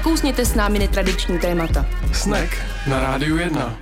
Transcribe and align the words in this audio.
Nakousněte 0.00 0.44
s 0.44 0.54
námi 0.54 0.78
netradiční 0.78 1.38
témata. 1.38 1.86
Snack 2.12 2.56
na 2.86 3.00
Rádiu 3.00 3.36
1. 3.36 3.76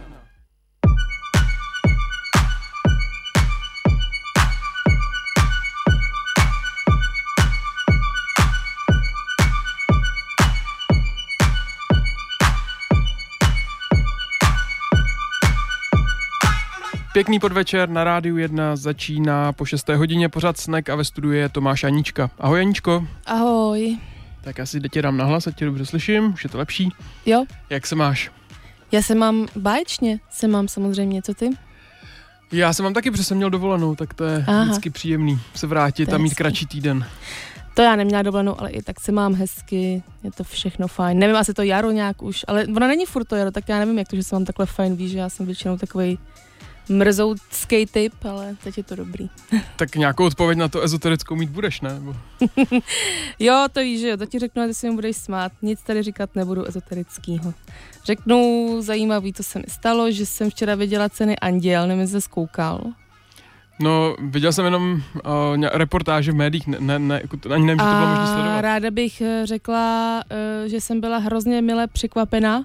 Pěkný 17.12 17.40
podvečer 17.40 17.88
na 17.88 18.04
Rádiu 18.04 18.36
1 18.36 18.76
začíná 18.76 19.52
po 19.52 19.64
6. 19.64 19.88
hodině 19.88 20.28
pořád 20.28 20.58
Snack 20.58 20.88
a 20.88 20.96
ve 20.96 21.04
studiu 21.04 21.32
je 21.32 21.48
Tomáš 21.48 21.84
Anička. 21.84 22.30
Ahoj 22.38 22.60
Aničko. 22.60 23.06
Ahoj. 23.26 23.98
Tak 24.48 24.58
já 24.58 24.66
si 24.66 24.80
tě 24.80 25.02
dám 25.02 25.16
nahlas, 25.16 25.46
ať 25.46 25.56
tě 25.56 25.64
dobře 25.64 25.86
slyším, 25.86 26.32
už 26.32 26.44
je 26.44 26.50
to 26.50 26.58
lepší. 26.58 26.88
Jo. 27.26 27.44
Jak 27.70 27.86
se 27.86 27.94
máš? 27.94 28.30
Já 28.92 29.02
se 29.02 29.14
mám 29.14 29.46
báječně, 29.56 30.20
se 30.30 30.48
mám 30.48 30.68
samozřejmě, 30.68 31.22
co 31.22 31.34
ty? 31.34 31.50
Já 32.52 32.72
jsem 32.72 32.84
mám 32.84 32.94
taky, 32.94 33.10
protože 33.10 33.24
jsem 33.24 33.36
měl 33.36 33.50
dovolenou, 33.50 33.94
tak 33.94 34.14
to 34.14 34.24
je 34.24 34.44
Aha. 34.46 34.64
vždycky 34.64 34.90
příjemný 34.90 35.40
se 35.54 35.66
vrátit 35.66 36.12
a 36.12 36.18
mít 36.18 36.34
kratší 36.34 36.66
týden. 36.66 37.06
To 37.74 37.82
já 37.82 37.96
neměla 37.96 38.22
dovolenou, 38.22 38.60
ale 38.60 38.70
i 38.70 38.82
tak 38.82 39.00
se 39.00 39.12
mám 39.12 39.34
hezky, 39.34 40.02
je 40.22 40.30
to 40.32 40.44
všechno 40.44 40.88
fajn. 40.88 41.18
Nevím, 41.18 41.36
asi 41.36 41.54
to 41.54 41.62
jaro 41.62 41.90
nějak 41.90 42.22
už, 42.22 42.44
ale 42.48 42.66
ona 42.76 42.86
není 42.86 43.06
furt 43.06 43.24
to 43.24 43.36
jaro, 43.36 43.50
tak 43.50 43.68
já 43.68 43.78
nevím, 43.78 43.98
jak 43.98 44.08
to, 44.08 44.16
že 44.16 44.22
se 44.22 44.34
mám 44.34 44.44
takhle 44.44 44.66
fajn, 44.66 44.96
víš, 44.96 45.10
že 45.10 45.18
já 45.18 45.28
jsem 45.28 45.46
většinou 45.46 45.76
takový 45.78 46.18
mrzoucký 46.88 47.86
typ, 47.86 48.24
ale 48.24 48.56
teď 48.64 48.78
je 48.78 48.84
to 48.84 48.96
dobrý. 48.96 49.30
tak 49.76 49.96
nějakou 49.96 50.24
odpověď 50.24 50.58
na 50.58 50.68
to 50.68 50.82
ezoterickou 50.82 51.36
mít 51.36 51.50
budeš, 51.50 51.80
ne? 51.80 52.00
jo, 53.38 53.66
to 53.72 53.80
víš, 53.80 54.00
že 54.00 54.08
jo, 54.08 54.16
to 54.16 54.26
ti 54.26 54.38
řeknu 54.38 54.66
ty 54.66 54.74
si 54.74 54.90
mi 54.90 54.94
budeš 54.94 55.16
smát. 55.16 55.52
Nic 55.62 55.82
tady 55.82 56.02
říkat 56.02 56.30
nebudu 56.34 56.68
ezoterickýho. 56.68 57.54
Řeknu 58.04 58.76
zajímavý, 58.80 59.32
co 59.32 59.42
se 59.42 59.58
mi 59.58 59.64
stalo, 59.68 60.10
že 60.10 60.26
jsem 60.26 60.50
včera 60.50 60.74
viděla 60.74 61.08
ceny 61.08 61.38
Anděl, 61.38 61.86
nevím, 61.86 62.00
jestli 62.00 62.20
zkoukal. 62.20 62.80
No, 63.80 64.16
viděl 64.20 64.52
jsem 64.52 64.64
jenom 64.64 64.92
uh, 64.92 65.66
reportáže 65.72 66.32
v 66.32 66.34
médiích, 66.34 66.66
ne, 66.66 66.76
ne, 66.80 66.98
ne 66.98 67.20
jako 67.22 67.54
ani 67.54 67.66
nevím, 67.66 67.78
že 67.78 67.84
to 67.84 67.96
bylo 67.96 68.08
možné 68.08 68.26
sledovat. 68.26 68.60
ráda 68.60 68.90
bych 68.90 69.20
eh, 69.20 69.46
řekla, 69.46 70.22
uh, 70.62 70.68
že 70.68 70.80
jsem 70.80 71.00
byla 71.00 71.18
hrozně 71.18 71.62
mile 71.62 71.86
překvapena, 71.86 72.64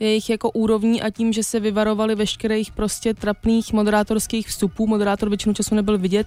jejich 0.00 0.30
jako 0.30 0.50
úrovní 0.50 1.02
a 1.02 1.10
tím, 1.10 1.32
že 1.32 1.42
se 1.42 1.60
vyvarovali 1.60 2.14
veškerých 2.14 2.72
prostě 2.72 3.14
trapných 3.14 3.72
moderátorských 3.72 4.48
vstupů. 4.48 4.86
Moderátor 4.86 5.28
většinu 5.28 5.54
času 5.54 5.74
nebyl 5.74 5.98
vidět 5.98 6.26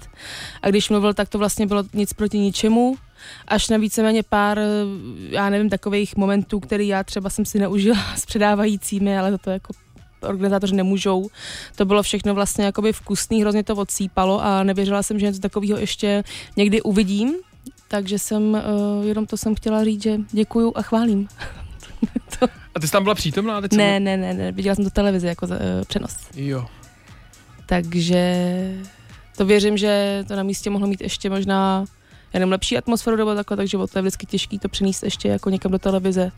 a 0.62 0.70
když 0.70 0.90
mluvil, 0.90 1.14
tak 1.14 1.30
to 1.30 1.38
vlastně 1.38 1.68
bylo 1.68 1.84
nic 1.94 2.14
proti 2.14 2.40
ničemu. 2.40 2.96
Až 3.48 3.70
na 3.70 3.78
víceméně 3.78 4.24
pár, 4.24 4.60
já 5.30 5.50
nevím, 5.50 5.70
takových 5.70 6.16
momentů, 6.16 6.60
který 6.60 6.88
já 6.88 7.04
třeba 7.04 7.30
jsem 7.30 7.46
si 7.46 7.60
neužila 7.60 7.98
s 8.18 8.26
předávajícími, 8.26 9.20
ale 9.20 9.38
to 9.38 9.50
jako 9.50 9.74
organizátoři 10.22 10.76
nemůžou. 10.76 11.30
To 11.76 11.86
bylo 11.86 12.04
všechno 12.04 12.34
vlastně 12.34 12.66
jakoby 12.66 12.94
vkusný, 12.94 13.42
hrozně 13.42 13.64
to 13.64 13.76
odsýpalo 13.76 14.44
a 14.44 14.64
nevěřila 14.64 15.04
jsem, 15.04 15.20
že 15.20 15.26
něco 15.26 15.40
takového 15.40 15.80
ještě 15.80 16.24
někdy 16.58 16.82
uvidím. 16.82 17.36
Takže 17.88 18.20
jsem, 18.20 18.44
uh, 18.44 19.06
jenom 19.08 19.26
to 19.26 19.38
jsem 19.38 19.56
chtěla 19.56 19.84
říct, 19.84 20.04
že 20.04 20.18
děkuju 20.32 20.72
a 20.76 20.82
chválím. 20.82 21.28
to. 22.40 22.48
A 22.76 22.80
ty 22.80 22.88
jsi 22.88 22.92
tam 22.92 23.04
byla 23.04 23.16
přítomná? 23.16 23.62
Teď 23.62 23.72
ne, 23.72 24.00
ne, 24.00 24.18
ne, 24.18 24.34
ne, 24.34 24.52
viděla 24.52 24.76
jsem 24.76 24.84
to 24.84 24.90
televizi 24.90 25.28
jako 25.28 25.46
uh, 25.46 25.56
přenos. 25.88 26.18
Jo. 26.36 26.66
Takže 27.66 28.54
to 29.38 29.46
věřím, 29.46 29.78
že 29.78 30.24
to 30.28 30.36
na 30.36 30.44
místě 30.44 30.70
mohlo 30.70 30.88
mít 30.88 31.02
ještě 31.02 31.30
možná 31.30 31.86
jenom 32.34 32.52
lepší 32.52 32.78
atmosféru 32.78 33.18
nebo 33.18 33.36
takhle, 33.36 33.58
takže 33.58 33.78
to 33.78 33.98
je 33.98 34.02
vždycky 34.02 34.26
těžký 34.26 34.60
to 34.60 34.70
přenést 34.70 35.04
ještě 35.04 35.28
jako 35.28 35.50
někam 35.50 35.72
do 35.72 35.80
televize 35.80 36.32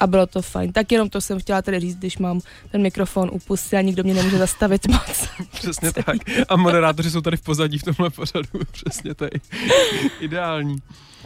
a 0.00 0.06
bylo 0.06 0.26
to 0.26 0.42
fajn. 0.42 0.72
Tak 0.72 0.92
jenom 0.92 1.10
to 1.10 1.20
jsem 1.20 1.40
chtěla 1.40 1.62
tady 1.62 1.80
říct, 1.80 1.96
když 1.96 2.18
mám 2.18 2.40
ten 2.72 2.82
mikrofon 2.82 3.30
u 3.32 3.38
pusy 3.38 3.76
a 3.76 3.80
nikdo 3.80 4.02
mě 4.02 4.14
nemůže 4.14 4.38
zastavit 4.38 4.88
moc. 4.88 5.28
Přesně 5.50 5.92
tak. 5.92 6.16
A 6.48 6.56
moderátoři 6.56 7.10
jsou 7.10 7.20
tady 7.20 7.36
v 7.36 7.42
pozadí 7.42 7.78
v 7.78 7.82
tomhle 7.82 8.10
pořadu. 8.10 8.48
Přesně 8.72 9.14
to 9.14 9.24
je 9.24 9.30
ideální. 10.20 10.78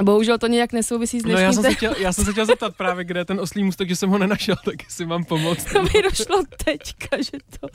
Bohužel 0.02 0.38
to 0.38 0.46
nějak 0.46 0.72
nesouvisí 0.72 1.20
s 1.20 1.24
no, 1.24 1.38
já 1.38 1.52
jsem, 1.52 1.62
se 1.62 1.74
chtěl, 1.74 1.94
já 1.98 2.12
jsem 2.12 2.24
se 2.24 2.32
chtěl 2.32 2.46
zeptat 2.46 2.76
právě, 2.76 3.04
kde 3.04 3.20
je 3.20 3.24
ten 3.24 3.40
oslý 3.40 3.64
můstek, 3.64 3.88
že 3.88 3.96
jsem 3.96 4.10
ho 4.10 4.18
nenašel, 4.18 4.56
tak 4.64 4.74
si 4.88 5.06
mám 5.06 5.24
pomoct. 5.24 5.64
To 5.72 5.82
mi 5.82 6.02
došlo 6.02 6.42
teďka, 6.64 7.16
že 7.16 7.38
to, 7.60 7.68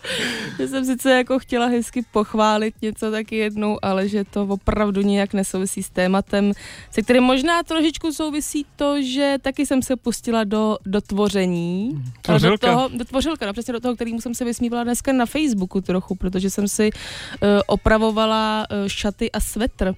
že 0.58 0.68
jsem 0.68 0.86
sice 0.86 1.12
jako 1.12 1.40
chtěla 1.40 1.66
hezky 1.66 2.06
pochválit 2.12 2.74
něco 2.82 3.12
taky 3.12 3.36
jednou, 3.36 3.78
ale 3.82 4.10
že 4.10 4.24
to 4.24 4.44
opravdu 4.44 5.02
nějak 5.02 5.34
nesouvisí 5.34 5.84
s 5.84 5.90
tématem, 5.90 6.52
se 6.92 7.02
kterým 7.02 7.24
možná 7.24 7.64
trošičku 7.64 8.14
souvisí 8.14 8.66
to, 8.76 9.02
že 9.02 9.36
taky 9.42 9.66
jsem 9.66 9.82
se 9.82 9.96
pustila 9.96 10.44
do, 10.44 10.78
do 10.86 11.02
tvoření. 11.02 12.04
Tvořilka. 12.22 12.68
Do, 12.68 12.74
toho, 12.74 12.90
do 12.94 13.06
tvořilka, 13.06 13.46
no 13.46 13.54
přesně 13.54 13.74
do 13.74 13.80
toho, 13.80 13.96
kterýmu 13.96 14.22
jsem 14.22 14.36
se 14.36 14.46
vysmívala 14.46 14.84
dneska 14.84 15.14
na 15.14 15.26
Facebooku 15.26 15.82
trochu, 15.82 16.16
protože 16.16 16.50
jsem 16.50 16.68
si 16.68 16.90
uh, 16.92 17.50
opravovala 17.68 18.68
uh, 18.72 18.88
šaty 18.88 19.32
a 19.32 19.40
svetr 19.40 19.96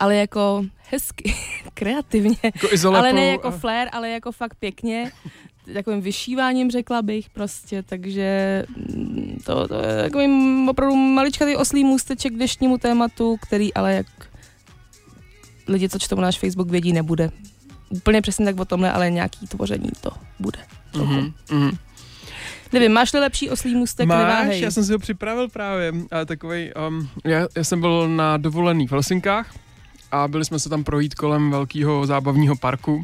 ale 0.00 0.16
jako 0.16 0.64
hezky, 0.90 1.34
kreativně. 1.74 2.36
Jako 2.42 2.88
ale 2.88 3.12
ne 3.12 3.26
jako 3.26 3.48
a... 3.48 3.50
flair, 3.50 3.88
ale 3.92 4.08
jako 4.10 4.32
fakt 4.32 4.54
pěkně 4.54 5.12
takovým 5.74 6.00
vyšíváním, 6.00 6.70
řekla 6.70 7.02
bych 7.02 7.30
prostě, 7.30 7.82
takže 7.82 8.64
mm, 8.68 9.38
to, 9.44 9.68
to 9.68 9.74
je 9.74 10.02
takový 10.02 10.26
opravdu 10.68 10.96
maličkatý 10.96 11.56
oslý 11.56 11.84
můsteček 11.84 12.32
k 12.32 12.36
dnešnímu 12.36 12.78
tématu, 12.78 13.36
který 13.42 13.74
ale 13.74 13.94
jak 13.94 14.06
lidi, 15.68 15.88
co 15.88 15.98
čtou 15.98 16.16
náš 16.16 16.38
Facebook, 16.38 16.70
vědí, 16.70 16.92
nebude. 16.92 17.30
Úplně 17.88 18.22
přesně 18.22 18.44
tak 18.44 18.60
o 18.60 18.64
tomhle, 18.64 18.92
ale 18.92 19.10
nějaký 19.10 19.46
tvoření 19.46 19.90
to 20.00 20.10
bude. 20.38 20.58
Mm-hmm, 20.92 21.32
mm-hmm. 21.48 21.78
Nevím, 22.72 22.92
máš-li 22.92 23.20
lepší 23.20 23.50
oslý 23.50 23.74
můstek? 23.74 24.06
Máš, 24.06 24.18
neváhej. 24.18 24.60
já 24.60 24.70
jsem 24.70 24.84
si 24.84 24.92
ho 24.92 24.98
připravil 24.98 25.48
právě. 25.48 25.92
A 26.10 26.24
takový, 26.24 26.70
um, 26.88 27.08
já, 27.24 27.46
já, 27.56 27.64
jsem 27.64 27.80
byl 27.80 28.08
na 28.08 28.36
dovolený 28.36 28.86
v 28.86 28.92
Helsinkách 28.92 29.54
a 30.12 30.28
byli 30.28 30.44
jsme 30.44 30.58
se 30.58 30.68
tam 30.68 30.84
projít 30.84 31.14
kolem 31.14 31.50
velkého 31.50 32.06
zábavního 32.06 32.56
parku, 32.56 33.02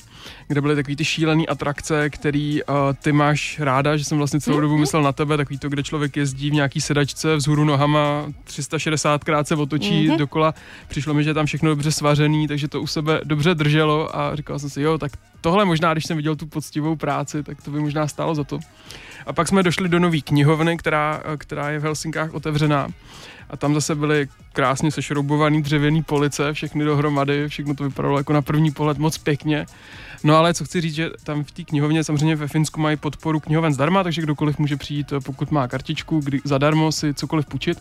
kde 0.48 0.60
byly 0.60 0.74
takový 0.74 0.96
ty 0.96 1.04
šílené 1.04 1.46
atrakce, 1.46 2.10
který 2.10 2.62
uh, 2.62 2.76
ty 3.02 3.12
máš 3.12 3.60
ráda, 3.60 3.96
že 3.96 4.04
jsem 4.04 4.18
vlastně 4.18 4.40
celou 4.40 4.60
dobu 4.60 4.74
mhm. 4.74 4.80
myslel 4.80 5.02
na 5.02 5.12
tebe, 5.12 5.36
takový 5.36 5.58
to, 5.58 5.68
kde 5.68 5.82
člověk 5.82 6.16
jezdí 6.16 6.50
v 6.50 6.54
nějaký 6.54 6.80
sedačce 6.80 7.36
vzhůru 7.36 7.64
nohama, 7.64 8.32
360 8.44 9.24
krát 9.24 9.48
se 9.48 9.54
otočí 9.54 10.08
mm-hmm. 10.08 10.16
dokola. 10.16 10.54
Přišlo 10.88 11.14
mi, 11.14 11.24
že 11.24 11.30
je 11.30 11.34
tam 11.34 11.46
všechno 11.46 11.68
dobře 11.68 11.92
svařený, 11.92 12.48
takže 12.48 12.68
to 12.68 12.82
u 12.82 12.86
sebe 12.86 13.20
dobře 13.24 13.54
drželo 13.54 14.16
a 14.16 14.36
říkal 14.36 14.58
jsem 14.58 14.70
si, 14.70 14.82
jo, 14.82 14.98
tak 14.98 15.12
tohle 15.40 15.64
možná, 15.64 15.92
když 15.92 16.06
jsem 16.06 16.16
viděl 16.16 16.36
tu 16.36 16.46
poctivou 16.46 16.96
práci, 16.96 17.42
tak 17.42 17.62
to 17.62 17.70
by 17.70 17.80
možná 17.80 18.08
stálo 18.08 18.34
za 18.34 18.44
to. 18.44 18.58
A 19.26 19.32
pak 19.32 19.48
jsme 19.48 19.62
došli 19.62 19.88
do 19.88 19.98
nové 19.98 20.20
knihovny, 20.20 20.76
která, 20.76 21.22
která 21.38 21.70
je 21.70 21.78
v 21.78 21.82
Helsinkách 21.82 22.34
otevřená 22.34 22.88
a 23.50 23.56
tam 23.56 23.75
zase 23.75 23.94
byly 23.94 24.28
krásně 24.53 24.91
sešroubovaný 24.91 25.62
dřevěný 25.62 26.03
police, 26.03 26.53
všechny 26.53 26.84
dohromady, 26.84 27.48
všechno 27.48 27.75
to 27.75 27.84
vypadalo 27.84 28.19
jako 28.19 28.32
na 28.32 28.42
první 28.42 28.70
pohled 28.70 28.98
moc 28.98 29.19
pěkně. 29.19 29.66
No 30.25 30.36
ale 30.36 30.54
co 30.54 30.65
chci 30.65 30.81
říct, 30.81 30.94
že 30.94 31.10
tam 31.25 31.44
v 31.44 31.50
té 31.50 31.65
knihovně 31.65 32.04
samozřejmě 32.04 32.36
ve 32.36 32.48
Finsku 32.48 32.81
mají 32.81 32.97
podporu 32.97 33.41
knihoven 33.41 33.75
zdarma, 33.75 34.03
takže 34.03 34.22
kdokoliv 34.22 34.59
může 34.59 34.76
přijít, 34.76 35.12
pokud 35.25 35.50
má 35.50 35.69
kartičku, 35.69 36.20
kdy 36.20 36.41
zadarmo 36.44 36.92
si 36.92 37.15
cokoliv 37.15 37.47
půjčit. 37.47 37.78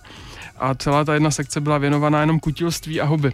A 0.58 0.76
celá 0.76 1.06
ta 1.06 1.14
jedna 1.14 1.32
sekce 1.32 1.62
byla 1.62 1.78
věnovaná 1.78 2.22
jenom 2.22 2.40
kutilství 2.40 3.02
a 3.02 3.06
hobby. 3.06 3.34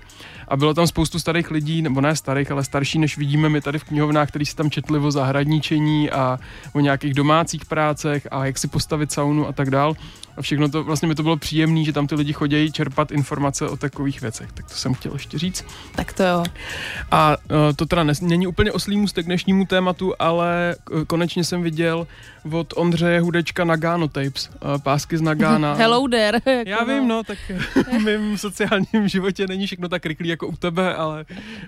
A 0.51 0.57
bylo 0.57 0.73
tam 0.73 0.87
spoustu 0.87 1.19
starých 1.19 1.51
lidí, 1.51 1.81
nebo 1.81 2.01
ne 2.01 2.15
starých, 2.15 2.51
ale 2.51 2.63
starší, 2.63 2.99
než 2.99 3.17
vidíme 3.17 3.49
my 3.49 3.61
tady 3.61 3.79
v 3.79 3.83
knihovnách, 3.83 4.29
kteří 4.29 4.45
si 4.45 4.55
tam 4.55 4.71
četli 4.71 4.99
o 4.99 5.11
zahradničení 5.11 6.11
a 6.11 6.39
o 6.73 6.79
nějakých 6.79 7.13
domácích 7.13 7.65
prácech 7.65 8.27
a 8.31 8.45
jak 8.45 8.57
si 8.57 8.67
postavit 8.67 9.11
saunu 9.11 9.47
a 9.47 9.51
tak 9.51 9.69
dál. 9.69 9.95
A 10.37 10.41
všechno 10.41 10.69
to, 10.69 10.83
vlastně 10.83 11.07
mi 11.07 11.15
to 11.15 11.23
bylo 11.23 11.37
příjemné, 11.37 11.83
že 11.83 11.93
tam 11.93 12.07
ty 12.07 12.15
lidi 12.15 12.33
chodí 12.33 12.71
čerpat 12.71 13.11
informace 13.11 13.69
o 13.69 13.77
takových 13.77 14.21
věcech. 14.21 14.51
Tak 14.51 14.69
to 14.69 14.75
jsem 14.75 14.93
chtěl 14.93 15.13
ještě 15.13 15.37
říct. 15.37 15.65
Tak 15.95 16.13
to 16.13 16.23
jo. 16.23 16.43
A 17.11 17.37
uh, 17.37 17.57
to 17.75 17.85
teda 17.85 18.05
není 18.21 18.47
úplně 18.47 18.71
oslý 18.71 18.97
můstek 18.97 19.25
dnešnímu 19.25 19.65
tématu, 19.65 20.13
ale 20.19 20.75
konečně 21.07 21.43
jsem 21.43 21.61
viděl 21.61 22.07
od 22.51 22.73
Ondřeje 22.75 23.19
Hudečka 23.19 23.63
Nagano 23.63 24.07
Tapes, 24.07 24.49
uh, 24.49 24.77
pásky 24.77 25.17
z 25.17 25.21
Nagana. 25.21 25.73
Hello 25.77 26.07
there. 26.07 26.39
Já 26.45 26.61
jako 26.63 26.85
vím, 26.85 27.07
no, 27.07 27.23
tak 27.23 27.37
v 27.75 27.99
mém 27.99 28.37
sociálním 28.37 29.07
životě 29.07 29.47
není 29.47 29.67
všechno 29.67 29.89
tak 29.89 30.05
rychlý 30.05 30.29
jako 30.29 30.47
u 30.47 30.55
tebe, 30.55 30.95
ale 30.95 31.25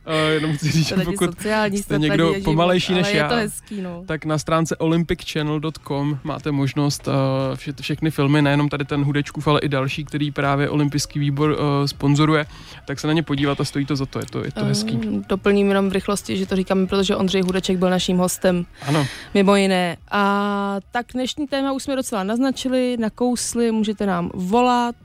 uh, 0.07 0.13
jenom 0.33 0.57
chci 0.57 0.71
říct, 0.71 0.87
že 0.87 0.95
pokud 0.95 1.29
jste 1.71 1.99
někdo 1.99 2.33
pomalejší 2.43 2.93
než 2.93 3.13
já, 3.13 3.29
to 3.29 3.35
hezký, 3.35 3.81
no. 3.81 4.03
tak 4.05 4.25
na 4.25 4.37
stránce 4.37 4.77
olympicchannel.com 4.77 6.19
máte 6.23 6.51
možnost 6.51 7.07
uh, 7.07 7.13
vše, 7.55 7.73
všechny 7.81 8.11
filmy, 8.11 8.41
nejenom 8.53 8.69
tady 8.69 8.85
ten 8.85 9.03
Hudečkův, 9.03 9.47
ale 9.47 9.59
i 9.59 9.69
další, 9.69 10.05
který 10.05 10.31
právě 10.31 10.69
olympijský 10.69 11.19
výbor 11.19 11.51
uh, 11.51 11.57
sponzoruje, 11.85 12.45
tak 12.85 12.99
se 12.99 13.07
na 13.07 13.13
ně 13.13 13.23
podívat 13.23 13.61
a 13.61 13.65
stojí 13.65 13.85
to 13.85 13.95
za 13.95 14.05
to, 14.05 14.19
je 14.19 14.25
to, 14.25 14.45
je 14.45 14.51
to 14.51 14.65
hezký. 14.65 14.95
Um, 14.95 15.25
doplním 15.29 15.69
jenom 15.69 15.89
v 15.89 15.93
rychlosti, 15.93 16.37
že 16.37 16.45
to 16.45 16.55
říkáme, 16.55 16.87
protože 16.87 17.15
Ondřej 17.15 17.41
Hudeček 17.41 17.77
byl 17.77 17.89
naším 17.89 18.17
hostem. 18.17 18.65
Ano. 18.87 19.07
Mimo 19.33 19.55
jiné. 19.55 19.97
A 20.11 20.77
tak 20.91 21.05
dnešní 21.13 21.47
téma 21.47 21.71
už 21.71 21.83
jsme 21.83 21.95
docela 21.95 22.23
naznačili, 22.23 22.97
nakousli, 22.99 23.71
můžete 23.71 24.05
nám 24.05 24.31
volat 24.33 24.95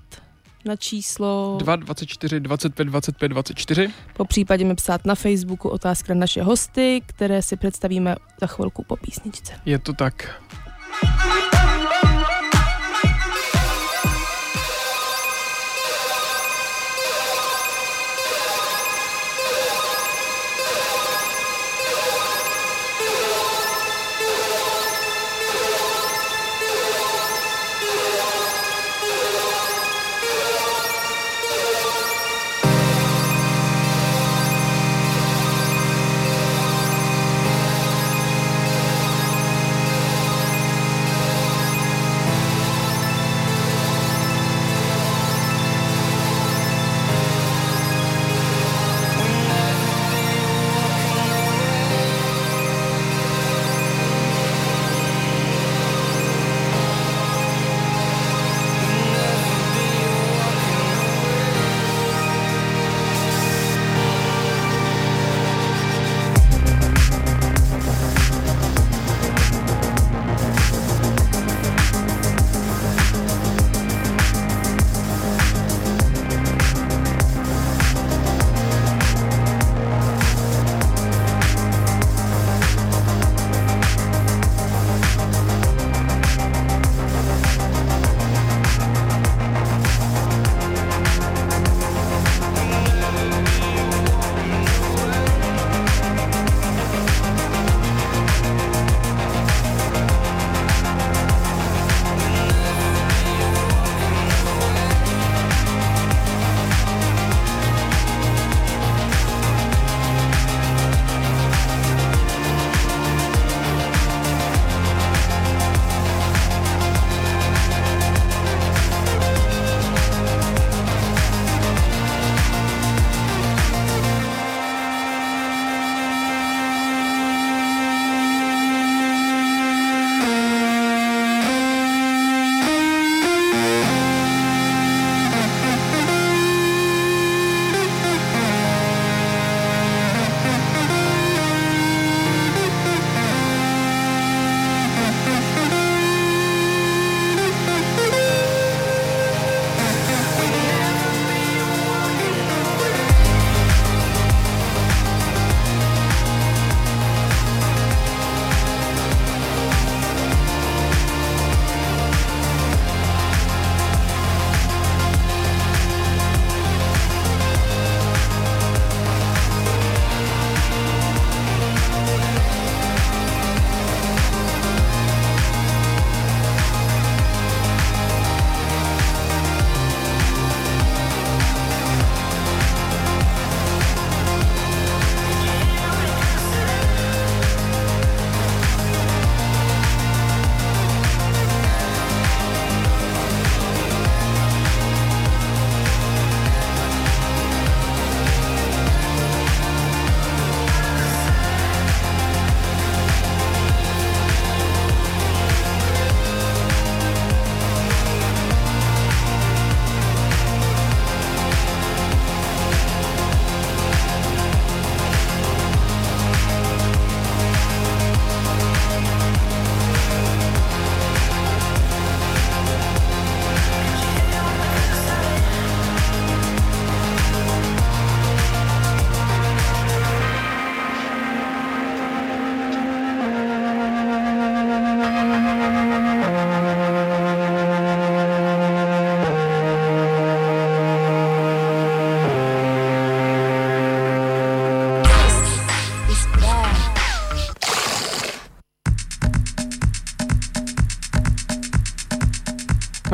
na 0.64 0.76
číslo 0.76 1.56
2 1.60 1.76
24 1.76 2.40
25 2.40 2.84
25 2.84 3.28
24. 3.28 3.90
po 4.16 4.24
případě 4.24 4.64
mi 4.64 4.74
psát 4.74 5.04
na 5.04 5.14
Facebooku 5.14 5.68
otázky 5.68 6.14
na 6.14 6.20
naše 6.20 6.42
hosty, 6.42 7.02
které 7.06 7.42
si 7.42 7.56
představíme 7.56 8.16
za 8.40 8.46
chvilku 8.46 8.84
po 8.84 8.96
písničce. 8.96 9.52
Je 9.66 9.78
to 9.78 9.92
tak. 9.92 10.42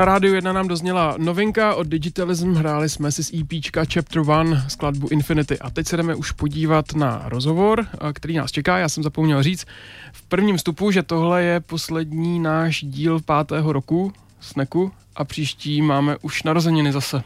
Na 0.05 0.13
rádiu 0.13 0.35
1 0.35 0.53
nám 0.53 0.69
dozněla 0.69 1.15
novinka 1.19 1.75
od 1.75 1.87
Digitalism, 1.87 2.53
hráli 2.53 2.89
jsme 2.89 3.13
si 3.13 3.25
z 3.25 3.33
EPčka 3.33 3.85
Chapter 3.93 4.19
1 4.19 4.69
skladbu 4.69 5.09
Infinity 5.09 5.59
a 5.59 5.71
teď 5.71 5.87
se 5.87 5.97
jdeme 5.97 6.15
už 6.15 6.31
podívat 6.31 6.95
na 6.95 7.23
rozhovor, 7.27 7.87
který 8.13 8.37
nás 8.37 8.53
čeká, 8.53 8.79
já 8.79 8.89
jsem 8.89 9.03
zapomněl 9.03 9.43
říct 9.43 9.67
v 10.13 10.23
prvním 10.23 10.57
vstupu, 10.57 10.91
že 10.91 11.03
tohle 11.03 11.43
je 11.43 11.61
poslední 11.61 12.41
náš 12.41 12.85
díl 12.85 13.21
pátého 13.21 13.73
roku 13.73 14.13
Sneku 14.41 14.93
a 15.17 15.25
příští 15.25 15.83
máme 15.83 16.17
už 16.23 16.43
narozeniny 16.43 16.93
zase. 16.93 17.23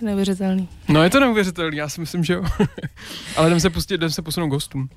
Neuvěřitelný. 0.00 0.68
No 0.88 1.02
je 1.02 1.10
to 1.10 1.20
neuvěřitelný, 1.20 1.76
já 1.76 1.88
si 1.88 2.00
myslím, 2.00 2.24
že 2.24 2.34
jo. 2.34 2.44
Ale 3.36 3.48
jdem 3.48 3.60
se 3.60 3.70
pustit, 3.70 3.94
jdem 3.94 4.10
se 4.10 4.22
posunout 4.22 4.48
k 4.48 4.52
hostům. 4.52 4.88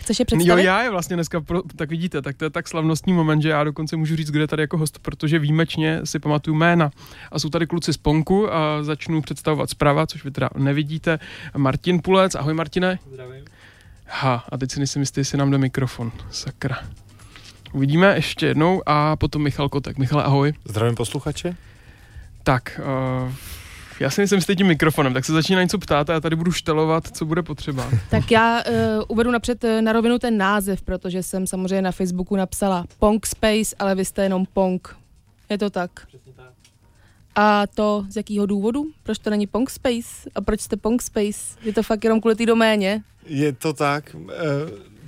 Chceš 0.00 0.18
je 0.18 0.24
představit? 0.24 0.62
Jo, 0.62 0.66
já 0.66 0.82
je 0.82 0.90
vlastně 0.90 1.16
dneska, 1.16 1.40
pro, 1.40 1.62
tak 1.76 1.90
vidíte, 1.90 2.22
tak 2.22 2.36
to 2.36 2.44
je 2.44 2.50
tak 2.50 2.68
slavnostní 2.68 3.12
moment, 3.12 3.42
že 3.42 3.48
já 3.48 3.64
dokonce 3.64 3.96
můžu 3.96 4.16
říct, 4.16 4.30
kde 4.30 4.40
je 4.40 4.46
tady 4.46 4.62
jako 4.62 4.78
host, 4.78 4.98
protože 4.98 5.38
výjimečně 5.38 6.00
si 6.04 6.18
pamatuju 6.18 6.56
jména. 6.56 6.90
A 7.32 7.38
jsou 7.38 7.48
tady 7.48 7.66
kluci 7.66 7.92
z 7.92 7.96
Ponku 7.96 8.52
a 8.52 8.82
začnu 8.82 9.22
představovat 9.22 9.70
zprava, 9.70 10.06
což 10.06 10.24
vy 10.24 10.30
teda 10.30 10.50
nevidíte. 10.56 11.18
Martin 11.56 12.02
Pulec, 12.02 12.34
ahoj 12.34 12.54
Martine. 12.54 12.98
Zdravím. 13.12 13.44
Ha, 14.06 14.44
a 14.48 14.58
teď 14.58 14.70
si 14.70 14.80
nejsem 14.80 15.02
jistý, 15.02 15.20
jestli 15.20 15.38
nám 15.38 15.50
jde 15.50 15.58
mikrofon. 15.58 16.12
Sakra. 16.30 16.78
Uvidíme 17.72 18.14
ještě 18.14 18.46
jednou 18.46 18.82
a 18.86 19.16
potom 19.16 19.42
Michal 19.42 19.68
Kotek. 19.68 19.98
Michale, 19.98 20.24
ahoj. 20.24 20.52
Zdravím 20.64 20.94
posluchače. 20.94 21.56
Tak, 22.42 22.80
uh, 23.24 23.32
já 24.00 24.10
si 24.10 24.20
nejsem 24.20 24.40
s 24.40 24.46
tím 24.56 24.66
mikrofonem, 24.66 25.14
tak 25.14 25.24
se 25.24 25.32
začíná 25.32 25.62
něco 25.62 25.78
ptát 25.78 26.10
a 26.10 26.12
já 26.12 26.20
tady 26.20 26.36
budu 26.36 26.52
štelovat, 26.52 27.16
co 27.16 27.24
bude 27.24 27.42
potřeba. 27.42 27.90
Tak 28.10 28.30
já 28.30 28.62
uh, 28.64 28.74
uvedu 29.08 29.30
napřed 29.30 29.64
na 29.80 29.92
rovinu 29.92 30.18
ten 30.18 30.38
název, 30.38 30.82
protože 30.82 31.22
jsem 31.22 31.46
samozřejmě 31.46 31.82
na 31.82 31.92
Facebooku 31.92 32.36
napsala 32.36 32.84
Pong 32.98 33.26
Space, 33.26 33.76
ale 33.78 33.94
vy 33.94 34.04
jste 34.04 34.22
jenom 34.22 34.46
Pong. 34.52 34.96
Je 35.50 35.58
to 35.58 35.70
tak? 35.70 35.90
Přesně 36.06 36.32
tak. 36.32 36.52
A 37.34 37.66
to 37.66 38.04
z 38.08 38.16
jakého 38.16 38.46
důvodu? 38.46 38.86
Proč 39.02 39.18
to 39.18 39.30
není 39.30 39.46
Pong 39.46 39.70
Space? 39.70 40.30
A 40.34 40.40
proč 40.40 40.60
jste 40.60 40.76
Pong 40.76 41.02
Space? 41.02 41.58
Je 41.62 41.72
to 41.72 41.82
fakt 41.82 42.04
jenom 42.04 42.20
kvůli 42.20 42.36
té 42.36 42.46
doméně? 42.46 43.02
Je 43.26 43.52
to 43.52 43.72
tak. 43.72 44.14
Uh, 44.14 44.30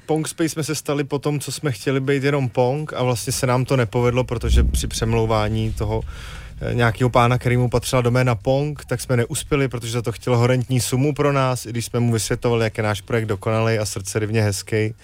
Pong 0.07 0.29
Space 0.29 0.49
jsme 0.49 0.65
se 0.65 0.75
stali 0.75 1.05
po 1.05 1.19
tom, 1.19 1.41
co 1.41 1.53
jsme 1.53 1.73
chtěli 1.73 2.01
být 2.01 2.25
jenom 2.25 2.49
Pong 2.49 2.93
a 2.93 3.03
vlastně 3.03 3.33
se 3.33 3.47
nám 3.47 3.65
to 3.65 3.77
nepovedlo, 3.77 4.25
protože 4.25 4.65
při 4.65 4.87
přemlouvání 4.87 5.73
toho 5.73 6.03
eh, 6.05 6.44
nějakého 6.73 7.11
pána, 7.11 7.39
který 7.39 7.57
mu 7.57 7.69
patřila 7.69 8.03
doména 8.03 8.35
Pong, 8.35 8.85
tak 8.85 9.01
jsme 9.01 9.17
neuspěli, 9.17 9.69
protože 9.69 9.93
za 9.93 10.03
to 10.03 10.13
chtěl 10.13 10.37
horentní 10.37 10.81
sumu 10.81 11.15
pro 11.15 11.33
nás, 11.33 11.67
i 11.67 11.71
když 11.71 11.85
jsme 11.85 12.01
mu 12.01 12.13
vysvětovali, 12.13 12.65
jak 12.65 12.77
je 12.79 12.85
náš 12.85 13.01
projekt 13.01 13.27
dokonalý 13.27 13.79
a 13.79 13.85
srdce 13.85 14.19
rivně 14.19 14.43
hezký 14.43 14.95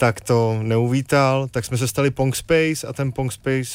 tak 0.00 0.20
to 0.20 0.58
neuvítal, 0.62 1.48
tak 1.48 1.64
jsme 1.64 1.76
se 1.76 1.88
stali 1.88 2.10
Pong 2.10 2.36
Space 2.36 2.86
a 2.86 2.92
ten 2.92 3.12
Pong 3.12 3.32
Space 3.32 3.70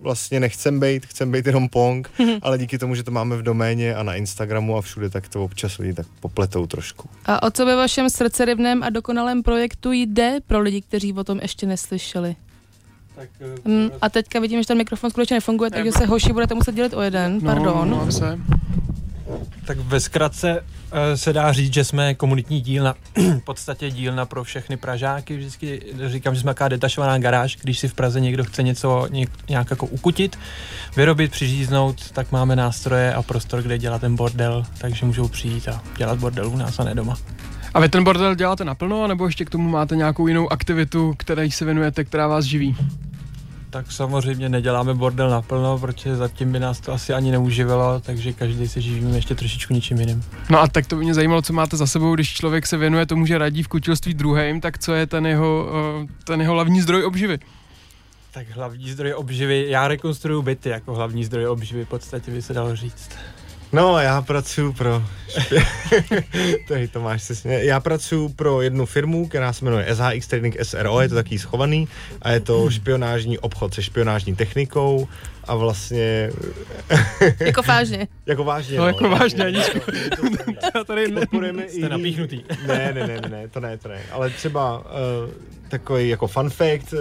vlastně 0.00 0.40
nechcem 0.40 0.80
být, 0.80 1.06
chcem 1.06 1.32
být 1.32 1.46
jenom 1.46 1.68
Pong, 1.68 2.10
ale 2.42 2.58
díky 2.58 2.78
tomu, 2.78 2.94
že 2.94 3.02
to 3.02 3.10
máme 3.10 3.36
v 3.36 3.42
doméně 3.42 3.94
a 3.94 4.02
na 4.02 4.14
Instagramu 4.14 4.76
a 4.76 4.80
všude, 4.80 5.10
tak 5.10 5.28
to 5.28 5.44
občas 5.44 5.78
lidi 5.78 5.94
tak 5.94 6.06
popletou 6.20 6.66
trošku. 6.66 7.08
A 7.24 7.42
o 7.42 7.50
co 7.50 7.66
ve 7.66 7.76
vašem 7.76 8.10
srdcerivném 8.10 8.82
a 8.82 8.90
dokonalém 8.90 9.42
projektu 9.42 9.92
jde 9.92 10.38
pro 10.46 10.60
lidi, 10.60 10.82
kteří 10.82 11.12
o 11.12 11.24
tom 11.24 11.38
ještě 11.42 11.66
neslyšeli? 11.66 12.36
Tak, 13.18 13.28
mm, 13.64 13.90
a 14.00 14.08
teďka 14.08 14.40
vidím, 14.40 14.62
že 14.62 14.66
ten 14.66 14.78
mikrofon 14.78 15.10
skutečně 15.10 15.36
nefunguje, 15.36 15.70
takže 15.70 15.92
se 15.92 16.06
hoši 16.06 16.32
budete 16.32 16.54
muset 16.54 16.74
dělit 16.74 16.94
o 16.94 17.02
jeden, 17.02 17.38
no, 17.42 17.54
pardon. 17.54 17.90
No, 17.90 18.12
se. 18.12 18.38
Tak 19.66 19.78
ve 19.78 20.00
zkratce 20.00 20.64
eh, 20.92 21.16
se 21.16 21.32
dá 21.32 21.52
říct, 21.52 21.74
že 21.74 21.84
jsme 21.84 22.14
komunitní 22.14 22.60
dílna, 22.60 22.94
v 23.16 23.44
podstatě 23.44 23.90
dílna 23.90 24.26
pro 24.26 24.44
všechny 24.44 24.76
Pražáky. 24.76 25.36
Vždycky 25.36 25.82
říkám, 26.06 26.34
že 26.34 26.40
jsme 26.40 26.50
taková 26.54 26.68
detašovaná 26.68 27.18
garáž, 27.18 27.56
když 27.56 27.78
si 27.78 27.88
v 27.88 27.94
Praze 27.94 28.20
někdo 28.20 28.44
chce 28.44 28.62
něco 28.62 29.08
nějak 29.48 29.70
jako 29.70 29.86
ukutit, 29.86 30.38
vyrobit, 30.96 31.30
přiříznout, 31.30 32.10
tak 32.10 32.32
máme 32.32 32.56
nástroje 32.56 33.14
a 33.14 33.22
prostor, 33.22 33.62
kde 33.62 33.78
dělat 33.78 34.00
ten 34.00 34.16
bordel, 34.16 34.64
takže 34.78 35.06
můžou 35.06 35.28
přijít 35.28 35.68
a 35.68 35.82
dělat 35.96 36.18
bordel 36.18 36.48
u 36.48 36.56
nás 36.56 36.78
a 36.78 36.84
ne 36.84 36.94
doma. 36.94 37.16
A 37.74 37.80
vy 37.80 37.88
ten 37.88 38.04
bordel 38.04 38.34
děláte 38.34 38.64
naplno, 38.64 39.06
nebo 39.06 39.26
ještě 39.26 39.44
k 39.44 39.50
tomu 39.50 39.70
máte 39.70 39.96
nějakou 39.96 40.26
jinou 40.26 40.52
aktivitu, 40.52 41.14
které 41.16 41.50
se 41.50 41.64
věnujete, 41.64 42.04
která 42.04 42.26
vás 42.26 42.44
živí? 42.44 42.76
Tak 43.78 43.92
samozřejmě 43.92 44.48
neděláme 44.48 44.94
bordel 44.94 45.30
naplno, 45.30 45.78
protože 45.78 46.16
zatím 46.16 46.52
by 46.52 46.60
nás 46.60 46.80
to 46.80 46.92
asi 46.92 47.12
ani 47.14 47.30
neuživilo, 47.30 48.00
takže 48.00 48.32
každý 48.32 48.68
se 48.68 48.80
živíme 48.80 49.16
ještě 49.16 49.34
trošičku 49.34 49.74
něčím 49.74 50.00
jiným. 50.00 50.24
No 50.50 50.60
a 50.60 50.68
tak 50.68 50.86
to 50.86 50.96
by 50.96 51.04
mě 51.04 51.14
zajímalo, 51.14 51.42
co 51.42 51.52
máte 51.52 51.76
za 51.76 51.86
sebou, 51.86 52.14
když 52.14 52.32
člověk 52.34 52.66
se 52.66 52.76
věnuje 52.76 53.06
tomu, 53.06 53.26
že 53.26 53.38
radí 53.38 53.62
v 53.62 53.68
kutilství 53.68 54.14
druhým, 54.14 54.60
tak 54.60 54.78
co 54.78 54.94
je 54.94 55.06
ten 55.06 55.26
jeho, 55.26 55.68
eh, 56.02 56.06
ten 56.24 56.40
jeho 56.40 56.54
hlavní 56.54 56.80
zdroj 56.80 57.04
obživy? 57.04 57.38
Tak 58.30 58.50
hlavní 58.50 58.90
zdroj 58.90 59.14
obživy, 59.14 59.66
já 59.68 59.88
rekonstruju 59.88 60.42
byty 60.42 60.68
jako 60.68 60.94
hlavní 60.94 61.24
zdroj 61.24 61.46
obživy, 61.46 61.84
v 61.84 61.88
podstatě 61.88 62.30
by 62.30 62.42
se 62.42 62.54
dalo 62.54 62.76
říct. 62.76 63.10
No, 63.72 63.98
já 63.98 64.22
pracuji 64.22 64.72
pro... 64.72 65.02
Tady 66.68 66.88
Tomáš 66.88 67.22
se 67.22 67.34
směje. 67.34 67.64
Já 67.64 67.80
pracuji 67.80 68.28
pro 68.28 68.62
jednu 68.62 68.86
firmu, 68.86 69.28
která 69.28 69.52
se 69.52 69.64
jmenuje 69.64 69.86
SHX 69.94 70.26
Trading 70.26 70.56
SRO, 70.62 71.00
je 71.00 71.08
to 71.08 71.14
taký 71.14 71.38
schovaný 71.38 71.88
a 72.22 72.30
je 72.30 72.40
to 72.40 72.70
špionážní 72.70 73.38
obchod 73.38 73.74
se 73.74 73.82
špionážní 73.82 74.36
technikou 74.36 75.08
a 75.48 75.54
vlastně... 75.54 76.30
jako 77.40 77.62
vážně. 77.62 78.08
jako 78.26 78.44
vážně, 78.44 78.76
no. 78.76 78.82
no 78.82 78.86
jako 78.86 79.08
vážně, 79.08 79.44
Aničko. 79.44 79.78
Já 80.74 80.84
tady 80.86 81.10
ne... 81.10 81.22
Jste 81.68 81.88
napíchnutý. 81.88 82.40
ne, 82.66 82.92
ne, 82.94 83.06
ne, 83.06 83.28
ne, 83.28 83.48
to 83.48 83.60
ne, 83.60 83.78
to 83.78 83.88
ne. 83.88 84.02
Ale 84.12 84.30
třeba 84.30 84.78
uh, 84.78 84.84
takový 85.68 86.08
jako 86.08 86.26
fun 86.26 86.50
fact, 86.50 86.94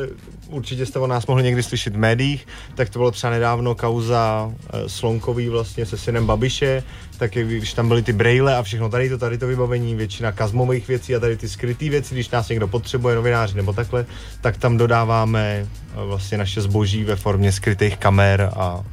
určitě 0.50 0.86
jste 0.86 1.00
o 1.00 1.08
nás 1.08 1.27
mohli 1.27 1.44
někdy 1.44 1.63
slyšet 1.63 1.94
v 1.94 1.98
médiích, 1.98 2.48
tak 2.75 2.89
to 2.89 3.00
bylo 3.00 3.12
třeba 3.12 3.32
nedávno 3.32 3.75
kauza 3.75 4.46
uh, 4.46 4.88
Slonkový 4.88 5.50
vlastně 5.50 5.86
se 5.86 5.98
synem 5.98 6.25
Babiše, 6.25 6.84
tak 7.17 7.31
když 7.31 7.74
tam 7.74 7.88
byly 7.88 8.03
ty 8.03 8.13
braille 8.13 8.55
a 8.57 8.63
všechno 8.63 8.89
tady 8.89 9.09
to, 9.09 9.17
tady 9.17 9.38
to 9.38 9.47
vybavení, 9.47 9.95
většina 9.95 10.31
kazmových 10.31 10.88
věcí 10.88 11.15
a 11.15 11.19
tady 11.19 11.38
ty 11.38 11.50
skryté 11.50 11.89
věci, 11.89 12.13
když 12.13 12.29
nás 12.29 12.50
někdo 12.50 12.67
potřebuje, 12.67 13.15
novináři 13.15 13.57
nebo 13.57 13.74
takhle, 13.74 14.05
tak 14.41 14.57
tam 14.57 14.77
dodáváme 14.77 15.67
vlastně 15.93 16.38
naše 16.38 16.62
zboží 16.62 17.03
ve 17.03 17.15
formě 17.15 17.51
skrytých 17.51 17.97
kamer 17.97 18.50
a 18.55 18.83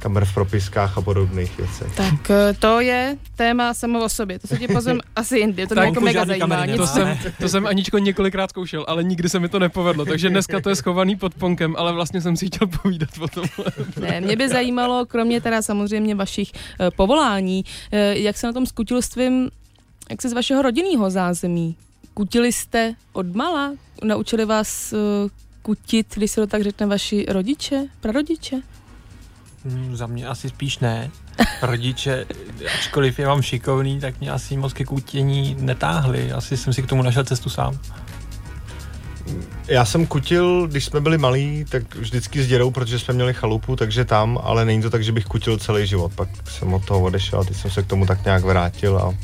kamer 0.00 0.24
v 0.24 0.34
propiskách 0.34 0.98
a 0.98 1.00
podobných 1.00 1.58
věcech. 1.58 1.94
Tak 1.94 2.30
eh, 2.30 2.54
to 2.58 2.80
je 2.80 3.16
téma 3.36 3.74
samo 3.74 4.04
o 4.04 4.08
sobě, 4.08 4.38
to 4.38 4.46
se 4.46 4.56
ti 4.56 4.68
pozem 4.68 5.00
asi 5.16 5.38
jindy, 5.38 5.66
to 5.66 5.74
mě 5.74 5.84
jako 5.84 6.00
mega 6.00 6.24
zajímá. 6.24 6.66
To 6.76 6.86
jsem, 6.86 7.18
to 7.40 7.48
jsem 7.48 7.66
Aničko 7.66 7.98
několikrát 7.98 8.50
zkoušel, 8.50 8.84
ale 8.88 9.04
nikdy 9.04 9.28
se 9.28 9.38
mi 9.38 9.48
to 9.48 9.58
nepovedlo, 9.58 10.04
takže 10.04 10.30
dneska 10.30 10.60
to 10.60 10.68
je 10.68 10.76
schovaný 10.76 11.16
pod 11.16 11.34
ponkem, 11.34 11.74
ale 11.78 11.92
vlastně 11.92 12.20
jsem 12.20 12.36
si 12.36 12.46
chtěl 12.46 12.68
povídat 12.82 13.10
o 13.20 13.28
tom. 13.28 13.44
Ne, 14.00 14.20
mě 14.20 14.36
by 14.36 14.48
zajímalo, 14.48 15.06
kromě 15.06 15.40
teda 15.40 15.62
samozřejmě 15.62 16.14
vašich 16.14 16.52
uh, 16.52 16.90
povolání, 16.96 17.64
uh, 17.64 17.98
jak 17.98 18.36
se 18.36 18.46
na 18.46 18.52
tom 18.52 18.66
s 18.66 18.72
kutilstvím, 18.72 19.50
jak 20.10 20.22
se 20.22 20.28
z 20.28 20.32
vašeho 20.32 20.62
rodinného 20.62 21.10
zázemí? 21.10 21.76
Kutili 22.14 22.52
jste 22.52 22.94
od 23.12 23.34
mala? 23.36 23.72
Naučili 24.04 24.44
vás 24.44 24.92
uh, 24.92 25.30
kutit, 25.62 26.06
když 26.14 26.30
se 26.30 26.40
to 26.40 26.46
tak 26.46 26.62
řekne, 26.62 26.86
vaši 26.86 27.26
rodiče, 27.28 27.86
prarodiče? 28.00 28.62
Hmm, 29.64 29.96
za 29.96 30.06
mě 30.06 30.26
asi 30.26 30.48
spíš 30.48 30.78
ne. 30.78 31.10
Rodiče, 31.62 32.26
ačkoliv 32.78 33.18
je 33.18 33.26
vám 33.26 33.42
šikovný, 33.42 34.00
tak 34.00 34.20
mě 34.20 34.30
asi 34.30 34.56
moc 34.56 34.72
ke 34.72 34.84
kutění 34.84 35.56
netáhli. 35.60 36.32
Asi 36.32 36.56
jsem 36.56 36.72
si 36.72 36.82
k 36.82 36.86
tomu 36.86 37.02
našel 37.02 37.24
cestu 37.24 37.50
sám. 37.50 37.78
Já 39.68 39.84
jsem 39.84 40.06
kutil, 40.06 40.66
když 40.66 40.84
jsme 40.84 41.00
byli 41.00 41.18
malí, 41.18 41.64
tak 41.68 41.96
vždycky 41.96 42.42
s 42.42 42.48
dědou, 42.48 42.70
protože 42.70 42.98
jsme 42.98 43.14
měli 43.14 43.34
chalupu, 43.34 43.76
takže 43.76 44.04
tam, 44.04 44.38
ale 44.42 44.64
není 44.64 44.82
to 44.82 44.90
tak, 44.90 45.04
že 45.04 45.12
bych 45.12 45.24
kutil 45.24 45.58
celý 45.58 45.86
život. 45.86 46.12
Pak 46.14 46.28
jsem 46.50 46.74
od 46.74 46.84
toho 46.84 47.00
odešel 47.00 47.40
a 47.40 47.44
teď 47.44 47.56
jsem 47.56 47.70
se 47.70 47.82
k 47.82 47.86
tomu 47.86 48.06
tak 48.06 48.24
nějak 48.24 48.44
vrátil 48.44 48.98
a 48.98 49.14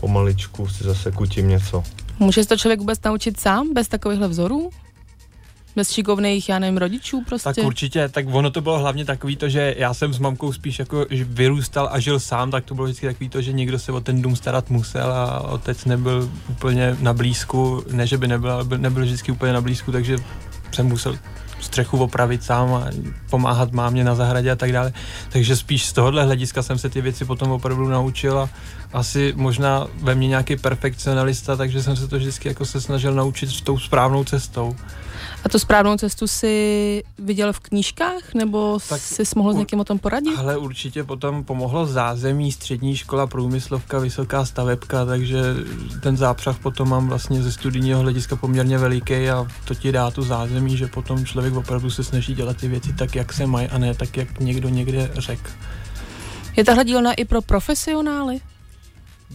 pomaličku 0.00 0.68
si 0.68 0.84
zase 0.84 1.12
kutím 1.12 1.48
něco. 1.48 1.82
Může 2.18 2.42
se 2.42 2.48
to 2.48 2.56
člověk 2.56 2.80
vůbec 2.80 3.02
naučit 3.04 3.40
sám, 3.40 3.74
bez 3.74 3.88
takovýchhle 3.88 4.28
vzorů? 4.28 4.70
Bez 5.76 5.90
šikovných, 5.90 6.48
já 6.48 6.58
nevím, 6.58 6.78
rodičů 6.78 7.22
prostě? 7.26 7.52
Tak 7.54 7.64
určitě, 7.64 8.08
tak 8.08 8.26
ono 8.32 8.50
to 8.50 8.60
bylo 8.60 8.78
hlavně 8.78 9.04
takový 9.04 9.36
to, 9.36 9.48
že 9.48 9.74
já 9.78 9.94
jsem 9.94 10.14
s 10.14 10.18
mamkou 10.18 10.52
spíš 10.52 10.78
jako 10.78 11.06
vyrůstal 11.10 11.88
a 11.92 12.00
žil 12.00 12.20
sám, 12.20 12.50
tak 12.50 12.64
to 12.64 12.74
bylo 12.74 12.84
vždycky 12.84 13.06
takový 13.06 13.28
to, 13.28 13.42
že 13.42 13.52
někdo 13.52 13.78
se 13.78 13.92
o 13.92 14.00
ten 14.00 14.22
dům 14.22 14.36
starat 14.36 14.70
musel 14.70 15.12
a 15.12 15.40
otec 15.40 15.84
nebyl 15.84 16.30
úplně 16.50 16.96
na 17.00 17.12
blízku, 17.12 17.84
ne 17.92 18.06
že 18.06 18.18
by 18.18 18.28
nebyl, 18.28 18.52
ale 18.52 18.64
nebyl 18.76 19.02
vždycky 19.02 19.32
úplně 19.32 19.52
na 19.52 19.60
blízku, 19.60 19.92
takže 19.92 20.16
jsem 20.72 20.86
musel 20.86 21.18
střechu 21.60 21.98
opravit 21.98 22.42
sám 22.42 22.74
a 22.74 22.86
pomáhat 23.30 23.72
mámě 23.72 24.04
na 24.04 24.14
zahradě 24.14 24.50
a 24.50 24.56
tak 24.56 24.72
dále. 24.72 24.92
Takže 25.28 25.56
spíš 25.56 25.86
z 25.86 25.92
tohohle 25.92 26.24
hlediska 26.24 26.62
jsem 26.62 26.78
se 26.78 26.88
ty 26.88 27.00
věci 27.00 27.24
potom 27.24 27.50
opravdu 27.50 27.88
naučil 27.88 28.38
a 28.38 28.48
asi 28.92 29.32
možná 29.36 29.86
ve 29.94 30.14
mně 30.14 30.28
nějaký 30.28 30.56
perfekcionalista, 30.56 31.56
takže 31.56 31.82
jsem 31.82 31.96
se 31.96 32.08
to 32.08 32.16
vždycky 32.16 32.48
jako 32.48 32.64
se 32.64 32.80
snažil 32.80 33.14
naučit 33.14 33.50
s 33.50 33.60
tou 33.60 33.78
správnou 33.78 34.24
cestou. 34.24 34.76
A 35.44 35.48
tu 35.48 35.58
správnou 35.58 35.96
cestu 35.96 36.26
si 36.26 37.02
viděl 37.18 37.52
v 37.52 37.60
knížkách, 37.60 38.34
nebo 38.34 38.78
tak 38.88 39.00
jsi 39.00 39.22
mohl 39.36 39.52
s 39.52 39.56
někým 39.56 39.80
o 39.80 39.84
tom 39.84 39.98
poradit? 39.98 40.38
Ale 40.38 40.56
určitě 40.56 41.04
potom 41.04 41.44
pomohlo 41.44 41.86
zázemí, 41.86 42.52
střední 42.52 42.96
škola, 42.96 43.26
průmyslovka, 43.26 43.98
vysoká 43.98 44.44
stavebka, 44.44 45.04
takže 45.04 45.42
ten 46.02 46.16
zápřah 46.16 46.58
potom 46.58 46.88
mám 46.88 47.08
vlastně 47.08 47.42
ze 47.42 47.52
studijního 47.52 48.00
hlediska 48.00 48.36
poměrně 48.36 48.78
veliký 48.78 49.30
a 49.30 49.46
to 49.64 49.74
ti 49.74 49.92
dá 49.92 50.10
tu 50.10 50.22
zázemí, 50.22 50.76
že 50.76 50.86
potom 50.86 51.24
člověk 51.24 51.54
opravdu 51.54 51.90
se 51.90 52.04
snaží 52.04 52.34
dělat 52.34 52.56
ty 52.56 52.68
věci 52.68 52.92
tak, 52.92 53.14
jak 53.14 53.32
se 53.32 53.46
mají 53.46 53.68
a 53.68 53.78
ne 53.78 53.94
tak, 53.94 54.16
jak 54.16 54.40
někdo 54.40 54.68
někde 54.68 55.10
řekl. 55.14 55.50
Je 56.56 56.64
tahle 56.64 56.84
dílna 56.84 57.12
i 57.12 57.24
pro 57.24 57.42
profesionály? 57.42 58.40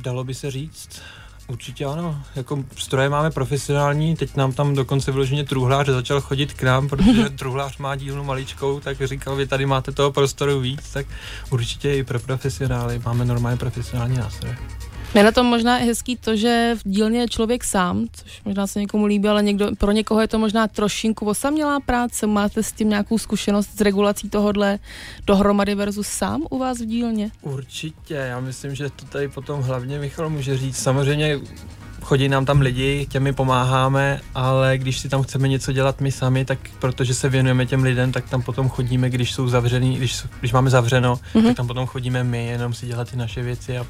Dalo 0.02 0.24
by 0.24 0.34
se 0.34 0.52
říct. 0.52 1.02
Určitě 1.48 1.86
ano, 1.86 2.24
jako 2.36 2.64
stroje 2.78 3.10
máme 3.10 3.32
profesionální, 3.32 4.16
teď 4.16 4.36
nám 4.36 4.54
tam 4.54 4.76
dokonce 4.76 5.12
vyloženě 5.12 5.44
truhlář 5.44 5.88
začal 5.88 6.22
chodit 6.22 6.54
k 6.54 6.64
nám, 6.64 6.88
protože 6.88 7.30
truhlář 7.38 7.78
má 7.78 7.96
dílnu 7.96 8.24
maličkou, 8.24 8.80
tak 8.80 9.08
říkal, 9.08 9.36
vy 9.36 9.48
tady 9.48 9.66
máte 9.66 9.92
toho 9.92 10.12
prostoru 10.12 10.60
víc, 10.60 10.92
tak 10.94 11.06
určitě 11.50 11.96
i 11.96 12.04
pro 12.04 12.20
profesionály 12.20 13.02
máme 13.06 13.26
normálně 13.26 13.58
profesionální 13.58 14.18
nástroje. 14.18 14.58
Je 15.16 15.24
na 15.24 15.32
tom 15.32 15.46
možná 15.46 15.76
hezký 15.76 16.16
to, 16.18 16.36
že 16.36 16.76
v 16.76 16.90
dílně 16.90 17.20
je 17.20 17.28
člověk 17.28 17.64
sám, 17.64 18.08
což 18.12 18.42
možná 18.46 18.68
se 18.68 18.80
někomu 18.80 19.06
líbí, 19.06 19.28
ale 19.28 19.44
někdo, 19.44 19.76
pro 19.76 19.92
někoho 19.92 20.22
je 20.22 20.28
to 20.28 20.40
možná 20.40 20.68
trošinku 20.68 21.26
osamělá 21.26 21.80
práce. 21.80 22.28
Máte 22.28 22.64
s 22.64 22.72
tím 22.72 22.90
nějakou 22.90 23.18
zkušenost 23.18 23.70
s 23.78 23.82
regulací 23.82 24.30
tohodle 24.30 24.80
dohromady 25.28 25.76
versus 25.76 26.08
sám 26.08 26.44
u 26.50 26.58
vás 26.58 26.78
v 26.78 26.86
dílně? 26.86 27.32
Určitě, 27.42 28.14
já 28.14 28.40
myslím, 28.40 28.76
že 28.76 28.90
to 28.90 29.06
tady 29.06 29.28
potom 29.28 29.62
hlavně 29.62 30.00
Michal 30.00 30.30
může 30.30 30.58
říct. 30.58 30.78
Samozřejmě 30.78 31.40
chodí 32.08 32.30
nám 32.30 32.46
tam 32.46 32.62
lidi, 32.62 33.06
těm 33.10 33.24
my 33.24 33.34
pomáháme, 33.34 34.20
ale 34.36 34.78
když 34.78 35.00
si 35.00 35.10
tam 35.10 35.24
chceme 35.24 35.48
něco 35.48 35.72
dělat 35.72 36.02
my 36.02 36.12
sami, 36.12 36.46
tak 36.46 36.60
protože 36.80 37.14
se 37.14 37.30
věnujeme 37.30 37.66
těm 37.66 37.84
lidem, 37.84 38.12
tak 38.12 38.30
tam 38.30 38.42
potom 38.42 38.70
chodíme, 38.70 39.10
když 39.10 39.32
jsou 39.32 39.48
zavřený, 39.48 39.96
když, 39.98 40.24
když 40.40 40.54
máme 40.54 40.70
zavřeno, 40.70 41.16
mm-hmm. 41.16 41.44
tak 41.44 41.56
tam 41.56 41.68
potom 41.68 41.86
chodíme 41.86 42.24
my, 42.24 42.48
jenom 42.48 42.74
si 42.74 42.88
dělat 42.88 43.12
ty 43.12 43.18
naše 43.18 43.44
věci 43.44 43.78
a 43.78 43.86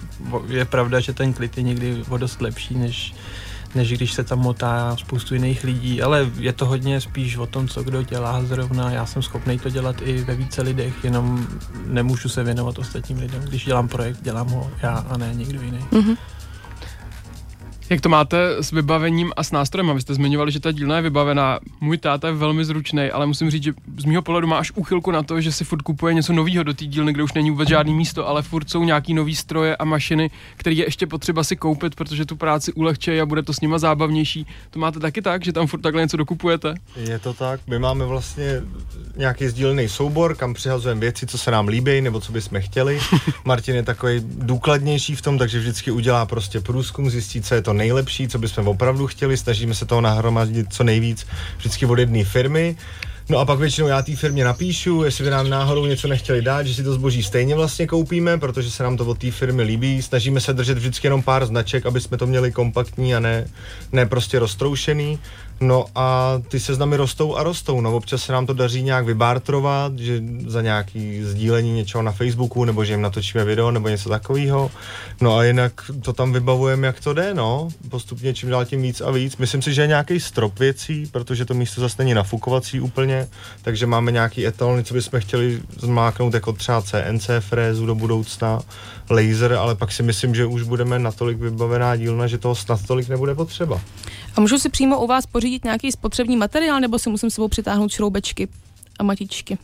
je 0.48 0.66
pravda, 0.66 1.00
že 1.00 1.14
ten 1.14 1.34
klid 1.34 1.58
je 1.58 1.64
někdy 1.64 2.04
o 2.10 2.18
dost 2.18 2.42
lepší, 2.42 2.76
než 2.76 3.14
než 3.76 3.92
když 3.92 4.14
se 4.14 4.24
tam 4.24 4.40
motá 4.40 4.96
spoustu 4.96 5.34
jiných 5.34 5.64
lidí, 5.64 6.02
ale 6.02 6.30
je 6.40 6.54
to 6.54 6.66
hodně 6.66 7.02
spíš 7.02 7.38
o 7.38 7.46
tom, 7.46 7.68
co 7.68 7.84
kdo 7.84 8.04
dělá 8.04 8.44
zrovna. 8.44 8.92
Já 8.92 9.06
jsem 9.06 9.22
schopný 9.22 9.60
to 9.60 9.70
dělat 9.70 9.96
i 10.02 10.24
ve 10.24 10.36
více 10.36 10.62
lidech, 10.62 10.94
jenom 11.04 11.48
nemůžu 11.86 12.30
se 12.30 12.44
věnovat 12.44 12.80
ostatním 12.80 13.20
lidem. 13.20 13.42
Když 13.44 13.66
dělám 13.66 13.88
projekt, 13.88 14.22
dělám 14.22 14.50
ho 14.50 14.72
já 14.84 15.06
a 15.10 15.18
ne 15.18 15.32
někdo 15.34 15.62
jiný. 15.62 15.86
Mm-hmm. 15.92 16.18
Jak 17.90 18.02
to 18.02 18.10
máte 18.10 18.56
s 18.60 18.72
vybavením 18.72 19.32
a 19.36 19.44
s 19.44 19.52
nástrojem? 19.52 19.96
Vy 19.96 20.02
jste 20.02 20.14
zmiňovali, 20.14 20.52
že 20.52 20.60
ta 20.60 20.72
dílna 20.72 20.96
je 20.96 21.02
vybavená. 21.02 21.60
Můj 21.82 21.98
táta 21.98 22.28
je 22.28 22.34
velmi 22.34 22.66
zručný, 22.66 23.12
ale 23.12 23.26
musím 23.26 23.50
říct, 23.50 23.64
že 23.64 23.74
z 23.98 24.06
mého 24.06 24.22
pohledu 24.22 24.48
má 24.48 24.58
až 24.58 24.72
úchylku 24.76 25.12
na 25.12 25.24
to, 25.24 25.42
že 25.42 25.52
si 25.52 25.66
furt 25.66 25.82
kupuje 25.82 26.14
něco 26.14 26.34
nového 26.34 26.64
do 26.64 26.74
té 26.74 26.86
dílny, 26.86 27.14
kde 27.14 27.24
už 27.24 27.34
není 27.34 27.52
vůbec 27.52 27.70
žádný 27.70 27.94
místo, 27.94 28.28
ale 28.28 28.42
furt 28.42 28.70
jsou 28.70 28.84
nějaký 28.84 29.14
nový 29.14 29.36
stroje 29.36 29.76
a 29.76 29.86
mašiny, 29.86 30.30
které 30.58 30.74
je 30.74 30.86
ještě 30.86 31.08
potřeba 31.08 31.44
si 31.44 31.56
koupit, 31.56 31.96
protože 31.96 32.26
tu 32.26 32.36
práci 32.36 32.74
ulehčí 32.74 33.22
a 33.22 33.26
bude 33.26 33.44
to 33.44 33.54
s 33.54 33.62
nima 33.62 33.78
zábavnější. 33.78 34.48
To 34.70 34.80
máte 34.80 35.00
taky 35.00 35.22
tak, 35.22 35.46
že 35.46 35.54
tam 35.54 35.68
furt 35.68 35.82
takhle 35.82 36.02
něco 36.02 36.18
dokupujete? 36.18 36.74
Je 36.96 37.20
to 37.20 37.34
tak. 37.34 37.60
My 37.68 37.80
máme 37.80 38.06
vlastně 38.06 38.62
nějaký 39.18 39.48
sdílený 39.48 39.90
soubor, 39.90 40.36
kam 40.36 40.54
přihazujeme 40.54 41.02
věci, 41.02 41.26
co 41.26 41.38
se 41.38 41.52
nám 41.52 41.68
líbí 41.68 42.02
nebo 42.02 42.20
co 42.20 42.32
bychom 42.32 42.62
chtěli. 42.62 43.00
Martin 43.46 43.76
je 43.76 43.84
takový 43.84 44.22
důkladnější 44.26 45.16
v 45.16 45.22
tom, 45.22 45.38
takže 45.38 45.60
vždycky 45.60 45.92
udělá 45.92 46.26
prostě 46.26 46.62
průzkum, 46.62 47.10
zjistí, 47.10 47.42
co 47.42 47.56
je 47.56 47.62
to 47.62 47.77
nejlepší, 47.78 48.28
co 48.28 48.40
bychom 48.40 48.68
opravdu 48.68 49.08
chtěli, 49.08 49.38
snažíme 49.38 49.76
se 49.76 49.86
toho 49.86 50.02
nahromadit 50.02 50.74
co 50.74 50.84
nejvíc 50.84 51.28
vždycky 51.58 51.86
od 51.86 52.00
jedné 52.00 52.24
firmy. 52.24 52.78
No 53.30 53.38
a 53.38 53.46
pak 53.46 53.60
většinou 53.60 53.88
já 53.88 54.02
té 54.02 54.16
firmě 54.16 54.44
napíšu, 54.44 55.04
jestli 55.04 55.24
by 55.24 55.30
nám 55.30 55.50
náhodou 55.50 55.86
něco 55.86 56.08
nechtěli 56.08 56.42
dát, 56.42 56.64
že 56.64 56.74
si 56.74 56.84
to 56.84 56.94
zboží 56.94 57.24
stejně 57.24 57.56
vlastně 57.56 57.88
koupíme, 57.88 58.38
protože 58.38 58.72
se 58.72 58.84
nám 58.84 58.98
to 58.98 59.06
od 59.06 59.18
té 59.18 59.32
firmy 59.32 59.64
líbí. 59.64 60.02
Snažíme 60.02 60.42
se 60.42 60.54
držet 60.54 60.78
vždycky 60.78 61.08
jenom 61.08 61.24
pár 61.24 61.46
značek, 61.46 61.86
aby 61.86 62.02
jsme 62.02 62.18
to 62.18 62.28
měli 62.28 62.52
kompaktní 62.52 63.16
a 63.16 63.20
ne, 63.20 63.48
ne 63.92 64.06
prostě 64.06 64.40
roztroušený. 64.40 65.20
No 65.60 65.86
a 65.96 66.34
ty 66.48 66.60
seznamy 66.60 66.98
rostou 66.98 67.36
a 67.36 67.44
rostou. 67.44 67.82
No 67.82 67.96
občas 67.96 68.24
se 68.24 68.32
nám 68.32 68.46
to 68.46 68.54
daří 68.54 68.84
nějak 68.84 69.06
vybártrovat, 69.06 70.00
že 70.00 70.24
za 70.48 70.62
nějaký 70.62 71.24
sdílení 71.24 71.74
něčeho 71.74 72.02
na 72.02 72.12
Facebooku, 72.12 72.66
nebo 72.66 72.86
že 72.86 72.94
jim 72.94 73.02
natočíme 73.02 73.46
video, 73.46 73.72
nebo 73.72 73.88
něco 73.88 74.10
takového. 74.10 74.72
No 75.22 75.36
a 75.36 75.44
jinak 75.44 75.74
to 76.02 76.14
tam 76.14 76.34
vybavujeme, 76.34 76.88
jak 76.88 77.00
to 77.00 77.14
jde, 77.14 77.34
no. 77.34 77.68
Postupně 77.90 78.34
čím 78.34 78.50
dál 78.50 78.66
tím 78.66 78.82
víc 78.82 79.02
a 79.02 79.12
víc. 79.12 79.38
Myslím 79.38 79.62
si, 79.62 79.74
že 79.74 79.82
je 79.82 79.88
nějaký 79.88 80.20
strop 80.20 80.60
věcí, 80.60 81.06
protože 81.12 81.46
to 81.46 81.54
místo 81.54 81.82
zase 81.82 81.96
není 82.00 82.14
nafukovací 82.14 82.80
úplně, 82.80 83.28
takže 83.62 83.86
máme 83.86 84.12
nějaký 84.12 84.48
etalony, 84.48 84.84
co 84.84 84.94
bychom 84.94 85.20
chtěli 85.20 85.62
zmáknout, 85.80 86.34
jako 86.34 86.54
třeba 86.54 86.82
CNC 86.82 87.30
frézu 87.40 87.86
do 87.86 87.96
budoucna, 87.96 88.60
laser, 89.10 89.54
ale 89.54 89.76
pak 89.76 89.92
si 89.92 90.04
myslím, 90.04 90.36
že 90.36 90.46
už 90.46 90.64
budeme 90.64 91.00
natolik 91.00 91.38
vybavená 91.38 91.96
dílna, 91.96 92.28
že 92.28 92.38
toho 92.38 92.56
snad 92.56 92.88
tolik 92.88 93.10
nebude 93.10 93.36
potřeba. 93.36 93.82
A 94.36 94.42
můžu 94.42 94.58
si 94.58 94.70
přímo 94.70 95.00
u 95.00 95.08
vás 95.08 95.26
pořídit 95.26 95.47
nějaký 95.50 95.92
spotřební 95.92 96.38
materiál, 96.38 96.80
nebo 96.80 97.00
si 97.00 97.10
musím 97.10 97.30
sebou 97.30 97.48
přitáhnout 97.48 97.92
šroubečky 97.92 98.48
a 99.00 99.04
matičky? 99.04 99.58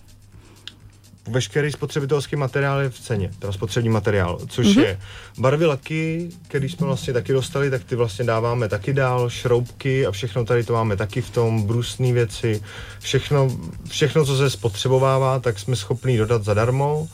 veškerý 1.28 1.72
spotřebitelský 1.72 2.36
materiál 2.36 2.80
je 2.80 2.90
v 2.90 3.00
ceně, 3.00 3.32
teda 3.40 3.54
spotřební 3.54 3.90
materiál, 3.90 4.40
což 4.50 4.68
mm-hmm. 4.68 4.82
je 4.82 5.00
barvy 5.38 5.66
laky, 5.66 6.30
který 6.48 6.70
jsme 6.70 6.88
vlastně 6.88 7.14
taky 7.14 7.34
dostali, 7.34 7.70
tak 7.70 7.84
ty 7.84 7.96
vlastně 7.96 8.26
dáváme 8.26 8.70
taky 8.70 8.94
dál, 8.94 9.30
šroubky 9.30 10.06
a 10.06 10.12
všechno 10.12 10.46
tady 10.46 10.64
to 10.64 10.74
máme 10.74 10.98
taky 10.98 11.22
v 11.22 11.30
tom, 11.30 11.64
brusné 11.64 12.14
věci, 12.14 12.62
všechno, 13.00 13.58
všechno, 13.90 14.26
co 14.26 14.38
se 14.38 14.50
spotřebovává, 14.50 15.40
tak 15.40 15.60
jsme 15.60 15.76
schopni 15.76 16.18
dodat 16.18 16.44
zadarmo 16.44 17.08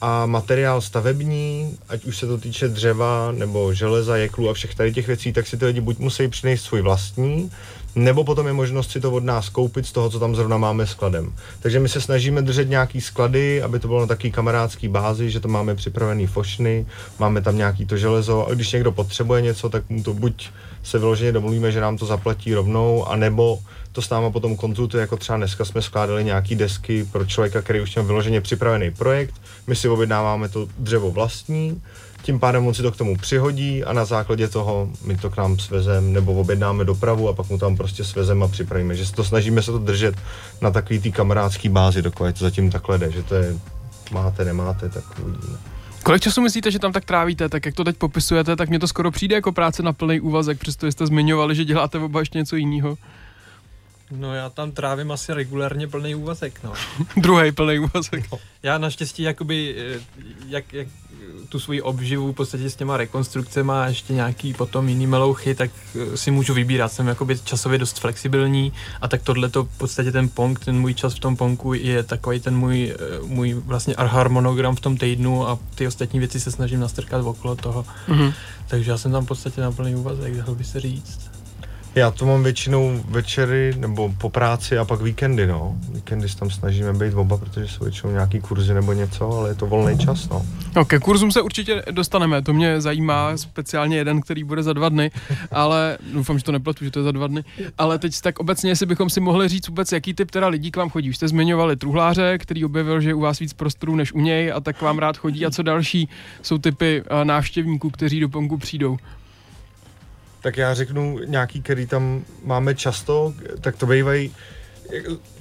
a 0.00 0.26
materiál 0.26 0.80
stavební, 0.80 1.78
ať 1.88 2.04
už 2.04 2.18
se 2.18 2.26
to 2.26 2.38
týče 2.38 2.68
dřeva 2.68 3.32
nebo 3.32 3.74
železa, 3.74 4.16
jeklu 4.16 4.50
a 4.50 4.54
všech 4.54 4.74
tady 4.74 4.92
těch 4.92 5.06
věcí, 5.06 5.32
tak 5.32 5.46
si 5.46 5.56
ty 5.56 5.64
lidi 5.64 5.80
buď 5.80 5.98
musí 5.98 6.28
přinést 6.28 6.62
svůj 6.62 6.80
vlastní, 6.80 7.50
nebo 7.96 8.24
potom 8.24 8.46
je 8.46 8.52
možnost 8.52 8.90
si 8.90 9.00
to 9.00 9.12
od 9.12 9.24
nás 9.24 9.48
koupit 9.48 9.86
z 9.86 9.92
toho, 9.92 10.10
co 10.10 10.20
tam 10.20 10.36
zrovna 10.36 10.56
máme 10.56 10.86
skladem. 10.86 11.32
Takže 11.60 11.80
my 11.80 11.88
se 11.88 12.00
snažíme 12.00 12.42
držet 12.42 12.68
nějaký 12.68 13.00
sklady, 13.00 13.62
aby 13.62 13.78
to 13.78 13.88
bylo 13.88 14.00
na 14.00 14.06
taký 14.06 14.30
kamarádský 14.30 14.88
bázi, 14.88 15.30
že 15.30 15.40
to 15.40 15.48
máme 15.48 15.74
připravený 15.74 16.26
fošny, 16.26 16.86
máme 17.18 17.42
tam 17.42 17.56
nějaký 17.56 17.86
to 17.86 17.96
železo 17.96 18.46
a 18.46 18.54
když 18.54 18.72
někdo 18.72 18.92
potřebuje 18.92 19.42
něco, 19.42 19.68
tak 19.68 19.88
mu 19.88 20.02
to 20.02 20.14
buď 20.14 20.50
se 20.82 20.98
vyloženě 20.98 21.32
domluvíme, 21.32 21.72
že 21.72 21.80
nám 21.80 21.96
to 21.96 22.06
zaplatí 22.06 22.54
rovnou, 22.54 23.04
anebo 23.04 23.58
to 23.92 24.02
s 24.02 24.10
náma 24.10 24.30
potom 24.30 24.56
konzultuje, 24.56 25.00
jako 25.00 25.16
třeba 25.16 25.36
dneska 25.36 25.64
jsme 25.64 25.82
skládali 25.82 26.24
nějaký 26.24 26.54
desky 26.54 27.04
pro 27.12 27.24
člověka, 27.24 27.62
který 27.62 27.80
už 27.80 27.94
měl 27.94 28.04
vyloženě 28.04 28.40
připravený 28.40 28.90
projekt, 28.90 29.34
my 29.66 29.76
si 29.76 29.88
objednáváme 29.88 30.48
to 30.48 30.68
dřevo 30.78 31.10
vlastní, 31.10 31.82
tím 32.26 32.40
pádem 32.40 32.66
on 32.66 32.74
si 32.74 32.82
to 32.82 32.92
k 32.92 32.96
tomu 32.96 33.16
přihodí 33.16 33.84
a 33.84 33.92
na 33.92 34.04
základě 34.04 34.48
toho 34.48 34.88
my 35.04 35.16
to 35.16 35.30
k 35.30 35.36
nám 35.36 35.58
svezem 35.58 36.12
nebo 36.12 36.34
objednáme 36.34 36.84
dopravu 36.84 37.28
a 37.28 37.32
pak 37.32 37.48
mu 37.48 37.58
tam 37.58 37.76
prostě 37.76 38.04
svezem 38.04 38.42
a 38.42 38.48
připravíme. 38.48 38.94
Že 38.94 39.12
to 39.12 39.24
snažíme 39.24 39.62
se 39.62 39.72
to 39.72 39.78
držet 39.78 40.14
na 40.60 40.70
takový 40.70 40.98
té 40.98 41.10
kamarádský 41.10 41.68
bázi, 41.68 42.02
dokud 42.02 42.38
to 42.38 42.44
zatím 42.44 42.70
takhle 42.70 42.98
jde, 42.98 43.10
že 43.10 43.22
to 43.22 43.34
je 43.34 43.54
máte, 44.10 44.44
nemáte, 44.44 44.88
tak 44.88 45.04
uvidíme. 45.22 45.58
Kolik 46.02 46.22
času 46.22 46.42
myslíte, 46.42 46.70
že 46.70 46.78
tam 46.78 46.92
tak 46.92 47.04
trávíte? 47.04 47.48
Tak 47.48 47.66
jak 47.66 47.74
to 47.74 47.84
teď 47.84 47.96
popisujete, 47.96 48.56
tak 48.56 48.68
mě 48.68 48.78
to 48.78 48.88
skoro 48.88 49.10
přijde 49.10 49.34
jako 49.34 49.52
práce 49.52 49.82
na 49.82 49.92
plný 49.92 50.20
úvazek, 50.20 50.58
přesto 50.58 50.86
jste 50.86 51.06
zmiňovali, 51.06 51.54
že 51.54 51.64
děláte 51.64 51.98
oba 51.98 52.20
ještě 52.20 52.38
něco 52.38 52.56
jiného. 52.56 52.96
No 54.10 54.34
já 54.34 54.50
tam 54.50 54.72
trávím 54.72 55.10
asi 55.12 55.34
regulárně 55.34 55.88
plný 55.88 56.14
úvazek, 56.14 56.60
no. 56.64 56.72
Druhý 57.16 57.52
plný 57.52 57.78
úvazek. 57.78 58.32
No. 58.32 58.38
Já 58.62 58.78
naštěstí 58.78 59.22
jakoby, 59.22 59.74
eh, 59.78 60.00
jak, 60.48 60.72
jak 60.72 60.88
tu 61.48 61.60
svoji 61.60 61.82
obživu 61.82 62.32
v 62.32 62.34
podstatě 62.34 62.70
s 62.70 62.76
těma 62.76 62.96
rekonstrukcemi 62.96 63.72
a 63.72 63.86
ještě 63.86 64.12
nějaký 64.12 64.54
potom 64.54 64.88
jiný 64.88 65.06
melouchy, 65.06 65.54
tak 65.54 65.70
eh, 65.94 66.16
si 66.16 66.30
můžu 66.30 66.54
vybírat. 66.54 66.92
Jsem 66.92 67.06
jakoby 67.08 67.38
časově 67.38 67.78
dost 67.78 67.98
flexibilní 67.98 68.72
a 69.00 69.08
tak 69.08 69.22
tohle 69.22 69.48
to 69.48 69.64
v 69.64 69.78
podstatě 69.78 70.12
ten 70.12 70.28
pong, 70.28 70.64
ten 70.64 70.80
můj 70.80 70.94
čas 70.94 71.14
v 71.14 71.18
tom 71.18 71.36
ponku 71.36 71.74
je 71.74 72.02
takový 72.02 72.40
ten 72.40 72.56
můj, 72.56 72.94
eh, 72.98 73.26
můj 73.26 73.52
vlastně 73.52 73.94
harmonogram 73.98 74.76
v 74.76 74.80
tom 74.80 74.96
týdnu 74.96 75.48
a 75.48 75.58
ty 75.74 75.86
ostatní 75.86 76.18
věci 76.18 76.40
se 76.40 76.50
snažím 76.50 76.80
nastrkat 76.80 77.26
okolo 77.26 77.56
toho. 77.56 77.86
Mm-hmm. 78.08 78.32
Takže 78.68 78.90
já 78.90 78.98
jsem 78.98 79.12
tam 79.12 79.24
v 79.24 79.28
podstatě 79.28 79.60
na 79.60 79.72
plný 79.72 79.94
úvazek, 79.94 80.36
dalo 80.36 80.54
by 80.54 80.64
se 80.64 80.80
říct. 80.80 81.35
Já 81.96 82.10
to 82.10 82.26
mám 82.26 82.42
většinou 82.42 83.02
večery 83.08 83.74
nebo 83.76 84.12
po 84.18 84.30
práci 84.30 84.78
a 84.78 84.84
pak 84.84 85.00
víkendy, 85.00 85.46
no. 85.46 85.76
Víkendy 85.92 86.28
se 86.28 86.36
tam 86.36 86.50
snažíme 86.50 86.92
být 86.92 87.14
oba, 87.14 87.36
protože 87.36 87.68
jsou 87.68 87.84
většinou 87.84 88.12
nějaký 88.12 88.40
kurzy 88.40 88.74
nebo 88.74 88.92
něco, 88.92 89.32
ale 89.32 89.50
je 89.50 89.54
to 89.54 89.66
volný 89.66 89.98
čas, 89.98 90.28
no. 90.28 90.46
No, 90.76 90.84
ke 90.84 90.98
kurzům 90.98 91.32
se 91.32 91.42
určitě 91.42 91.82
dostaneme, 91.90 92.42
to 92.42 92.52
mě 92.52 92.80
zajímá, 92.80 93.36
speciálně 93.36 93.96
jeden, 93.96 94.20
který 94.20 94.44
bude 94.44 94.62
za 94.62 94.72
dva 94.72 94.88
dny, 94.88 95.10
ale 95.50 95.98
doufám, 96.12 96.38
že 96.38 96.44
to 96.44 96.52
nepletu, 96.52 96.84
že 96.84 96.90
to 96.90 96.98
je 96.98 97.02
za 97.02 97.12
dva 97.12 97.26
dny, 97.26 97.44
ale 97.78 97.98
teď 97.98 98.20
tak 98.20 98.38
obecně, 98.38 98.70
jestli 98.70 98.86
bychom 98.86 99.10
si 99.10 99.20
mohli 99.20 99.48
říct 99.48 99.68
vůbec, 99.68 99.92
jaký 99.92 100.14
typ 100.14 100.30
teda 100.30 100.48
lidí 100.48 100.70
k 100.70 100.76
vám 100.76 100.90
chodí. 100.90 101.10
Už 101.10 101.16
jste 101.16 101.28
zmiňovali 101.28 101.76
truhláře, 101.76 102.38
který 102.38 102.64
objevil, 102.64 103.00
že 103.00 103.10
je 103.10 103.14
u 103.14 103.20
vás 103.20 103.38
víc 103.38 103.52
prostorů 103.52 103.96
než 103.96 104.12
u 104.12 104.20
něj 104.20 104.52
a 104.52 104.60
tak 104.60 104.82
vám 104.82 104.98
rád 104.98 105.16
chodí 105.16 105.46
a 105.46 105.50
co 105.50 105.62
další 105.62 106.08
jsou 106.42 106.58
typy 106.58 107.02
eh, 107.06 107.24
návštěvníků, 107.24 107.90
kteří 107.90 108.20
do 108.20 108.28
Ponku 108.28 108.58
přijdou 108.58 108.96
tak 110.46 110.56
já 110.56 110.74
řeknu 110.74 111.18
nějaký, 111.24 111.62
který 111.62 111.86
tam 111.86 112.24
máme 112.44 112.74
často, 112.74 113.34
tak 113.60 113.76
to 113.76 113.86
bývají 113.86 114.34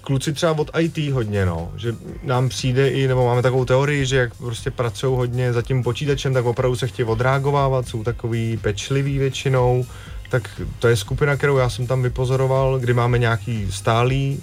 kluci 0.01 0.33
třeba 0.33 0.51
od 0.51 0.71
IT 0.79 0.97
hodně, 0.97 1.45
no, 1.45 1.71
že 1.75 1.95
nám 2.23 2.49
přijde 2.49 2.89
i, 2.89 3.07
nebo 3.07 3.25
máme 3.25 3.41
takovou 3.41 3.65
teorii, 3.65 4.05
že 4.05 4.17
jak 4.17 4.35
prostě 4.35 4.71
pracují 4.71 5.17
hodně 5.17 5.53
za 5.53 5.61
tím 5.61 5.83
počítačem, 5.83 6.33
tak 6.33 6.45
opravdu 6.45 6.75
se 6.75 6.87
chtějí 6.87 7.05
odreagovávat, 7.05 7.87
jsou 7.87 8.03
takový 8.03 8.57
pečliví 8.57 9.17
většinou, 9.17 9.85
tak 10.29 10.61
to 10.79 10.87
je 10.87 10.95
skupina, 10.95 11.37
kterou 11.37 11.57
já 11.57 11.69
jsem 11.69 11.87
tam 11.87 12.01
vypozoroval, 12.01 12.79
kdy 12.79 12.93
máme 12.93 13.17
nějaký 13.17 13.67
stálý 13.71 14.39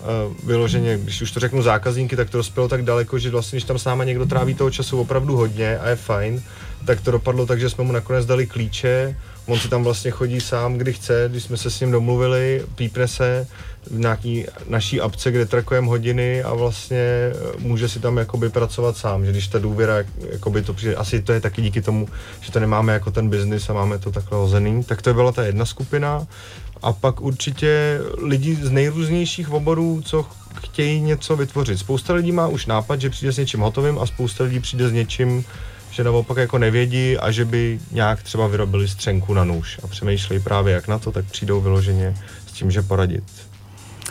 uh, 0.00 0.46
vyloženě, 0.46 0.98
když 0.98 1.22
už 1.22 1.32
to 1.32 1.40
řeknu 1.40 1.62
zákazníky, 1.62 2.16
tak 2.16 2.30
to 2.30 2.36
dospělo 2.36 2.68
tak 2.68 2.84
daleko, 2.84 3.18
že 3.18 3.30
vlastně, 3.30 3.56
když 3.56 3.64
tam 3.64 3.78
s 3.78 3.84
náma 3.84 4.04
někdo 4.04 4.26
tráví 4.26 4.54
toho 4.54 4.70
času 4.70 5.00
opravdu 5.00 5.36
hodně 5.36 5.78
a 5.78 5.88
je 5.88 5.96
fajn, 5.96 6.42
tak 6.86 7.00
to 7.00 7.10
dopadlo 7.10 7.46
tak, 7.46 7.60
že 7.60 7.70
jsme 7.70 7.84
mu 7.84 7.92
nakonec 7.92 8.26
dali 8.26 8.46
klíče, 8.46 9.16
On 9.46 9.58
si 9.58 9.68
tam 9.68 9.84
vlastně 9.84 10.10
chodí 10.10 10.40
sám, 10.40 10.78
kdy 10.78 10.92
chce, 10.92 11.28
když 11.30 11.42
jsme 11.42 11.56
se 11.56 11.70
s 11.70 11.80
ním 11.80 11.90
domluvili, 11.90 12.64
pípne 12.74 13.08
se 13.08 13.46
v 13.90 13.98
nějaký 13.98 14.46
naší 14.68 15.00
apce, 15.00 15.30
kde 15.30 15.46
trakujeme 15.46 15.86
hodiny 15.86 16.42
a 16.42 16.54
vlastně 16.54 16.98
eh, 16.98 17.32
může 17.58 17.88
si 17.88 18.00
tam 18.00 18.16
jakoby 18.16 18.50
pracovat 18.50 18.96
sám, 18.96 19.24
že 19.24 19.30
když 19.30 19.48
ta 19.48 19.58
důvěra, 19.58 19.94
jakoby 20.32 20.62
to 20.62 20.74
přijde, 20.74 20.94
asi 20.94 21.22
to 21.22 21.32
je 21.32 21.40
taky 21.40 21.62
díky 21.62 21.82
tomu, 21.82 22.08
že 22.40 22.52
to 22.52 22.60
nemáme 22.60 22.92
jako 22.92 23.10
ten 23.10 23.28
biznis 23.28 23.70
a 23.70 23.72
máme 23.72 23.98
to 23.98 24.10
takhle 24.10 24.38
hozený, 24.38 24.84
tak 24.84 25.02
to 25.02 25.14
byla 25.14 25.32
ta 25.32 25.44
jedna 25.44 25.64
skupina 25.64 26.26
a 26.82 26.92
pak 26.92 27.20
určitě 27.20 28.00
lidi 28.18 28.54
z 28.54 28.70
nejrůznějších 28.70 29.50
oborů, 29.50 30.02
co 30.04 30.26
chtějí 30.62 31.00
něco 31.00 31.36
vytvořit. 31.36 31.78
Spousta 31.78 32.14
lidí 32.14 32.32
má 32.32 32.46
už 32.46 32.66
nápad, 32.66 33.00
že 33.00 33.10
přijde 33.10 33.32
s 33.32 33.38
něčím 33.38 33.60
hotovým 33.60 33.98
a 33.98 34.06
spousta 34.06 34.44
lidí 34.44 34.60
přijde 34.60 34.88
s 34.88 34.92
něčím, 34.92 35.44
že 35.92 36.04
naopak 36.04 36.36
jako 36.36 36.58
nevědí 36.58 37.18
a 37.18 37.30
že 37.30 37.44
by 37.44 37.80
nějak 37.90 38.22
třeba 38.22 38.46
vyrobili 38.46 38.88
střenku 38.88 39.34
na 39.34 39.44
nůž 39.44 39.80
a 39.82 39.86
přemýšlejí 39.86 40.42
právě 40.42 40.74
jak 40.74 40.88
na 40.88 40.98
to, 40.98 41.12
tak 41.12 41.24
přijdou 41.24 41.60
vyloženě 41.60 42.14
s 42.46 42.52
tím, 42.52 42.70
že 42.70 42.82
poradit. 42.82 43.24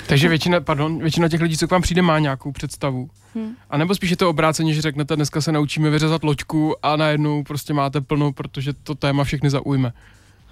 Takže 0.08 0.30
většina, 0.30 0.62
pardon, 0.62 1.00
většina 1.00 1.30
těch 1.30 1.42
lidí, 1.42 1.58
co 1.58 1.68
k 1.68 1.72
vám 1.72 1.82
přijde, 1.82 2.02
má 2.02 2.20
nějakou 2.20 2.52
představu. 2.52 3.10
Hmm. 3.36 3.56
A 3.70 3.78
nebo 3.78 3.96
spíš 3.96 4.10
je 4.10 4.18
to 4.18 4.30
obráceně, 4.30 4.74
že 4.74 4.82
řeknete, 4.82 5.16
dneska 5.16 5.42
se 5.42 5.52
naučíme 5.52 5.90
vyřezat 5.90 6.24
loďku 6.24 6.86
a 6.86 6.96
najednou 6.96 7.44
prostě 7.44 7.74
máte 7.74 8.02
plnou, 8.02 8.32
protože 8.32 8.74
to 8.74 8.96
téma 8.96 9.24
všechny 9.24 9.50
zaujme. 9.50 9.94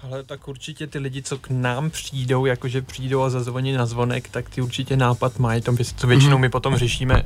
Ale 0.02 0.22
tak 0.24 0.48
určitě 0.48 0.86
ty 0.86 0.98
lidi, 0.98 1.22
co 1.22 1.38
k 1.38 1.50
nám 1.50 1.90
přijdou, 1.90 2.46
jakože 2.46 2.82
přijdou 2.82 3.22
a 3.22 3.30
zazvoní 3.30 3.72
na 3.72 3.86
zvonek, 3.86 4.28
tak 4.28 4.50
ty 4.50 4.60
určitě 4.60 4.96
nápad 4.96 5.38
mají, 5.38 5.62
to 5.62 6.06
většinou 6.06 6.36
mhm. 6.36 6.40
my 6.40 6.48
potom 6.48 6.76
řešíme 6.76 7.22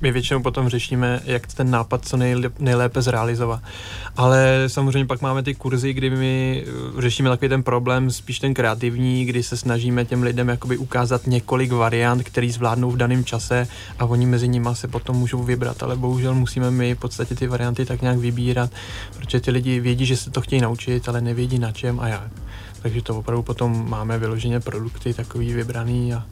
my 0.00 0.12
většinou 0.12 0.42
potom 0.42 0.68
řešíme, 0.68 1.20
jak 1.24 1.46
ten 1.46 1.70
nápad 1.70 2.04
co 2.04 2.16
nejlépe 2.58 3.02
zrealizovat. 3.02 3.62
Ale 4.16 4.64
samozřejmě 4.66 5.06
pak 5.06 5.22
máme 5.22 5.42
ty 5.42 5.54
kurzy, 5.54 5.92
kdy 5.92 6.10
my 6.10 6.64
eh, 6.66 7.00
řešíme 7.02 7.28
takový 7.28 7.48
ten 7.48 7.62
problém, 7.62 8.10
spíš 8.10 8.38
ten 8.38 8.54
kreativní, 8.54 9.24
kdy 9.24 9.42
se 9.42 9.56
snažíme 9.56 10.04
těm 10.04 10.22
lidem 10.22 10.48
jakoby 10.48 10.78
ukázat 10.78 11.26
několik 11.26 11.72
variant, 11.72 12.22
který 12.22 12.50
zvládnou 12.50 12.90
v 12.90 12.96
daném 12.96 13.24
čase 13.24 13.68
a 13.98 14.04
oni 14.04 14.26
mezi 14.26 14.48
nimi 14.48 14.68
se 14.72 14.88
potom 14.88 15.16
můžou 15.16 15.42
vybrat, 15.42 15.82
ale 15.82 15.96
bohužel 15.96 16.34
musíme 16.34 16.70
my 16.70 16.94
v 16.94 16.98
podstatě 16.98 17.34
ty 17.34 17.46
varianty 17.46 17.84
tak 17.84 18.02
nějak 18.02 18.18
vybírat, 18.18 18.70
protože 19.18 19.40
ty 19.40 19.50
lidi 19.50 19.80
vědí, 19.80 20.06
že 20.06 20.16
se 20.16 20.30
to 20.30 20.40
chtějí 20.40 20.62
naučit, 20.62 21.08
ale 21.08 21.20
nevědí 21.20 21.58
na 21.58 21.72
čem 21.72 22.00
a 22.00 22.08
jak. 22.08 22.30
Takže 22.82 23.02
to 23.02 23.18
opravdu 23.18 23.42
potom 23.42 23.90
máme 23.90 24.18
vyloženě 24.18 24.60
produkty 24.60 25.14
takový 25.14 25.52
vybraný 25.52 26.14
a 26.14 26.26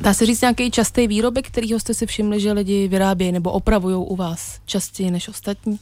Dá 0.00 0.14
se 0.14 0.26
říct 0.26 0.40
nějaký 0.40 0.70
častý 0.70 1.06
výrobek, 1.06 1.46
kterýho 1.46 1.80
jste 1.80 1.94
si 1.94 2.06
všimli, 2.06 2.40
že 2.40 2.52
lidi 2.52 2.88
vyrábějí 2.88 3.32
nebo 3.32 3.52
opravují 3.52 3.96
u 3.96 4.16
vás 4.16 4.60
častěji 4.64 5.10
než 5.10 5.28
ostatní? 5.28 5.78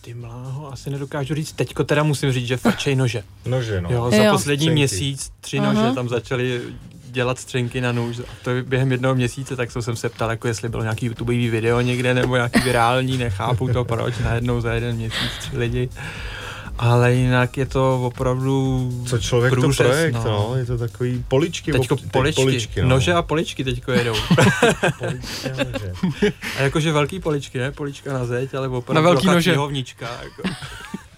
Ty 0.00 0.14
mláho, 0.14 0.72
asi 0.72 0.90
nedokážu 0.90 1.34
říct. 1.34 1.52
Teďko 1.52 1.84
teda 1.84 2.02
musím 2.02 2.32
říct, 2.32 2.46
že 2.46 2.56
frčej 2.56 2.96
nože. 2.96 3.24
Nože, 3.46 3.80
no. 3.80 3.90
Jo, 3.92 4.10
za 4.10 4.16
jo. 4.16 4.32
poslední 4.32 4.64
Střenky. 4.64 4.74
měsíc 4.74 5.30
tři 5.40 5.58
Aha. 5.58 5.72
nože 5.72 5.94
tam 5.94 6.08
začaly 6.08 6.60
dělat 7.10 7.38
střenky 7.38 7.80
na 7.80 7.92
nůž. 7.92 8.18
A 8.18 8.22
to 8.44 8.50
během 8.66 8.92
jednoho 8.92 9.14
měsíce, 9.14 9.56
tak 9.56 9.70
jsem 9.70 9.96
se 9.96 10.08
ptal, 10.08 10.30
jako 10.30 10.48
jestli 10.48 10.68
bylo 10.68 10.82
nějaký 10.82 11.06
YouTubeový 11.06 11.48
video 11.48 11.80
někde, 11.80 12.14
nebo 12.14 12.36
nějaký 12.36 12.60
virální, 12.60 13.18
nechápu 13.18 13.68
to 13.68 13.84
proč, 13.84 14.18
najednou 14.18 14.60
za 14.60 14.72
jeden 14.72 14.96
měsíc 14.96 15.30
tři 15.38 15.58
lidi 15.58 15.88
ale 16.82 17.14
jinak 17.14 17.56
je 17.56 17.66
to 17.66 18.02
opravdu 18.02 18.90
Co 19.06 19.18
člověk 19.18 19.52
průřez, 19.52 19.76
to 19.76 19.82
projekt, 19.82 20.14
no. 20.14 20.24
no. 20.24 20.56
je 20.56 20.66
to 20.66 20.78
takový 20.78 21.24
poličky. 21.28 21.72
Teďko 21.72 21.94
ob, 21.94 22.00
poličky, 22.10 22.42
poličky 22.42 22.82
no. 22.82 22.88
nože 22.88 23.12
a 23.12 23.22
poličky 23.22 23.64
teďko 23.64 23.92
jedou. 23.92 24.14
poličky 24.98 25.50
a 25.50 25.64
nože. 25.64 25.92
A 26.58 26.62
jakože 26.62 26.92
velký 26.92 27.20
poličky, 27.20 27.58
ne 27.58 27.72
polička 27.72 28.12
na 28.12 28.24
zeď, 28.24 28.54
ale 28.54 28.68
opravdu 28.68 28.94
na 28.94 29.00
velký 29.00 29.26
nože. 29.26 29.50
Knihovnička, 29.50 30.08
jako 30.22 30.42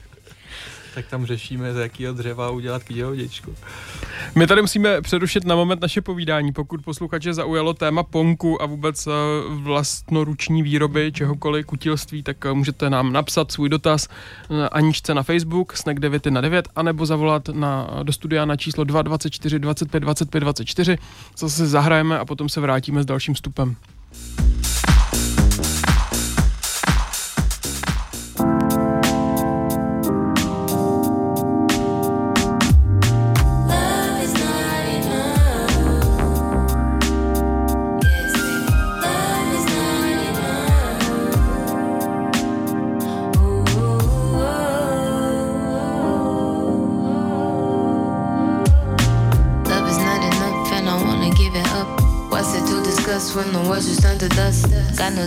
tak 0.94 1.06
tam 1.06 1.26
řešíme, 1.26 1.74
z 1.74 1.76
jakého 1.76 2.14
dřeva 2.14 2.50
udělat 2.50 2.84
knihovničku. 2.84 3.54
My 4.34 4.46
tady 4.46 4.62
musíme 4.62 5.00
přerušit 5.00 5.44
na 5.44 5.56
moment 5.56 5.80
naše 5.80 6.00
povídání. 6.00 6.52
Pokud 6.52 6.84
posluchače 6.84 7.34
zaujalo 7.34 7.74
téma 7.74 8.02
ponku 8.02 8.62
a 8.62 8.66
vůbec 8.66 9.06
eh, 9.06 9.10
vlastnoruční 9.48 10.62
výroby 10.62 11.12
čehokoliv, 11.12 11.66
kutilství, 11.66 12.22
tak 12.22 12.46
eh, 12.46 12.52
můžete 12.52 12.90
nám 12.90 13.12
napsat 13.12 13.52
svůj 13.52 13.68
dotaz 13.68 14.08
eh, 14.08 14.68
Aničce 14.68 15.14
na 15.14 15.22
Facebook, 15.22 15.76
snack 15.76 16.00
9 16.00 16.26
na 16.26 16.40
9, 16.40 16.68
anebo 16.76 17.06
zavolat 17.06 17.48
na, 17.48 17.90
do 18.02 18.12
studia 18.12 18.44
na 18.44 18.56
číslo 18.56 18.84
224 18.84 19.58
25 19.58 20.00
25 20.00 20.40
24. 20.40 20.98
Zase 21.38 21.66
zahrajeme 21.66 22.18
a 22.18 22.24
potom 22.24 22.48
se 22.48 22.60
vrátíme 22.60 23.02
s 23.02 23.06
dalším 23.06 23.34
vstupem. 23.34 23.76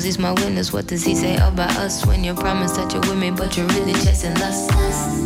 He's 0.07 0.17
my 0.17 0.31
witness. 0.31 0.71
What 0.71 0.87
does 0.87 1.03
he 1.03 1.15
say 1.15 1.35
about 1.35 1.75
us? 1.75 2.05
When 2.05 2.23
you 2.23 2.33
promise 2.33 2.71
that 2.77 2.93
you're 2.93 3.01
with 3.01 3.17
me, 3.17 3.29
but 3.29 3.57
you're 3.57 3.67
really 3.67 3.91
chasing 3.93 4.33
lust. 4.35 4.69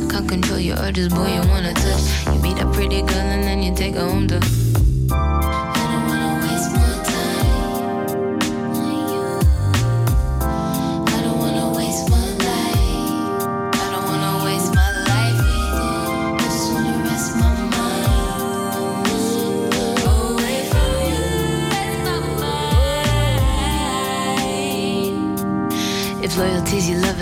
Can't 0.09 0.27
control 0.27 0.59
your 0.59 0.77
urges, 0.77 1.09
boy, 1.09 1.27
you 1.27 1.41
wanna 1.49 1.73
touch. 1.73 2.25
You 2.25 2.41
meet 2.41 2.59
a 2.59 2.65
pretty 2.71 3.01
girl 3.03 3.29
and 3.35 3.43
then 3.43 3.61
you 3.61 3.75
take 3.75 3.93
her 3.93 4.09
home 4.09 4.27
to. 4.29 4.80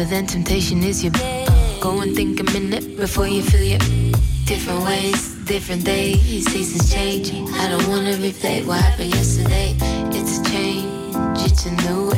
Then 0.10 0.26
temptation 0.26 0.84
is 0.84 1.04
your. 1.04 1.14
Uh, 1.16 1.80
go 1.80 2.02
and 2.02 2.16
think 2.16 2.40
a 2.40 2.44
minute 2.44 2.98
before 2.98 3.28
you 3.28 3.44
feel 3.44 3.64
your. 3.64 3.80
Different 4.46 4.84
ways, 4.84 5.36
different 5.46 5.86
days, 5.86 6.46
seasons 6.52 6.92
change. 6.92 7.32
I 7.32 7.70
don't 7.70 7.88
wanna 7.88 8.14
replay 8.14 8.66
what 8.66 8.82
happened 8.82 9.14
yesterday. 9.14 9.76
It's 10.12 10.40
a 10.40 10.44
change, 10.46 11.46
it's 11.46 11.66
a 11.68 11.72
new 11.84 12.12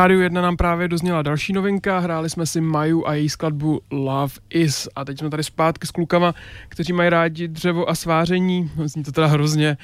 rádiu 0.00 0.20
1 0.20 0.42
nám 0.42 0.56
právě 0.56 0.88
dozněla 0.88 1.22
další 1.22 1.52
novinka, 1.52 1.98
hráli 1.98 2.30
jsme 2.30 2.46
si 2.46 2.60
Maju 2.60 3.06
a 3.06 3.14
její 3.14 3.28
skladbu 3.28 3.80
Love 3.90 4.34
Is 4.50 4.88
a 4.96 5.04
teď 5.04 5.18
jsme 5.18 5.30
tady 5.30 5.44
zpátky 5.44 5.86
s 5.86 5.90
klukama, 5.90 6.34
kteří 6.68 6.92
mají 6.92 7.10
rádi 7.10 7.48
dřevo 7.48 7.90
a 7.90 7.94
sváření, 7.94 8.70
no, 8.76 8.88
zní 8.88 9.04
to 9.04 9.12
teda 9.12 9.26
hrozně 9.26 9.76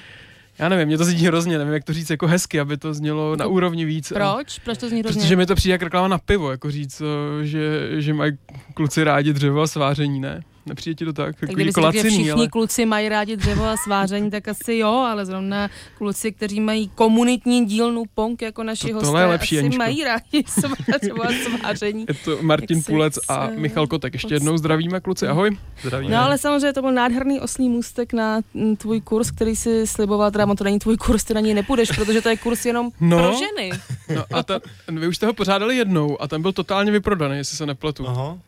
já 0.59 0.69
nevím, 0.69 0.87
mě 0.87 0.99
to 0.99 1.05
zní 1.05 1.27
hrozně, 1.27 1.59
nevím, 1.59 1.75
jak 1.75 1.85
to 1.85 1.93
říct 1.93 2.11
jako 2.11 2.27
hezky, 2.27 2.61
aby 2.61 2.77
to 2.77 2.95
znělo 2.95 3.37
na 3.37 3.47
úrovni 3.47 3.85
víc. 3.85 4.13
Proč? 4.15 4.59
Proč 4.59 4.79
to 4.79 4.89
zní 4.89 5.01
hrozně? 5.01 5.23
Protože 5.23 5.37
mi 5.37 5.47
to 5.47 5.55
přijde 5.55 5.73
jak 5.73 5.83
reklama 5.83 6.09
na 6.09 6.19
pivo, 6.19 6.51
jako 6.51 6.71
říct, 6.71 7.03
že, 7.43 7.91
že 8.01 8.15
mají 8.15 8.33
kluci 8.75 9.05
rádi 9.05 9.33
dřevo 9.33 9.61
a 9.61 9.67
sváření, 9.67 10.21
ne? 10.21 10.43
Nepřijde 10.67 10.95
ti 10.95 11.05
to 11.05 11.13
tak? 11.13 11.41
Tak 11.41 11.51
kdyby 11.51 11.71
jako 11.77 11.93
si 11.93 11.99
že 11.99 12.09
všichni 12.11 12.31
ale... 12.31 12.49
kluci 12.49 12.87
mají 12.87 13.09
rádi 13.09 13.37
dřevo 13.37 13.65
a 13.65 13.77
sváření, 13.77 14.31
tak 14.31 14.49
asi 14.49 14.75
jo, 14.75 14.89
ale 14.89 15.27
zrovna 15.27 15.69
kluci, 15.99 16.33
kteří 16.33 16.61
mají 16.61 16.89
komunitní 16.95 17.67
dílnu 17.67 18.05
Pong 18.15 18.43
jako 18.43 18.63
naši 18.63 18.89
to, 18.89 18.95
hosté, 18.95 19.21
je 19.21 19.27
lepší, 19.27 19.57
asi 19.57 19.65
Aničko. 19.65 19.79
mají 19.79 20.05
rádi 20.05 20.45
dřevo 21.01 21.25
a 21.25 21.29
sváření. 21.45 22.05
Je 22.09 22.15
to 22.25 22.39
Martin 22.43 22.83
Pulec 22.83 23.19
a 23.29 23.47
Michal 23.57 23.87
Kotek. 23.87 24.13
Ještě 24.13 24.35
jednou 24.35 24.57
zdravíme 24.57 25.01
kluci, 25.01 25.27
ahoj. 25.27 25.59
Zdravíme. 25.83 26.15
No 26.15 26.23
ale 26.23 26.39
samozřejmě 26.39 26.73
to 26.73 26.83
byl 26.83 26.93
nádherný 26.93 27.41
oslý 27.41 27.69
můstek 27.69 28.13
na 28.13 28.41
tvůj 28.79 29.01
kurz, 29.01 29.31
který 29.31 29.57
si 29.57 29.87
sliboval, 29.87 30.31
teda 30.31 30.55
to 30.55 30.65
není 30.65 30.79
tvůj 30.79 30.97
kurz, 30.97 31.25
ty 31.25 31.35
na 31.35 31.41
něj 31.41 31.55
nepůjdeš, 31.55 31.91
protože 31.91 32.23
to 32.23 32.29
je 32.29 32.37
kurz 32.37 32.67
jenom 32.67 32.91
no, 33.01 33.19
pro 33.19 33.33
ženy. 33.39 33.71
No 34.15 34.25
a 34.33 34.43
ten, 34.43 34.61
vy 34.89 35.09
už 35.09 35.17
jste 35.17 35.27
ho 35.27 35.33
pořádali 35.33 35.77
jednou 35.77 36.23
a 36.23 36.29
ten 36.29 36.43
byl 36.43 36.53
totálně 36.53 36.93
vyprodaný, 36.93 37.37
jestli 37.37 37.57
se 37.57 37.67
nepletu. 37.67 38.09
Aha. 38.09 38.39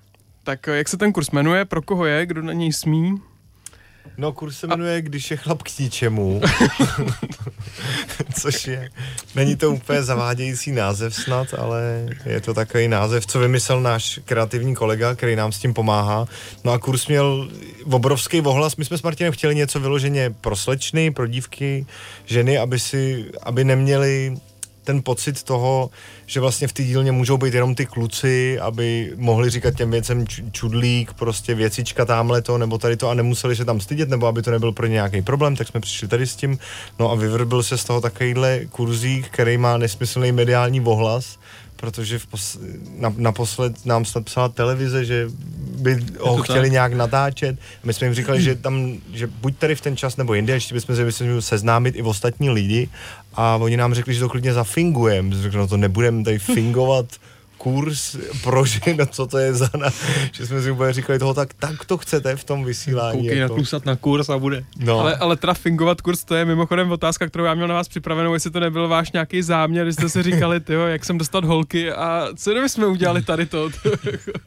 Tak 0.48 0.68
eh, 0.68 0.76
jak 0.76 0.88
se 0.88 0.96
ten 0.96 1.12
kurz 1.12 1.30
jmenuje, 1.30 1.64
pro 1.64 1.82
koho 1.82 2.04
je, 2.04 2.26
kdo 2.26 2.42
na 2.42 2.52
něj 2.52 2.72
smí? 2.72 3.14
No, 4.18 4.32
kurz 4.32 4.58
se 4.58 4.66
jmenuje 4.66 4.96
a... 4.96 5.00
Když 5.00 5.30
je 5.30 5.36
chlap 5.36 5.62
k 5.62 5.78
ničemu, 5.78 6.40
což 8.40 8.66
je, 8.66 8.90
není 9.34 9.56
to 9.56 9.70
úplně 9.70 10.02
zavádějící 10.02 10.72
název 10.72 11.14
snad, 11.14 11.54
ale 11.54 12.06
je 12.26 12.40
to 12.40 12.54
takový 12.54 12.88
název, 12.88 13.26
co 13.26 13.38
vymyslel 13.38 13.80
náš 13.80 14.20
kreativní 14.24 14.74
kolega, 14.74 15.14
který 15.14 15.36
nám 15.36 15.52
s 15.52 15.58
tím 15.58 15.74
pomáhá. 15.74 16.26
No 16.64 16.72
a 16.72 16.78
kurz 16.78 17.06
měl 17.06 17.50
obrovský 17.90 18.40
ohlas, 18.40 18.76
my 18.76 18.84
jsme 18.84 18.98
s 18.98 19.02
Martinem 19.02 19.32
chtěli 19.32 19.54
něco 19.54 19.80
vyloženě 19.80 20.30
pro 20.40 20.56
slečny, 20.56 21.10
pro 21.10 21.26
dívky, 21.26 21.86
ženy, 22.24 22.58
aby 22.58 22.78
si, 22.78 23.24
aby 23.42 23.64
neměli 23.64 24.36
ten 24.88 25.02
pocit 25.02 25.42
toho, 25.42 25.90
že 26.26 26.40
vlastně 26.40 26.68
v 26.68 26.72
té 26.72 26.82
dílně 26.82 27.12
můžou 27.12 27.36
být 27.36 27.54
jenom 27.54 27.74
ty 27.74 27.86
kluci, 27.86 28.58
aby 28.60 29.12
mohli 29.16 29.50
říkat 29.50 29.74
těm 29.74 29.90
věcem 29.90 30.24
čudlík, 30.52 31.12
prostě 31.12 31.54
věcička 31.54 32.04
tamhle 32.04 32.42
to, 32.42 32.58
nebo 32.58 32.78
tady 32.78 32.96
to 32.96 33.08
a 33.08 33.14
nemuseli 33.14 33.56
se 33.56 33.64
tam 33.64 33.80
stydět, 33.80 34.08
nebo 34.08 34.26
aby 34.26 34.42
to 34.42 34.50
nebyl 34.50 34.72
pro 34.72 34.86
ně 34.86 34.92
nějaký 34.92 35.22
problém, 35.22 35.56
tak 35.56 35.68
jsme 35.68 35.80
přišli 35.80 36.08
tady 36.08 36.26
s 36.26 36.36
tím. 36.36 36.58
No 36.98 37.10
a 37.10 37.14
vyvrbil 37.14 37.62
se 37.62 37.78
z 37.78 37.84
toho 37.84 38.00
takovýhle 38.00 38.60
kurzík, 38.70 39.28
který 39.28 39.58
má 39.58 39.76
nesmyslný 39.76 40.32
mediální 40.32 40.80
ohlas, 40.80 41.38
protože 41.80 42.18
v 42.18 42.26
pos- 42.26 42.58
na, 42.98 43.14
naposled 43.16 43.86
nám 43.86 44.04
snad 44.04 44.24
psala 44.24 44.48
televize, 44.48 45.04
že 45.04 45.30
by 45.78 46.06
ho 46.20 46.42
chtěli 46.42 46.68
tak? 46.68 46.72
nějak 46.72 46.92
natáčet. 46.92 47.58
My 47.84 47.94
jsme 47.94 48.06
jim 48.06 48.14
říkali, 48.14 48.42
že 48.42 48.54
tam, 48.54 48.98
že 49.12 49.26
buď 49.26 49.56
tady 49.56 49.74
v 49.74 49.80
ten 49.80 49.96
čas 49.96 50.16
nebo 50.16 50.34
jinde, 50.34 50.52
ještě 50.52 50.74
bychom 50.74 51.12
se 51.12 51.24
měli 51.24 51.42
seznámit 51.42 51.96
i 51.96 52.02
v 52.02 52.08
ostatní 52.08 52.50
lidi 52.50 52.88
a 53.34 53.56
oni 53.56 53.76
nám 53.76 53.94
řekli, 53.94 54.14
že 54.14 54.20
to 54.20 54.28
klidně 54.28 54.52
zafingujeme. 54.52 55.36
Řekli, 55.42 55.58
no 55.58 55.68
to 55.68 55.76
nebudeme 55.76 56.24
tady 56.24 56.38
fingovat 56.38 57.06
kurz 57.58 58.16
pro 58.42 58.64
ženu, 58.64 59.06
co 59.10 59.26
to 59.26 59.38
je 59.38 59.54
za 59.54 59.70
na, 59.78 59.90
že 60.32 60.46
jsme 60.46 60.62
si 60.62 60.70
úplně 60.70 60.92
říkali 60.92 61.18
toho, 61.18 61.34
tak, 61.34 61.54
tak 61.54 61.84
to 61.84 61.98
chcete 61.98 62.36
v 62.36 62.44
tom 62.44 62.64
vysílání. 62.64 63.18
Koukej 63.18 63.38
jako. 63.38 63.52
naklusat 63.52 63.86
na 63.86 63.96
kurz 63.96 64.28
a 64.28 64.38
bude. 64.38 64.64
No. 64.76 65.00
Ale, 65.00 65.16
ale 65.16 65.36
teda 65.36 65.54
fingovat 65.54 66.00
kurz, 66.00 66.24
to 66.24 66.34
je 66.34 66.44
mimochodem 66.44 66.92
otázka, 66.92 67.26
kterou 67.26 67.44
já 67.44 67.54
měl 67.54 67.68
na 67.68 67.74
vás 67.74 67.88
připravenou, 67.88 68.34
jestli 68.34 68.50
to 68.50 68.60
nebyl 68.60 68.88
váš 68.88 69.12
nějaký 69.12 69.42
záměr, 69.42 69.86
když 69.86 69.94
jste 69.94 70.08
si 70.08 70.22
říkali, 70.22 70.60
tyjo, 70.68 70.86
jak 70.86 71.04
jsem 71.04 71.18
dostat 71.18 71.44
holky 71.44 71.92
a 71.92 72.28
co 72.36 72.50
kdyby 72.50 72.68
jsme 72.68 72.86
udělali 72.86 73.22
tady 73.22 73.46
to? 73.46 73.70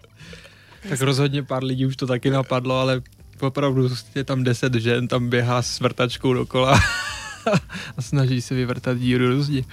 tak 0.89 1.01
rozhodně 1.01 1.43
pár 1.43 1.63
lidí 1.63 1.85
už 1.85 1.95
to 1.95 2.07
taky 2.07 2.29
napadlo, 2.29 2.79
ale 2.79 3.01
opravdu 3.39 3.89
je 4.15 4.23
tam 4.23 4.43
deset 4.43 4.73
žen, 4.73 5.07
tam 5.07 5.29
běhá 5.29 5.61
s 5.61 5.79
vrtačkou 5.79 6.33
dokola 6.33 6.79
a 7.97 8.01
snaží 8.01 8.41
se 8.41 8.55
vyvrtat 8.55 8.97
díru 8.97 9.27
do 9.27 9.43
zdi. 9.43 9.65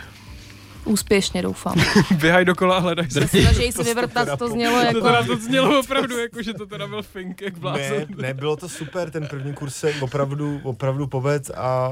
Úspěšně 0.85 1.43
doufám. 1.43 1.75
Běhaj 2.21 2.45
dokola 2.45 2.77
a 2.77 2.81
hledaj 2.81 3.11
se. 3.11 3.29
Snaží 3.29 3.73
se 3.73 3.83
vyvrtat, 3.83 4.39
to 4.39 4.49
znělo 4.49 4.81
jako... 4.81 5.01
To 5.01 5.07
teda 5.07 5.23
to 5.23 5.37
znělo 5.37 5.81
opravdu, 5.81 6.19
jako 6.19 6.43
že 6.43 6.55
to 6.55 6.67
teda 6.67 6.87
byl 6.87 7.03
fink, 7.03 7.43
jak 7.43 7.59
blázen. 7.59 8.07
Ne, 8.09 8.17
ne, 8.19 8.35
bylo 8.35 8.57
to 8.57 8.69
super, 8.69 9.11
ten 9.11 9.27
první 9.27 9.55
kurz 9.55 9.77
se 9.77 9.95
opravdu, 10.01 10.61
opravdu 10.63 11.07
poved 11.07 11.51
a 11.51 11.91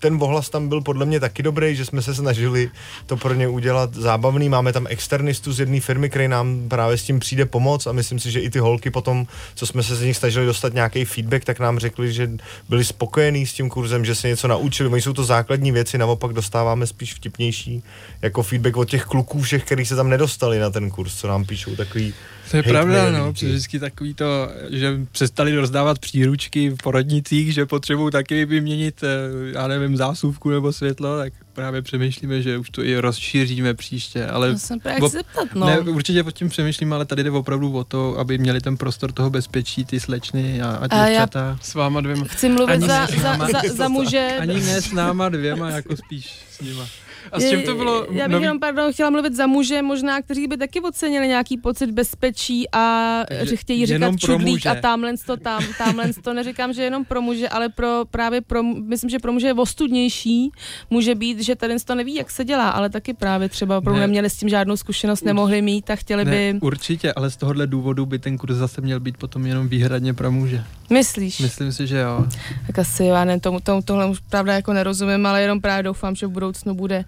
ten 0.00 0.18
ohlas 0.22 0.50
tam 0.50 0.68
byl 0.68 0.80
podle 0.80 1.06
mě 1.06 1.20
taky 1.20 1.42
dobrý, 1.42 1.76
že 1.76 1.84
jsme 1.84 2.02
se 2.02 2.14
snažili 2.14 2.70
to 3.06 3.16
pro 3.16 3.34
ně 3.34 3.48
udělat 3.48 3.94
zábavný. 3.94 4.48
Máme 4.48 4.72
tam 4.72 4.86
externistu 4.90 5.52
z 5.52 5.60
jedné 5.60 5.80
firmy, 5.80 6.10
který 6.10 6.28
nám 6.28 6.68
právě 6.68 6.98
s 6.98 7.02
tím 7.02 7.20
přijde 7.20 7.46
pomoc 7.46 7.86
a 7.86 7.92
myslím 7.92 8.18
si, 8.18 8.30
že 8.30 8.40
i 8.40 8.50
ty 8.50 8.58
holky 8.58 8.90
potom, 8.90 9.26
co 9.54 9.66
jsme 9.66 9.82
se 9.82 9.96
z 9.96 10.02
nich 10.02 10.16
snažili 10.16 10.46
dostat 10.46 10.74
nějaký 10.74 11.04
feedback, 11.04 11.44
tak 11.44 11.60
nám 11.60 11.78
řekli, 11.78 12.12
že 12.12 12.30
byli 12.68 12.84
spokojení 12.84 13.46
s 13.46 13.52
tím 13.52 13.68
kurzem, 13.68 14.04
že 14.04 14.14
se 14.14 14.28
něco 14.28 14.48
naučili. 14.48 14.88
Oni 14.88 15.02
jsou 15.02 15.12
to 15.12 15.24
základní 15.24 15.72
věci, 15.72 15.98
naopak 15.98 16.32
dostáváme 16.32 16.86
spíš 16.86 17.14
vtipnější 17.14 17.82
jako 18.22 18.42
feedback 18.42 18.76
od 18.76 18.88
těch 18.88 19.04
kluků 19.04 19.42
všech, 19.42 19.64
kteří 19.64 19.86
se 19.86 19.96
tam 19.96 20.08
nedostali 20.08 20.58
na 20.58 20.70
ten 20.70 20.90
kurz, 20.90 21.14
co 21.14 21.28
nám 21.28 21.44
píšou 21.44 21.76
takový 21.76 22.14
to 22.50 22.56
je 22.56 22.62
pravda, 22.62 23.10
no, 23.10 23.32
vždycky 23.32 23.78
takový 23.78 24.14
to, 24.14 24.48
že 24.70 25.00
přestali 25.12 25.56
rozdávat 25.56 25.98
příručky 25.98 26.70
v 26.70 26.76
porodnicích, 26.76 27.54
že 27.54 27.66
potřebují 27.66 28.12
taky 28.12 28.44
vyměnit, 28.44 29.02
eh, 29.02 29.08
já 29.54 29.68
nevím, 29.68 29.96
zásuvku 29.96 30.50
nebo 30.50 30.72
světlo, 30.72 31.18
tak 31.18 31.32
právě 31.52 31.82
přemýšlíme, 31.82 32.42
že 32.42 32.58
už 32.58 32.70
to 32.70 32.82
i 32.82 32.98
rozšíříme 32.98 33.74
příště, 33.74 34.26
ale... 34.26 34.52
To 34.52 34.58
jsem 34.58 34.80
právě 34.80 35.08
zeptat, 35.08 35.48
no. 35.54 35.66
Ne, 35.66 35.80
určitě 35.80 36.24
pod 36.24 36.30
tím 36.30 36.48
přemýšlím, 36.48 36.92
ale 36.92 37.04
tady 37.04 37.22
jde 37.22 37.30
opravdu 37.30 37.72
o 37.72 37.84
to, 37.84 38.18
aby 38.18 38.38
měli 38.38 38.60
ten 38.60 38.76
prostor 38.76 39.12
toho 39.12 39.30
bezpečí, 39.30 39.84
ty 39.84 40.00
slečny 40.00 40.62
a, 40.62 40.70
a 40.70 40.86
děvčata. 40.86 41.40
já 41.40 41.58
s 41.62 41.74
váma 41.74 42.00
dvěma. 42.00 42.24
Chci 42.24 42.48
mluvit 42.48 42.72
ani 42.72 42.86
za, 42.86 43.06
za, 43.06 43.36
za, 43.36 43.74
za 43.74 43.88
muže. 43.88 44.28
Ani 44.40 44.54
ne 44.54 44.82
s 44.82 44.92
náma 44.92 45.28
dvěma, 45.28 45.70
jako 45.70 45.96
spíš 45.96 46.38
s 46.50 46.60
nima. 46.60 46.86
A 47.32 47.40
s 47.40 47.50
čím 47.50 47.62
to 47.62 47.74
bylo? 47.74 48.06
Já 48.10 48.24
bych 48.24 48.32
nový... 48.32 48.44
jenom, 48.44 48.60
pardon, 48.60 48.92
chtěla 48.92 49.10
mluvit 49.10 49.34
za 49.34 49.46
muže, 49.46 49.82
možná, 49.82 50.22
kteří 50.22 50.46
by 50.46 50.56
taky 50.56 50.80
ocenili 50.80 51.28
nějaký 51.28 51.58
pocit 51.58 51.90
bezpečí 51.90 52.66
a 52.72 53.22
že 53.42 53.56
chtějí 53.56 53.86
říkat 53.86 54.14
čudlík 54.18 54.66
a 54.66 54.74
tamhle 54.74 55.14
to 55.26 55.36
tam, 55.36 55.62
tamhle 55.78 56.12
to 56.22 56.34
neříkám, 56.34 56.72
že 56.72 56.82
jenom 56.82 57.04
pro 57.04 57.22
muže, 57.22 57.48
ale 57.48 57.68
pro 57.68 58.04
právě 58.10 58.40
pro, 58.40 58.62
myslím, 58.62 59.10
že 59.10 59.18
pro 59.18 59.32
muže 59.32 59.46
je 59.46 59.54
ostudnější, 59.54 60.50
může 60.90 61.14
být, 61.14 61.40
že 61.40 61.56
tady 61.56 61.74
to 61.84 61.94
neví, 61.94 62.14
jak 62.14 62.30
se 62.30 62.44
dělá, 62.44 62.70
ale 62.70 62.90
taky 62.90 63.14
právě 63.14 63.48
třeba 63.48 63.80
pro 63.80 63.94
ne. 63.94 64.00
neměli 64.00 64.30
s 64.30 64.36
tím 64.36 64.48
žádnou 64.48 64.76
zkušenost, 64.76 65.24
nemohli 65.24 65.62
mít 65.62 65.90
a 65.90 65.96
chtěli 65.96 66.24
ne, 66.24 66.30
by... 66.30 66.58
Určitě, 66.60 67.12
ale 67.12 67.30
z 67.30 67.36
tohohle 67.36 67.66
důvodu 67.66 68.06
by 68.06 68.18
ten 68.18 68.38
kurz 68.38 68.56
zase 68.56 68.80
měl 68.80 69.00
být 69.00 69.16
potom 69.16 69.46
jenom 69.46 69.68
výhradně 69.68 70.14
pro 70.14 70.32
muže. 70.32 70.64
Myslíš? 70.90 71.40
Myslím 71.40 71.72
si, 71.72 71.86
že 71.86 71.98
jo. 71.98 72.26
Tak 72.66 72.78
asi 72.78 73.04
já 73.04 73.24
ne, 73.24 73.40
tomu, 73.40 73.60
tomu, 73.60 73.82
tohle 73.82 74.06
už 74.06 74.20
pravda 74.30 74.54
jako 74.54 74.72
nerozumím, 74.72 75.26
ale 75.26 75.42
jenom 75.42 75.60
právě 75.60 75.82
doufám, 75.82 76.14
že 76.14 76.26
v 76.26 76.30
budoucnu 76.30 76.74
bude 76.74 77.04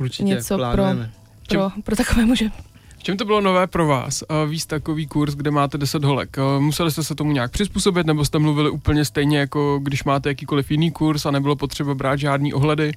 Určitě, 0.00 0.24
něco 0.24 0.56
pro, 0.56 0.84
pro, 1.48 1.70
pro 1.84 1.96
takové 1.96 2.26
muže. 2.26 2.48
V 2.98 3.02
čem 3.02 3.16
to 3.16 3.24
bylo 3.24 3.40
nové 3.40 3.66
pro 3.66 3.86
vás? 3.86 4.22
Víc 4.48 4.66
takový 4.66 5.06
kurz, 5.06 5.34
kde 5.34 5.50
máte 5.50 5.78
10 5.78 6.04
holek. 6.04 6.36
Museli 6.58 6.90
jste 6.90 7.04
se 7.04 7.14
tomu 7.14 7.32
nějak 7.32 7.50
přizpůsobit, 7.50 8.06
nebo 8.06 8.24
jste 8.24 8.38
mluvili 8.38 8.70
úplně 8.70 9.04
stejně, 9.04 9.38
jako 9.38 9.80
když 9.82 10.04
máte 10.04 10.28
jakýkoliv 10.28 10.70
jiný 10.70 10.90
kurz 10.90 11.26
a 11.26 11.30
nebylo 11.30 11.56
potřeba 11.56 11.94
brát 11.94 12.16
žádný 12.16 12.54
ohledy? 12.54 12.92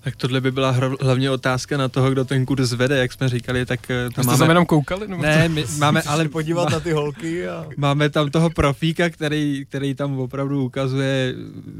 Tak 0.00 0.16
tohle 0.16 0.40
by 0.40 0.50
byla 0.50 0.74
hlavně 1.00 1.30
otázka 1.30 1.76
na 1.76 1.88
toho, 1.88 2.10
kdo 2.10 2.24
ten 2.24 2.46
kurz 2.46 2.72
vede, 2.72 2.98
jak 2.98 3.12
jsme 3.12 3.28
říkali, 3.28 3.66
tak 3.66 3.90
eh, 3.90 4.10
tam 4.14 4.26
máme... 4.26 4.46
jenom 4.46 4.66
koukali? 4.66 5.08
Nebo 5.08 5.22
ne, 5.22 5.48
my 5.48 5.64
máme 5.78 6.02
ale... 6.06 6.28
podívat 6.28 6.70
na 6.70 6.80
ty 6.80 6.92
holky 6.92 7.48
a... 7.48 7.66
Máme 7.76 8.10
tam 8.10 8.30
toho 8.30 8.50
profíka, 8.50 9.10
který, 9.10 9.64
který 9.68 9.94
tam 9.94 10.18
opravdu 10.18 10.64
ukazuje 10.64 11.34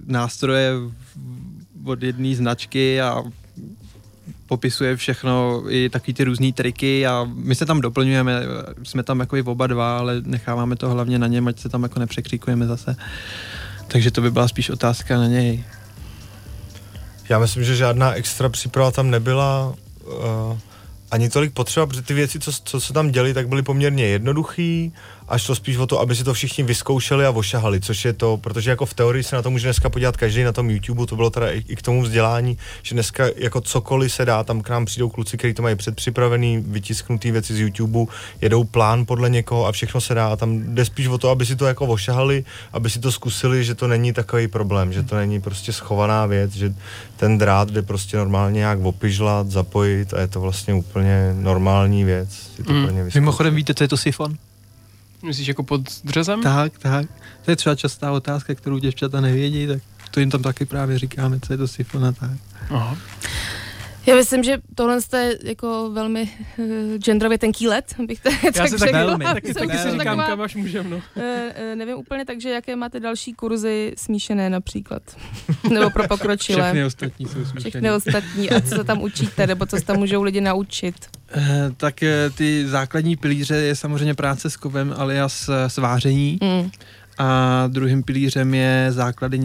nástroje 0.06 0.72
od 1.84 2.02
jedné 2.02 2.34
značky 2.34 3.00
a 3.00 3.22
popisuje 4.50 4.96
všechno, 4.96 5.62
i 5.68 5.88
takový 5.88 6.14
ty 6.14 6.24
různé 6.24 6.52
triky 6.52 7.06
a 7.06 7.26
my 7.34 7.54
se 7.54 7.66
tam 7.66 7.80
doplňujeme, 7.80 8.42
jsme 8.82 9.02
tam 9.02 9.20
jako 9.20 9.36
i 9.36 9.42
oba 9.42 9.66
dva, 9.66 9.98
ale 9.98 10.22
necháváme 10.24 10.76
to 10.76 10.90
hlavně 10.90 11.18
na 11.18 11.26
něm, 11.26 11.48
ať 11.48 11.58
se 11.58 11.68
tam 11.68 11.82
jako 11.82 12.00
nepřekříkujeme 12.00 12.66
zase. 12.66 12.96
Takže 13.86 14.10
to 14.10 14.20
by 14.20 14.30
byla 14.30 14.48
spíš 14.48 14.70
otázka 14.70 15.18
na 15.18 15.26
něj. 15.26 15.64
Já 17.28 17.38
myslím, 17.38 17.64
že 17.64 17.76
žádná 17.76 18.12
extra 18.12 18.48
příprava 18.48 18.90
tam 18.90 19.10
nebyla. 19.10 19.74
Uh, 20.06 20.58
ani 21.10 21.30
tolik 21.30 21.52
potřeba, 21.52 21.86
protože 21.86 22.02
ty 22.02 22.14
věci, 22.14 22.38
co, 22.38 22.52
co 22.64 22.80
se 22.80 22.92
tam 22.92 23.10
děli, 23.10 23.34
tak 23.34 23.48
byly 23.48 23.62
poměrně 23.62 24.04
jednoduchý 24.06 24.92
a 25.30 25.38
šlo 25.38 25.54
spíš 25.54 25.76
o 25.76 25.86
to, 25.86 26.00
aby 26.00 26.16
si 26.16 26.24
to 26.24 26.34
všichni 26.34 26.64
vyzkoušeli 26.64 27.26
a 27.26 27.30
ošahali, 27.30 27.80
což 27.80 28.04
je 28.04 28.12
to, 28.12 28.36
protože 28.36 28.70
jako 28.70 28.86
v 28.86 28.94
teorii 28.94 29.22
se 29.22 29.36
na 29.36 29.42
to 29.42 29.50
může 29.50 29.66
dneska 29.66 29.90
podívat 29.90 30.16
každý 30.16 30.42
na 30.42 30.52
tom 30.52 30.70
YouTube, 30.70 31.06
to 31.06 31.16
bylo 31.16 31.30
teda 31.30 31.50
i, 31.50 31.64
i 31.68 31.76
k 31.76 31.82
tomu 31.82 32.02
vzdělání, 32.02 32.58
že 32.82 32.94
dneska 32.94 33.24
jako 33.36 33.60
cokoliv 33.60 34.12
se 34.12 34.24
dá, 34.24 34.44
tam 34.44 34.60
k 34.60 34.68
nám 34.68 34.84
přijdou 34.84 35.08
kluci, 35.08 35.38
kteří 35.38 35.54
to 35.54 35.62
mají 35.62 35.76
předpřipravený, 35.76 36.64
vytisknutý 36.66 37.30
věci 37.30 37.54
z 37.54 37.60
YouTube, 37.60 38.12
jedou 38.40 38.64
plán 38.64 39.06
podle 39.06 39.30
někoho 39.30 39.66
a 39.66 39.72
všechno 39.72 40.00
se 40.00 40.14
dá 40.14 40.28
a 40.28 40.36
tam 40.36 40.74
jde 40.74 40.84
spíš 40.84 41.06
o 41.06 41.18
to, 41.18 41.30
aby 41.30 41.46
si 41.46 41.56
to 41.56 41.66
jako 41.66 41.86
ošahali, 41.86 42.44
aby 42.72 42.90
si 42.90 42.98
to 42.98 43.12
zkusili, 43.12 43.64
že 43.64 43.74
to 43.74 43.88
není 43.88 44.12
takový 44.12 44.48
problém, 44.48 44.92
že 44.92 45.02
to 45.02 45.16
není 45.16 45.40
prostě 45.40 45.72
schovaná 45.72 46.26
věc, 46.26 46.52
že 46.52 46.74
ten 47.16 47.38
drát 47.38 47.70
jde 47.70 47.82
prostě 47.82 48.16
normálně 48.16 48.58
nějak 48.58 48.78
opižlat, 48.82 49.50
zapojit 49.50 50.14
a 50.14 50.20
je 50.20 50.26
to 50.26 50.40
vlastně 50.40 50.74
úplně 50.74 51.34
normální 51.38 52.04
věc. 52.04 52.50
Si 52.56 52.62
to 52.62 52.80
Mm. 52.80 53.10
Mimochodem 53.14 53.54
víte, 53.54 53.74
co 53.74 53.84
je 53.84 53.88
to 53.88 53.96
sifon? 53.96 54.36
Myslíš 55.22 55.48
jako 55.48 55.62
pod 55.62 55.80
dřezem? 56.04 56.42
Tak, 56.42 56.78
tak. 56.78 57.06
To 57.44 57.50
je 57.50 57.56
třeba 57.56 57.74
častá 57.74 58.12
otázka, 58.12 58.54
kterou 58.54 58.78
děvčata 58.78 59.20
nevědí, 59.20 59.66
tak 59.66 59.82
to 60.10 60.20
jim 60.20 60.30
tam 60.30 60.42
taky 60.42 60.64
právě 60.64 60.98
říkáme, 60.98 61.40
co 61.40 61.52
je 61.52 61.56
to 61.56 61.68
sifon 61.68 62.04
a 62.04 62.12
tak. 62.12 62.30
Aha. 62.70 62.96
Já 64.06 64.16
myslím, 64.16 64.42
že 64.42 64.58
tohle 64.74 64.98
je 65.16 65.38
jako 65.42 65.90
velmi 65.92 66.30
uh, 66.58 66.66
genderově 66.98 67.38
tenký 67.38 67.68
let, 67.68 67.94
bych 68.06 68.20
to 68.20 68.28
Já 68.44 68.52
tak 68.52 68.68
si 68.68 68.78
tak 68.78 68.92
velmi, 68.92 69.24
Taky, 69.24 69.54
taky 69.54 69.78
si 69.78 69.90
říkám, 69.90 70.18
kam 70.26 70.40
až 70.40 70.54
můžem, 70.54 70.90
no. 70.90 71.02
Eh, 71.16 71.52
eh, 71.54 71.76
nevím 71.76 71.96
úplně, 71.96 72.24
takže 72.24 72.50
jaké 72.50 72.76
máte 72.76 73.00
další 73.00 73.32
kurzy 73.32 73.92
smíšené 73.96 74.50
například? 74.50 75.02
Nebo 75.70 75.90
pro 75.90 76.08
pokročilé? 76.08 76.62
Všechny 76.62 76.84
ostatní 76.84 77.26
jsou 77.26 77.44
smíšené. 77.44 77.60
Všechny 77.70 77.90
ostatní. 77.90 78.50
A 78.50 78.60
co 78.60 78.68
se 78.68 78.84
tam 78.84 79.02
učíte, 79.02 79.46
nebo 79.46 79.66
co 79.66 79.76
se 79.76 79.84
tam 79.84 79.96
můžou 79.96 80.22
lidi 80.22 80.40
naučit? 80.40 80.94
Eh, 81.34 81.70
Tak 81.76 81.94
ty 82.34 82.66
základní 82.68 83.16
pilíře 83.16 83.54
je 83.56 83.76
samozřejmě 83.76 84.14
práce 84.14 84.50
s 84.50 84.56
kovem 84.56 84.94
alias 84.96 85.48
eh, 85.48 85.70
sváření 85.70 86.38
Mm. 86.42 86.70
a 87.18 87.64
druhým 87.66 88.02
pilířem 88.02 88.54
je 88.54 88.86
základy 88.90 89.38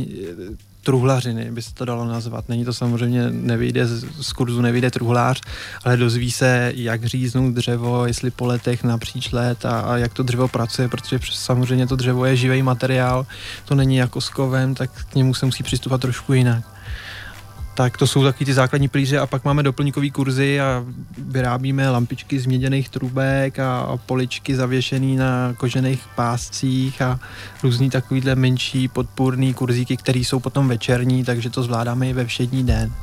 truhlařiny, 0.86 1.52
by 1.52 1.62
se 1.62 1.74
to 1.74 1.86
dalo 1.86 2.06
nazvat. 2.06 2.50
Není 2.50 2.66
to 2.66 2.74
samozřejmě, 2.74 3.30
nevyjde 3.30 3.88
z, 3.88 4.34
kurzu, 4.34 4.62
nevyjde 4.62 4.92
truhlář, 4.92 5.42
ale 5.84 5.98
dozví 5.98 6.32
se, 6.32 6.72
jak 6.76 7.06
říznout 7.06 7.54
dřevo, 7.54 8.06
jestli 8.06 8.32
po 8.32 8.46
letech 8.46 8.84
napříč 8.84 9.32
let 9.32 9.66
a, 9.66 9.80
a 9.80 9.98
jak 9.98 10.14
to 10.14 10.24
dřevo 10.24 10.48
pracuje, 10.48 10.88
protože 10.88 11.20
samozřejmě 11.34 11.88
to 11.88 11.96
dřevo 11.96 12.26
je 12.26 12.36
živý 12.36 12.62
materiál, 12.62 13.26
to 13.66 13.76
není 13.76 13.96
jako 13.96 14.22
s 14.22 14.30
kovem, 14.30 14.76
tak 14.76 14.90
k 15.12 15.16
němu 15.16 15.34
se 15.34 15.46
musí 15.46 15.64
přistupovat 15.64 16.02
trošku 16.02 16.34
jinak. 16.34 16.75
Tak 17.76 17.98
to 17.98 18.08
jsou 18.08 18.24
taky 18.24 18.46
ty 18.46 18.54
základní 18.54 18.88
pilíře 18.88 19.20
a 19.20 19.28
pak 19.28 19.46
máme 19.46 19.64
doplňkový 19.64 20.12
kurzy 20.12 20.62
a 20.62 20.86
vyrábíme 21.18 21.90
lampičky 21.90 22.40
z 22.40 22.46
měděných 22.46 22.90
trubek 22.90 23.60
a, 23.60 24.00
poličky 24.06 24.56
zavěšený 24.56 25.16
na 25.16 25.54
kožených 25.58 26.04
páscích 26.16 27.02
a 27.02 27.20
různý 27.64 27.90
takovýhle 27.90 28.36
menší 28.36 28.88
podpůrný 28.88 29.54
kurzíky, 29.54 29.98
které 29.98 30.20
jsou 30.20 30.40
potom 30.40 30.68
večerní, 30.68 31.24
takže 31.24 31.50
to 31.50 31.64
zvládáme 31.64 32.10
i 32.10 32.14
ve 32.14 32.26
všední 32.26 32.64
den. 32.64 32.94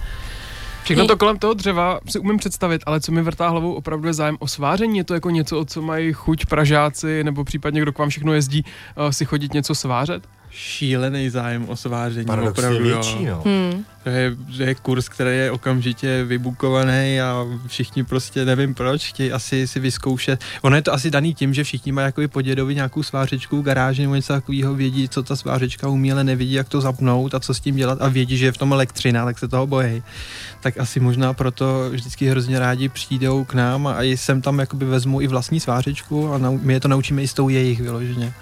Všechno 0.85 1.07
to 1.07 1.17
kolem 1.17 1.39
toho 1.39 1.55
dřeva 1.55 2.01
si 2.09 2.19
umím 2.19 2.39
představit, 2.39 2.83
ale 2.87 3.01
co 3.01 3.13
mi 3.13 3.23
vrtá 3.23 3.49
hlavou 3.49 3.75
opravdu 3.75 4.09
je 4.09 4.15
zájem 4.15 4.37
o 4.41 4.49
sváření. 4.49 4.99
Je 4.99 5.05
to 5.05 5.15
jako 5.15 5.31
něco, 5.31 5.61
o 5.61 5.65
co 5.65 5.83
mají 5.83 6.13
chuť 6.13 6.47
Pražáci, 6.47 7.25
nebo 7.25 7.45
případně 7.45 7.81
kdo 7.81 7.93
k 7.93 7.99
vám 7.99 8.09
všechno 8.09 8.33
jezdí, 8.33 8.65
uh, 8.97 9.11
si 9.11 9.25
chodit 9.25 9.55
něco 9.55 9.75
svářet? 9.75 10.29
Šílený 10.55 11.31
zájem 11.31 11.69
o 11.69 11.77
sváření, 11.77 12.27
Paradoxně 12.27 12.65
opravdu. 12.67 12.85
větší, 12.85 13.25
jo. 13.25 13.43
no. 13.45 13.53
Hmm. 13.53 13.85
To 14.03 14.09
je, 14.09 14.37
to 14.57 14.63
je 14.63 14.75
kurz, 14.75 15.09
který 15.09 15.37
je 15.37 15.51
okamžitě 15.51 16.25
vybukovaný 16.25 17.21
a 17.21 17.47
všichni 17.67 18.05
prostě 18.05 18.45
nevím 18.45 18.75
proč, 18.75 19.09
chtějí 19.09 19.33
asi 19.33 19.67
si 19.67 19.81
vyzkoušet. 19.81 20.45
Ono 20.63 20.77
je 20.77 20.83
to 20.83 20.93
asi 20.93 21.11
daný 21.11 21.35
tím, 21.35 21.55
že 21.55 21.65
všichni 21.65 21.93
mají 21.93 22.05
jako 22.05 22.23
i 22.23 22.29
po 22.29 22.43
dědovi 22.43 22.75
nějakou 22.75 23.03
svářečku 23.03 23.59
v 23.59 23.65
garáži 23.65 24.03
nebo 24.03 24.15
něco 24.15 24.33
takového, 24.33 24.75
vědí, 24.75 25.09
co 25.09 25.23
ta 25.23 25.37
svářečka 25.37 25.89
umí, 25.89 26.13
ale 26.13 26.25
nevědí, 26.25 26.53
jak 26.53 26.69
to 26.69 26.81
zapnout 26.81 27.35
a 27.35 27.41
co 27.41 27.55
s 27.55 27.61
tím 27.61 27.77
dělat 27.77 27.99
a 28.03 28.09
vědí, 28.09 28.37
že 28.37 28.47
je 28.47 28.53
v 28.53 28.59
tom 28.59 28.73
elektřina, 28.73 29.25
tak 29.25 29.39
se 29.39 29.49
toho 29.49 29.67
bojí. 29.67 30.03
Tak 30.61 30.79
asi 30.79 31.01
možná 31.01 31.33
proto 31.33 31.91
vždycky 31.91 32.31
hrozně 32.31 32.59
rádi 32.59 32.89
přijdou 32.89 33.45
k 33.45 33.55
nám 33.55 33.87
a 33.87 34.03
i 34.03 34.17
sem 34.17 34.43
tam 34.43 34.59
jakoby 34.59 34.85
vezmu 34.85 35.21
i 35.21 35.27
vlastní 35.27 35.61
svářečku 35.61 36.35
a 36.35 36.39
my 36.39 36.73
je 36.73 36.81
to 36.81 36.89
naučíme 36.89 37.23
i 37.23 37.29
s 37.29 37.35
tou 37.35 37.49
jejich 37.49 37.81
vyloženě. 37.81 38.33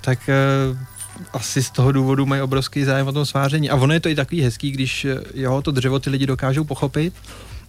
Tak 0.00 0.28
eh, 0.28 0.97
asi 1.32 1.62
z 1.62 1.70
toho 1.70 1.92
důvodu 1.92 2.26
mají 2.26 2.42
obrovský 2.42 2.84
zájem 2.84 3.06
o 3.06 3.12
tom 3.12 3.26
sváření. 3.26 3.70
A 3.70 3.76
ono 3.76 3.92
je 3.94 4.00
to 4.00 4.08
i 4.08 4.14
takový 4.14 4.42
hezký, 4.42 4.70
když 4.70 5.04
eh, 5.04 5.20
jo, 5.34 5.62
to 5.62 5.70
dřevo 5.70 5.98
ty 5.98 6.10
lidi 6.10 6.26
dokážou 6.26 6.64
pochopit, 6.64 7.14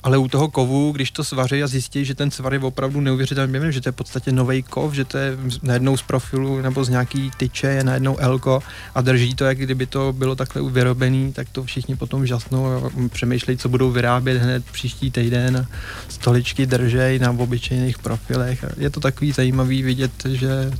ale 0.04 0.18
u 0.18 0.28
toho 0.28 0.50
kovu, 0.50 0.92
když 0.92 1.12
to 1.12 1.24
svaří 1.24 1.64
a 1.64 1.68
zjistí, 1.68 2.06
že 2.06 2.16
ten 2.16 2.32
svar 2.32 2.54
je 2.54 2.60
opravdu 2.60 3.02
neuvěřitelný, 3.02 3.52
během, 3.52 3.72
že 3.72 3.82
to 3.82 3.90
je 3.90 3.94
v 3.94 3.96
podstatě 3.96 4.32
nový 4.32 4.64
kov, 4.64 4.94
že 4.94 5.06
to 5.06 5.18
je 5.18 5.38
najednou 5.64 5.98
z 5.98 6.02
profilu 6.02 6.62
nebo 6.62 6.84
z 6.84 6.90
nějaký 6.90 7.32
tyče 7.38 7.68
je 7.68 7.84
najednou 7.84 8.18
elko 8.18 8.64
a 8.96 9.02
drží 9.02 9.36
to, 9.36 9.46
jak 9.46 9.58
kdyby 9.58 9.86
to 9.86 10.14
bylo 10.14 10.36
takhle 10.36 10.72
vyrobený, 10.72 11.34
tak 11.34 11.50
to 11.50 11.64
všichni 11.64 11.96
potom 11.96 12.26
žasnou 12.26 12.66
a 12.68 12.92
přemýšlejí, 13.10 13.58
co 13.58 13.70
budou 13.70 13.92
vyrábět 13.92 14.38
hned 14.38 14.66
příští 14.72 15.12
týden 15.12 15.68
stoličky 16.10 16.66
držej 16.66 17.20
na 17.20 17.32
obyčejných 17.32 18.00
profilech. 18.00 18.66
Je 18.78 18.90
to 18.90 19.00
takový 19.00 19.32
zajímavý 19.32 19.84
vidět, 19.84 20.12
že 20.26 20.72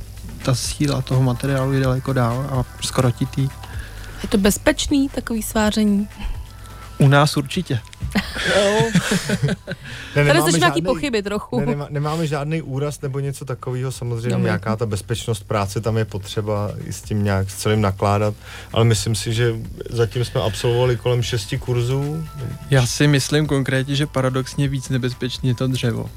ta 0.44 0.54
síla 0.54 1.02
toho 1.02 1.22
materiálu 1.22 1.72
je 1.72 1.80
daleko 1.80 2.12
dál 2.12 2.46
a 2.52 2.64
skrotitý. 2.82 3.48
Je 4.22 4.28
to 4.28 4.38
bezpečný 4.38 5.08
takový 5.08 5.42
sváření? 5.42 6.08
U 6.98 7.08
nás 7.08 7.36
určitě. 7.36 7.80
Ne, 10.16 10.24
Tady 10.24 10.52
jsi 10.52 10.58
nějaký 10.58 10.82
pochyby 10.82 11.22
trochu. 11.22 11.60
Ne, 11.60 11.66
nemá, 11.66 11.86
nemáme 11.90 12.26
žádný 12.26 12.62
úraz 12.62 13.00
nebo 13.00 13.20
něco 13.20 13.44
takového, 13.44 13.92
samozřejmě 13.92 14.28
Dobrý. 14.30 14.44
nějaká 14.44 14.76
ta 14.76 14.86
bezpečnost 14.86 15.44
práce 15.44 15.80
tam 15.80 15.98
je 15.98 16.04
potřeba 16.04 16.70
i 16.84 16.92
s 16.92 17.02
tím 17.02 17.24
nějak 17.24 17.50
s 17.50 17.54
celým 17.54 17.80
nakládat, 17.80 18.34
ale 18.72 18.84
myslím 18.84 19.14
si, 19.14 19.34
že 19.34 19.54
zatím 19.90 20.24
jsme 20.24 20.40
absolvovali 20.40 20.96
kolem 20.96 21.22
šesti 21.22 21.58
kurzů. 21.58 22.26
Já 22.70 22.86
si 22.86 23.06
myslím 23.06 23.46
konkrétně, 23.46 23.94
že 23.94 24.06
paradoxně 24.06 24.68
víc 24.68 24.88
nebezpečný 24.88 25.48
je 25.48 25.54
to 25.54 25.66
dřevo. 25.66 26.10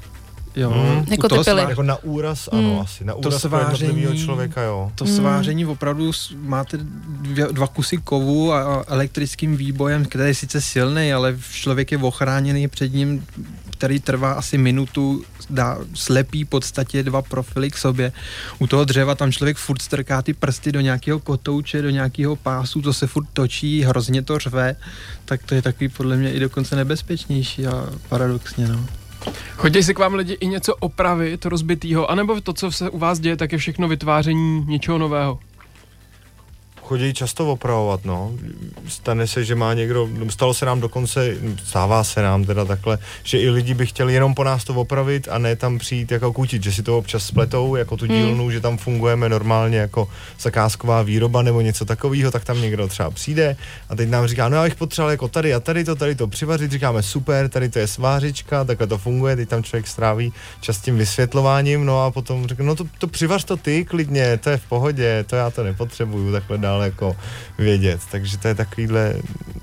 Jo, 0.56 0.70
Hmm. 0.70 0.98
u 0.98 1.06
Jako 1.10 1.28
toho 1.28 1.44
ty 1.44 1.50
pily. 1.50 1.62
svá- 1.62 1.68
Jako 1.68 1.82
na 1.82 1.96
úraz, 2.02 2.48
ano, 2.52 2.70
Hmm. 2.70 2.80
asi. 2.80 3.04
Na 3.04 3.12
To 3.12 3.18
úraz 3.18 3.40
pro 3.40 3.48
sváření- 3.50 4.24
člověka, 4.24 4.62
jo. 4.62 4.92
To 4.94 5.04
Hmm. 5.04 5.16
sváření 5.16 5.66
opravdu 5.66 6.10
máte 6.38 6.78
dvě, 7.20 7.46
dva 7.52 7.66
kusy 7.66 7.96
kovu 7.98 8.52
a 8.52 8.62
a 8.74 8.84
elektrickým 8.86 9.56
výbojem, 9.56 10.04
který 10.04 10.24
je 10.24 10.34
sice 10.34 10.60
silný, 10.60 11.12
ale 11.12 11.36
člověk 11.52 11.92
je 11.92 11.98
ochráněný 11.98 12.68
před 12.68 12.92
ním, 12.92 13.26
který 13.70 14.00
trvá 14.00 14.32
asi 14.32 14.58
minutu, 14.58 15.22
dá, 15.50 15.78
slepí 15.94 16.44
v 16.44 16.48
podstatě 16.48 17.02
dva 17.02 17.22
profily 17.22 17.70
k 17.70 17.78
sobě. 17.78 18.12
U 18.58 18.66
toho 18.66 18.84
dřeva 18.84 19.14
tam 19.14 19.32
člověk 19.32 19.56
furt 19.56 19.82
strká 19.82 20.22
ty 20.22 20.32
prsty 20.34 20.72
do 20.72 20.80
nějakého 20.80 21.18
kotouče, 21.20 21.82
do 21.82 21.90
nějakého 21.90 22.36
pásu, 22.36 22.82
to 22.82 22.92
se 22.92 23.06
furt 23.06 23.26
točí, 23.32 23.82
hrozně 23.82 24.22
to 24.22 24.38
řve, 24.38 24.76
tak 25.24 25.42
to 25.42 25.54
je 25.54 25.62
takový 25.62 25.88
podle 25.88 26.16
mě 26.16 26.32
i 26.32 26.40
dokonce 26.40 26.76
nebezpečnější 26.76 27.66
a 27.66 27.86
paradoxně, 28.08 28.68
no. 28.68 28.86
Chodí 29.56 29.82
si 29.82 29.94
k 29.94 29.98
vám 29.98 30.14
lidi 30.14 30.32
i 30.40 30.46
něco 30.46 30.74
opravit 30.74 31.46
rozbitýho, 31.46 32.10
anebo 32.10 32.40
to, 32.40 32.52
co 32.52 32.72
se 32.72 32.90
u 32.90 32.98
vás 32.98 33.20
děje, 33.20 33.36
tak 33.36 33.52
je 33.52 33.58
všechno 33.58 33.88
vytváření 33.88 34.64
něčeho 34.68 34.98
nového? 34.98 35.38
Chodí 36.84 37.14
často 37.14 37.52
opravovat, 37.52 38.04
no. 38.04 38.32
Stane 38.88 39.26
se, 39.26 39.44
že 39.44 39.54
má 39.54 39.74
někdo, 39.74 40.08
stalo 40.30 40.54
se 40.54 40.66
nám 40.66 40.80
dokonce, 40.80 41.36
stává 41.64 42.04
se 42.04 42.22
nám 42.22 42.44
teda 42.44 42.64
takhle, 42.64 42.98
že 43.22 43.38
i 43.38 43.50
lidi 43.50 43.74
by 43.74 43.86
chtěli 43.86 44.14
jenom 44.14 44.34
po 44.34 44.44
nás 44.44 44.64
to 44.64 44.74
opravit 44.74 45.28
a 45.30 45.38
ne 45.38 45.56
tam 45.56 45.78
přijít 45.78 46.12
jako 46.12 46.32
kutit, 46.32 46.62
že 46.62 46.72
si 46.72 46.82
to 46.82 46.98
občas 46.98 47.26
spletou, 47.26 47.76
jako 47.76 47.96
tu 47.96 48.04
Hmm. 48.04 48.14
dílnu, 48.16 48.50
že 48.50 48.60
tam 48.60 48.76
fungujeme 48.78 49.28
normálně 49.28 49.78
jako 49.78 50.08
zakázková 50.40 51.02
výroba 51.02 51.42
nebo 51.42 51.60
něco 51.60 51.84
takového, 51.84 52.30
tak 52.30 52.44
tam 52.44 52.60
někdo 52.60 52.88
třeba 52.88 53.10
přijde 53.10 53.56
a 53.88 53.96
teď 53.96 54.08
nám 54.08 54.26
říká, 54.26 54.48
no 54.48 54.56
já 54.56 54.62
bych 54.62 54.74
potřeboval 54.74 55.10
jako 55.10 55.28
tady 55.28 55.54
a 55.54 55.60
tady 55.60 55.84
to, 55.84 55.94
tady 55.94 56.14
to 56.14 56.26
přivařit, 56.26 56.72
říkáme 56.72 57.02
super, 57.02 57.48
tady 57.48 57.68
to 57.68 57.78
je 57.78 57.86
svářička, 57.86 58.64
takhle 58.64 58.86
to 58.86 58.98
funguje, 58.98 59.36
teď 59.36 59.48
tam 59.48 59.62
člověk 59.62 59.86
stráví 59.86 60.32
čas 60.60 60.78
tím 60.78 60.98
vysvětlováním, 60.98 61.84
no 61.86 62.02
a 62.04 62.10
potom 62.10 62.46
řekne, 62.46 62.64
no 62.64 62.76
to, 62.76 62.84
to 62.98 63.06
přivař 63.06 63.44
to 63.44 63.56
ty 63.56 63.84
klidně, 63.84 64.36
to 64.38 64.50
je 64.50 64.56
v 64.56 64.66
pohodě, 64.68 65.24
to 65.26 65.36
já 65.36 65.50
to 65.50 65.62
nepotřebuju 65.62 66.32
takhle 66.32 66.58
dál 66.58 66.73
jako 66.82 67.16
vědět, 67.58 68.00
takže 68.10 68.38
to 68.38 68.48
je 68.48 68.54
takovýhle, 68.54 69.14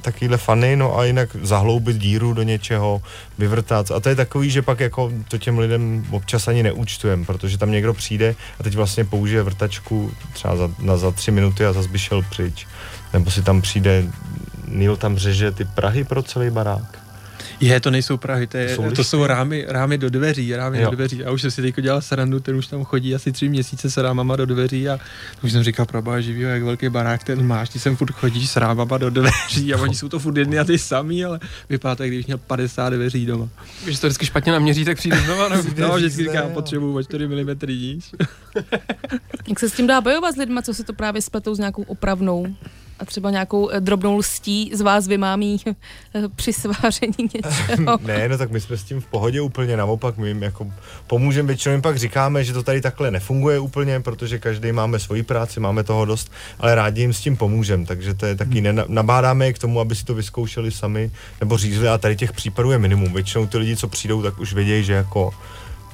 takovýhle 0.02 0.38
fany, 0.38 0.76
no 0.76 1.00
a 1.00 1.06
jinak 1.06 1.30
zahloubit 1.42 1.98
díru 1.98 2.34
do 2.34 2.44
něčeho, 2.44 3.02
vyvrtat. 3.38 3.92
A 3.92 4.00
to 4.00 4.10
je 4.10 4.16
takový, 4.16 4.50
že 4.50 4.62
pak 4.62 4.80
jako 4.80 5.12
to 5.28 5.38
těm 5.38 5.60
lidem 5.60 6.06
občas 6.12 6.48
ani 6.48 6.64
neúčtujem, 6.64 7.26
protože 7.26 7.58
tam 7.58 7.72
někdo 7.72 7.94
přijde 7.94 8.36
a 8.60 8.64
teď 8.64 8.76
vlastně 8.76 9.06
použije 9.06 9.44
vrtačku 9.44 10.12
třeba 10.34 10.56
za, 10.56 10.70
na, 10.80 10.98
za 10.98 11.12
tři 11.12 11.32
minuty 11.32 11.66
a 11.66 11.74
zase 11.74 11.90
by 11.90 12.00
šel 12.00 12.22
pryč, 12.36 12.68
nebo 13.14 13.32
si 13.32 13.42
tam 13.44 13.62
přijde 13.62 14.04
Neil 14.72 14.98
tam 14.98 15.18
řeže 15.18 15.52
ty 15.52 15.66
Prahy 15.66 16.04
pro 16.04 16.24
celý 16.24 16.50
barák. 16.50 17.01
Je, 17.62 17.80
to 17.80 17.92
nejsou 17.92 18.18
Prahy, 18.18 18.48
to, 18.48 18.58
je, 18.58 18.76
To 18.76 18.84
jsou 18.84 18.92
to, 18.92 19.04
jsou 19.04 19.26
rámy, 19.26 19.66
rámy 19.68 19.98
do 19.98 20.10
dveří, 20.10 20.56
rámy 20.56 20.82
Jo. 20.82 20.90
do 20.90 20.96
dveří. 20.96 21.18
Já 21.18 21.32
už 21.32 21.42
jsem 21.42 21.52
si 21.52 21.62
teď 21.62 21.76
dělal 21.82 22.02
srandu, 22.02 22.40
ten 22.40 22.56
už 22.56 22.68
tam 22.68 22.84
chodí 22.84 23.16
asi 23.16 23.32
tři 23.32 23.50
měsíce 23.50 23.92
s 23.92 23.98
rámama 23.98 24.36
do 24.36 24.46
dveří 24.46 24.90
a 24.90 24.98
to 24.98 25.48
už 25.48 25.52
jsem 25.52 25.64
říkal, 25.64 25.86
proba 25.86 26.22
živýho, 26.22 26.50
jak 26.50 26.64
velký 26.64 26.90
barák 26.90 27.24
ten 27.24 27.48
máš, 27.48 27.70
ty 27.70 27.80
sem 27.80 27.96
furt 27.96 28.12
chodíš 28.12 28.50
s 28.50 28.56
rámama 28.56 28.98
do 28.98 29.10
dveří 29.10 29.74
a 29.74 29.78
oni 29.82 29.96
jsou 29.96 30.10
to 30.10 30.20
furt 30.20 30.38
jedny 30.38 30.60
a 30.60 30.64
ty 30.64 30.78
samý, 30.80 31.26
ale 31.26 31.40
vypadá 31.70 31.96
to, 31.96 32.04
jak 32.04 32.12
když 32.12 32.26
měl 32.26 32.38
50 32.38 32.90
dveří 32.90 33.26
doma. 33.26 33.50
Když 33.84 34.00
to 34.00 34.08
vždycky 34.08 34.26
špatně 34.26 34.52
naměří, 34.52 34.86
tak 34.86 34.98
přijde 34.98 35.18
znova. 35.22 35.50
No. 35.52 35.64
No, 35.78 35.96
vždycky 35.96 36.24
říkám, 36.24 36.52
potřebuju 36.54 36.96
o 36.98 37.04
4 37.04 37.28
mm 37.28 37.58
níž. 37.68 38.12
Jak 39.50 39.60
se 39.60 39.70
s 39.70 39.74
tím 39.74 39.88
dá 39.88 40.02
bojovat 40.02 40.34
s 40.36 40.38
lidma, 40.38 40.62
co 40.62 40.74
si 40.74 40.84
to 40.84 40.94
právě 40.94 41.22
spletou 41.22 41.56
s 41.56 41.60
nějakou 41.60 41.82
opravnou? 41.84 42.56
A 43.02 43.06
třeba 43.06 43.32
nějakou 43.32 43.70
eh, 43.70 43.80
drobnou 43.80 44.18
lstí 44.18 44.72
z 44.74 44.82
vás 44.82 45.08
vymámí 45.08 45.58
eh, 45.68 46.22
při 46.36 46.54
sváření 46.54 47.14
něčeho. 47.34 48.00
ne, 48.02 48.30
no 48.30 48.38
tak 48.38 48.52
my 48.52 48.62
jsme 48.62 48.78
s 48.78 48.84
tím 48.84 49.02
v 49.02 49.06
pohodě 49.06 49.42
úplně 49.42 49.78
naopak, 49.78 50.18
my 50.18 50.28
jim 50.28 50.44
jako 50.44 50.68
pomůžeme, 51.08 51.48
většinou 51.48 51.72
jim 51.72 51.82
pak 51.82 51.98
říkáme, 51.98 52.44
že 52.44 52.54
to 52.54 52.64
tady 52.64 52.82
takhle 52.82 53.12
nefunguje 53.12 53.60
úplně, 53.60 54.00
protože 54.00 54.40
každý 54.40 54.72
máme 54.72 55.00
svoji 55.00 55.24
práci, 55.24 55.60
máme 55.60 55.84
toho 55.84 56.06
dost, 56.06 56.32
ale 56.60 56.76
rádi 56.76 57.02
jim 57.02 57.14
s 57.14 57.22
tím 57.22 57.38
pomůžeme, 57.38 57.86
takže 57.86 58.14
to 58.14 58.26
je 58.26 58.36
taky, 58.36 58.62
ne, 58.62 58.74
nabádáme 58.88 59.46
je 59.46 59.54
k 59.54 59.60
tomu, 59.60 59.80
aby 59.80 59.96
si 59.96 60.06
to 60.06 60.14
vyzkoušeli 60.14 60.72
sami, 60.72 61.12
nebo 61.40 61.58
řízli 61.58 61.88
a 61.88 61.98
tady 61.98 62.16
těch 62.16 62.34
případů 62.34 62.72
je 62.72 62.78
minimum. 62.78 63.14
Většinou 63.14 63.48
ty 63.48 63.58
lidi, 63.58 63.78
co 63.78 63.88
přijdou, 63.88 64.22
tak 64.22 64.40
už 64.40 64.54
vědějí, 64.54 64.84
že 64.84 64.94
jako 64.94 65.34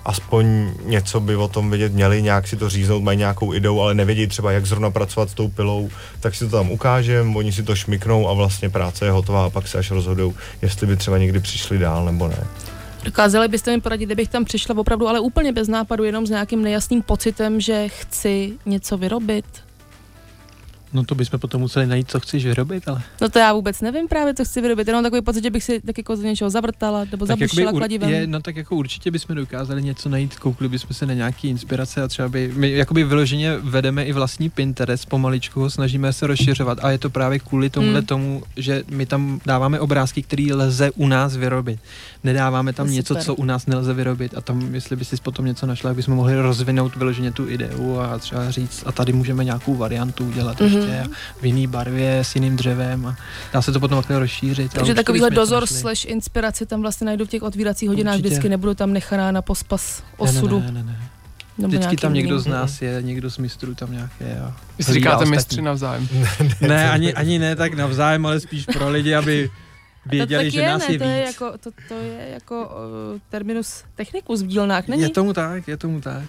aspoň 0.07 0.71
něco 0.85 1.19
by 1.19 1.35
o 1.35 1.47
tom 1.47 1.69
vědět 1.69 1.93
měli, 1.93 2.21
nějak 2.21 2.47
si 2.47 2.57
to 2.57 2.69
říznout, 2.69 3.03
mají 3.03 3.17
nějakou 3.17 3.53
ideu, 3.53 3.79
ale 3.79 3.93
nevědí 3.93 4.27
třeba, 4.27 4.51
jak 4.51 4.65
zrovna 4.65 4.91
pracovat 4.91 5.29
s 5.29 5.33
tou 5.33 5.47
pilou, 5.47 5.89
tak 6.19 6.35
si 6.35 6.45
to 6.45 6.57
tam 6.57 6.71
ukážeme, 6.71 7.37
oni 7.37 7.51
si 7.51 7.63
to 7.63 7.75
šmiknou 7.75 8.29
a 8.29 8.33
vlastně 8.33 8.69
práce 8.69 9.05
je 9.05 9.11
hotová 9.11 9.45
a 9.45 9.49
pak 9.49 9.67
se 9.67 9.77
až 9.77 9.91
rozhodou, 9.91 10.33
jestli 10.61 10.87
by 10.87 10.97
třeba 10.97 11.17
někdy 11.17 11.39
přišli 11.39 11.77
dál 11.77 12.05
nebo 12.05 12.27
ne. 12.27 12.47
Dokázali 13.03 13.47
byste 13.47 13.75
mi 13.75 13.81
poradit, 13.81 14.05
kdybych 14.05 14.29
tam 14.29 14.45
přišla 14.45 14.77
opravdu, 14.77 15.07
ale 15.07 15.19
úplně 15.19 15.51
bez 15.51 15.67
nápadu, 15.67 16.03
jenom 16.03 16.27
s 16.27 16.29
nějakým 16.29 16.61
nejasným 16.61 17.01
pocitem, 17.01 17.61
že 17.61 17.87
chci 17.87 18.53
něco 18.65 18.97
vyrobit? 18.97 19.45
No 20.93 21.03
to 21.03 21.15
bychom 21.15 21.39
potom 21.39 21.61
museli 21.61 21.87
najít, 21.87 22.11
co 22.11 22.19
chceš 22.19 22.45
vyrobit, 22.45 22.87
ale... 22.87 23.01
No 23.21 23.29
to 23.29 23.39
já 23.39 23.53
vůbec 23.53 23.81
nevím 23.81 24.07
právě, 24.07 24.33
co 24.33 24.45
chci 24.45 24.61
vyrobit, 24.61 24.87
jenom 24.87 25.03
takový 25.03 25.21
pocit, 25.21 25.43
že 25.43 25.49
bych 25.49 25.63
si 25.63 25.81
tak 25.81 25.97
jako 25.97 26.15
z 26.15 26.21
něčeho 26.21 26.49
zavrtala 26.49 27.05
nebo 27.11 27.25
tak 27.25 27.39
zabušila 27.39 27.71
ur, 27.71 27.79
kladivem. 27.79 28.09
Je, 28.09 28.27
no 28.27 28.41
tak 28.41 28.55
jako 28.55 28.75
určitě 28.75 29.11
bychom 29.11 29.35
dokázali 29.35 29.83
něco 29.83 30.09
najít, 30.09 30.39
koukli 30.39 30.69
bychom 30.69 30.93
se 30.93 31.05
na 31.05 31.13
nějaký 31.13 31.47
inspirace 31.49 32.03
a 32.03 32.07
třeba 32.07 32.29
by, 32.29 32.51
my 32.55 32.71
jakoby 32.71 33.03
vyloženě 33.03 33.57
vedeme 33.57 34.05
i 34.05 34.13
vlastní 34.13 34.49
Pinterest, 34.49 35.09
pomaličku 35.09 35.59
ho 35.59 35.69
snažíme 35.69 36.13
se 36.13 36.27
rozšiřovat 36.27 36.77
a 36.81 36.91
je 36.91 36.97
to 36.97 37.09
právě 37.09 37.39
kvůli 37.39 37.69
tomuhle 37.69 37.99
hmm. 37.99 38.05
tomu, 38.05 38.43
že 38.57 38.83
my 38.89 39.05
tam 39.05 39.39
dáváme 39.45 39.79
obrázky, 39.79 40.23
které 40.23 40.47
lze 40.53 40.91
u 40.91 41.07
nás 41.07 41.35
vyrobit. 41.35 41.79
Nedáváme 42.23 42.73
tam 42.73 42.91
něco, 42.91 43.15
co 43.15 43.35
u 43.35 43.43
nás 43.43 43.65
nelze 43.65 43.93
vyrobit 43.93 44.37
a 44.37 44.41
tam, 44.41 44.75
jestli 44.75 44.95
by 44.95 45.05
si 45.05 45.15
potom 45.23 45.45
něco 45.45 45.65
našla, 45.65 45.93
bychom 45.93 46.15
mohli 46.15 46.41
rozvinout 46.41 46.95
vyloženě 46.95 47.31
tu 47.31 47.49
ideu 47.49 47.99
a 47.99 48.17
třeba 48.17 48.51
říct, 48.51 48.83
a 48.85 48.91
tady 48.91 49.13
můžeme 49.13 49.43
nějakou 49.43 49.75
variantu 49.75 50.27
udělat. 50.27 50.61
Hmm 50.61 50.77
prostě 50.87 51.09
mm-hmm. 51.09 51.41
v 51.41 51.45
jiný 51.45 51.67
barvě, 51.67 52.19
s 52.19 52.35
jiným 52.35 52.57
dřevem 52.57 53.05
a 53.05 53.15
dá 53.53 53.61
se 53.61 53.71
to 53.71 53.79
potom 53.79 53.97
takhle 53.97 54.19
rozšířit. 54.19 54.73
Takže 54.73 54.93
takovýhle 54.93 55.29
dozor 55.29 55.67
slash 55.67 56.05
inspiraci 56.05 56.65
tam 56.65 56.81
vlastně 56.81 57.05
najdu 57.05 57.25
v 57.25 57.29
těch 57.29 57.43
otvíracích 57.43 57.89
hodinách, 57.89 58.13
Určitě. 58.13 58.27
vždycky 58.27 58.49
nebudu 58.49 58.73
tam 58.73 58.93
nechaná 58.93 59.31
na 59.31 59.41
pospas 59.41 60.03
osudu. 60.17 60.59
Ne, 60.59 60.65
ne, 60.65 60.71
ne, 60.71 60.83
ne. 60.83 61.09
Nebo 61.57 61.71
Vždycky 61.71 61.95
tam 61.95 62.13
někdo 62.13 62.39
z 62.39 62.47
nás 62.47 62.81
je, 62.81 62.97
někdo 63.01 63.31
z 63.31 63.37
mistrů 63.37 63.75
tam 63.75 63.91
nějaké. 63.91 64.39
A 64.39 64.53
Vy 64.77 64.83
si 64.83 64.93
říkáte 64.93 65.25
mistři 65.25 65.61
navzájem. 65.61 66.07
ne, 66.61 66.89
ani, 66.89 67.13
ani 67.13 67.39
ne 67.39 67.55
tak 67.55 67.73
navzájem, 67.73 68.25
ale 68.25 68.39
spíš 68.39 68.65
pro 68.65 68.89
lidi, 68.89 69.15
aby 69.15 69.49
věděli, 70.05 70.51
že 70.51 70.61
je, 70.61 70.67
nás 70.67 70.87
ne, 70.87 70.93
je 70.93 70.99
to 70.99 71.05
víc. 71.05 71.13
Je 71.13 71.23
jako, 71.25 71.57
to, 71.57 71.69
to 71.87 71.93
je 71.93 72.29
jako 72.33 72.65
uh, 72.65 73.19
terminus 73.29 73.83
technicus 73.95 74.41
v 74.41 74.47
dílnách, 74.47 74.87
není? 74.87 75.01
Je 75.01 75.09
tomu 75.09 75.33
tak, 75.33 75.67
je 75.67 75.77
tomu 75.77 76.01
tak. 76.01 76.23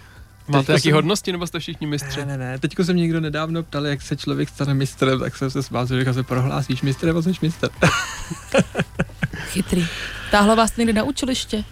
Máte 0.49 0.73
jaký 0.73 0.83
jsem... 0.83 0.95
hodnosti, 0.95 1.33
nebo 1.33 1.47
jste 1.47 1.59
všichni 1.59 1.87
mistři? 1.87 2.21
Ne, 2.21 2.27
ne, 2.27 2.39
ne. 2.39 2.59
Teďko 2.59 2.85
jsem 2.85 2.97
někdo 2.97 3.21
nedávno 3.21 3.63
ptal, 3.63 3.87
jak 3.87 4.03
se 4.03 4.17
člověk 4.17 4.49
stane 4.49 4.75
mistrem, 4.75 5.21
tak 5.21 5.37
jsem 5.37 5.51
se 5.51 5.63
smál, 5.63 5.87
že 5.87 6.15
se 6.15 6.23
prohlásíš 6.23 6.83
mistrem 6.83 7.17
a 7.17 7.23
jsi 7.23 7.33
mistr. 7.43 7.69
Chytrý. 9.33 9.87
Táhlo 10.31 10.57
vás 10.57 10.77
někdy 10.77 10.93
na 10.93 11.03
učiliště? 11.03 11.65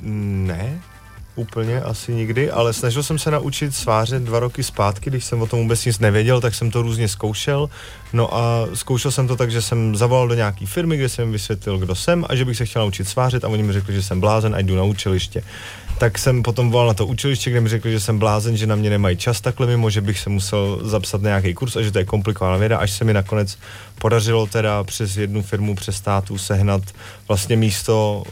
Ne, 0.00 0.80
úplně 1.40 1.80
asi 1.80 2.14
nikdy, 2.14 2.50
ale 2.50 2.72
snažil 2.72 3.02
jsem 3.02 3.18
se 3.18 3.30
naučit 3.30 3.74
svářet 3.74 4.22
dva 4.22 4.40
roky 4.40 4.62
zpátky, 4.62 5.10
když 5.10 5.24
jsem 5.24 5.42
o 5.42 5.46
tom 5.46 5.60
vůbec 5.60 5.84
nic 5.84 5.98
nevěděl, 5.98 6.40
tak 6.40 6.54
jsem 6.54 6.70
to 6.70 6.82
různě 6.82 7.08
zkoušel. 7.08 7.70
No 8.12 8.36
a 8.36 8.66
zkoušel 8.74 9.10
jsem 9.10 9.28
to 9.28 9.36
tak, 9.36 9.50
že 9.50 9.62
jsem 9.62 9.96
zavolal 9.96 10.28
do 10.28 10.34
nějaké 10.34 10.66
firmy, 10.66 10.96
kde 10.96 11.08
jsem 11.08 11.32
vysvětlil, 11.32 11.78
kdo 11.78 11.94
jsem 11.94 12.24
a 12.28 12.34
že 12.34 12.44
bych 12.44 12.56
se 12.56 12.66
chtěl 12.66 12.82
naučit 12.82 13.08
svářet 13.08 13.44
a 13.44 13.48
oni 13.48 13.62
mi 13.62 13.72
řekli, 13.72 13.94
že 13.94 14.02
jsem 14.02 14.20
blázen 14.20 14.54
a 14.54 14.58
jdu 14.58 14.76
na 14.76 14.82
učiliště. 14.82 15.42
Tak 15.98 16.18
jsem 16.18 16.42
potom 16.42 16.70
volal 16.70 16.88
na 16.88 16.94
to 16.94 17.06
učiliště, 17.06 17.50
kde 17.50 17.60
mi 17.60 17.68
řekli, 17.68 17.90
že 17.90 18.00
jsem 18.00 18.18
blázen, 18.18 18.56
že 18.56 18.66
na 18.66 18.74
mě 18.74 18.90
nemají 18.90 19.16
čas 19.16 19.40
takhle 19.40 19.66
mimo, 19.66 19.90
že 19.90 20.00
bych 20.00 20.18
se 20.18 20.30
musel 20.30 20.80
zapsat 20.82 21.22
na 21.22 21.28
nějaký 21.28 21.54
kurz 21.54 21.76
a 21.76 21.82
že 21.82 21.90
to 21.90 21.98
je 21.98 22.04
komplikovaná 22.04 22.56
věda, 22.56 22.78
až 22.78 22.90
se 22.90 23.04
mi 23.04 23.12
nakonec 23.12 23.58
podařilo 23.98 24.46
teda 24.46 24.84
přes 24.84 25.16
jednu 25.16 25.42
firmu 25.42 25.74
přes 25.74 25.96
státu 25.96 26.38
sehnat 26.38 26.82
vlastně 27.28 27.56
místo 27.56 28.22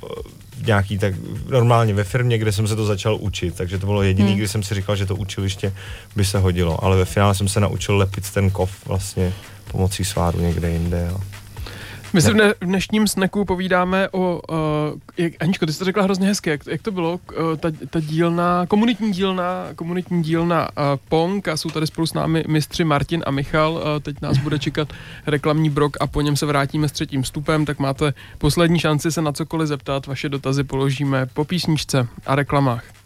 nějaký 0.66 0.98
tak 0.98 1.14
normálně 1.48 1.94
ve 1.94 2.04
firmě, 2.04 2.38
kde 2.38 2.52
jsem 2.52 2.68
se 2.68 2.76
to 2.76 2.86
začal 2.86 3.16
učit, 3.20 3.54
takže 3.54 3.78
to 3.78 3.86
bylo 3.86 4.02
jediný, 4.02 4.28
hmm. 4.28 4.38
kdy 4.38 4.48
jsem 4.48 4.62
si 4.62 4.74
říkal, 4.74 4.96
že 4.96 5.06
to 5.06 5.16
učiliště 5.16 5.72
by 6.16 6.24
se 6.24 6.38
hodilo, 6.38 6.84
ale 6.84 6.96
ve 6.96 7.04
finále 7.04 7.34
jsem 7.34 7.48
se 7.48 7.60
naučil 7.60 7.96
lepit 7.96 8.30
ten 8.30 8.50
kov 8.50 8.86
vlastně 8.86 9.32
pomocí 9.70 10.04
sváru 10.04 10.40
někde 10.40 10.70
jinde. 10.70 11.08
Jo. 11.10 11.20
My 12.12 12.22
si 12.22 12.32
v 12.32 12.54
dnešním 12.60 13.08
sneku 13.08 13.44
povídáme 13.44 14.08
o, 14.08 14.40
uh, 14.50 14.58
jak, 15.16 15.32
Aničko, 15.40 15.66
ty 15.66 15.72
jsi 15.72 15.78
to 15.78 15.84
řekla 15.84 16.02
hrozně 16.02 16.26
hezky, 16.26 16.50
jak, 16.50 16.66
jak 16.66 16.82
to 16.82 16.90
bylo, 16.90 17.12
uh, 17.12 17.56
ta, 17.56 17.68
ta 17.90 18.00
dílna, 18.00 18.66
komunitní 18.66 19.12
dílna, 19.12 19.66
komunitní 19.74 20.22
dílna 20.22 20.68
uh, 20.68 20.84
Pong 21.08 21.48
a 21.48 21.56
jsou 21.56 21.70
tady 21.70 21.86
spolu 21.86 22.06
s 22.06 22.14
námi 22.14 22.44
mistři 22.48 22.84
Martin 22.84 23.22
a 23.26 23.30
Michal, 23.30 23.72
uh, 23.72 23.80
teď 24.02 24.16
nás 24.22 24.38
bude 24.38 24.58
čekat 24.58 24.92
reklamní 25.26 25.70
brok 25.70 25.96
a 26.00 26.06
po 26.06 26.20
něm 26.20 26.36
se 26.36 26.46
vrátíme 26.46 26.88
s 26.88 26.92
třetím 26.92 27.22
vstupem, 27.22 27.64
tak 27.64 27.78
máte 27.78 28.14
poslední 28.38 28.78
šanci 28.78 29.12
se 29.12 29.22
na 29.22 29.32
cokoliv 29.32 29.68
zeptat, 29.68 30.06
vaše 30.06 30.28
dotazy 30.28 30.64
položíme 30.64 31.26
po 31.26 31.44
písničce 31.44 32.08
a 32.26 32.34
reklamách. 32.34 32.97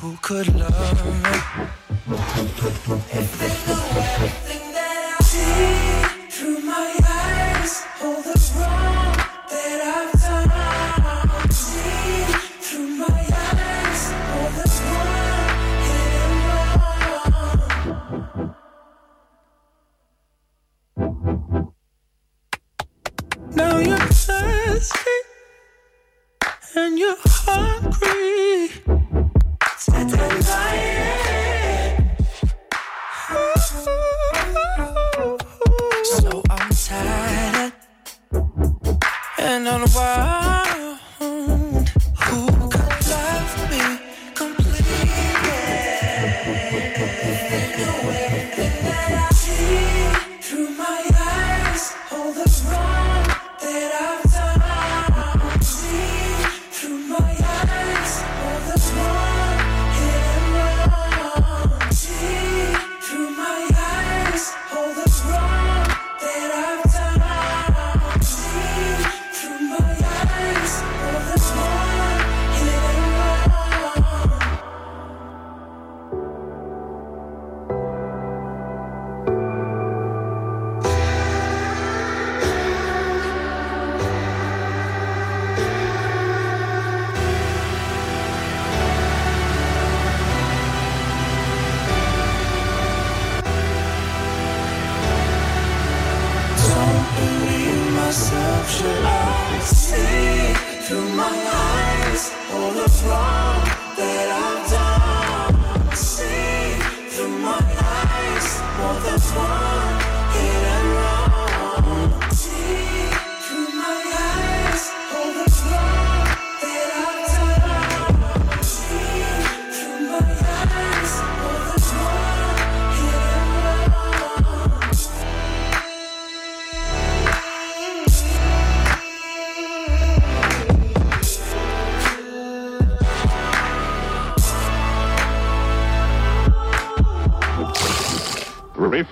Who 0.00 0.16
could 0.22 0.54
love 0.54 1.04
me? 1.24 1.40
If 3.10 3.38
they 3.40 3.46
everything 3.48 4.67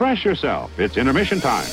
Refresh 0.06 0.24
yourself. 0.24 0.78
It's 0.78 0.96
intermission 0.96 1.40
time. 1.40 1.66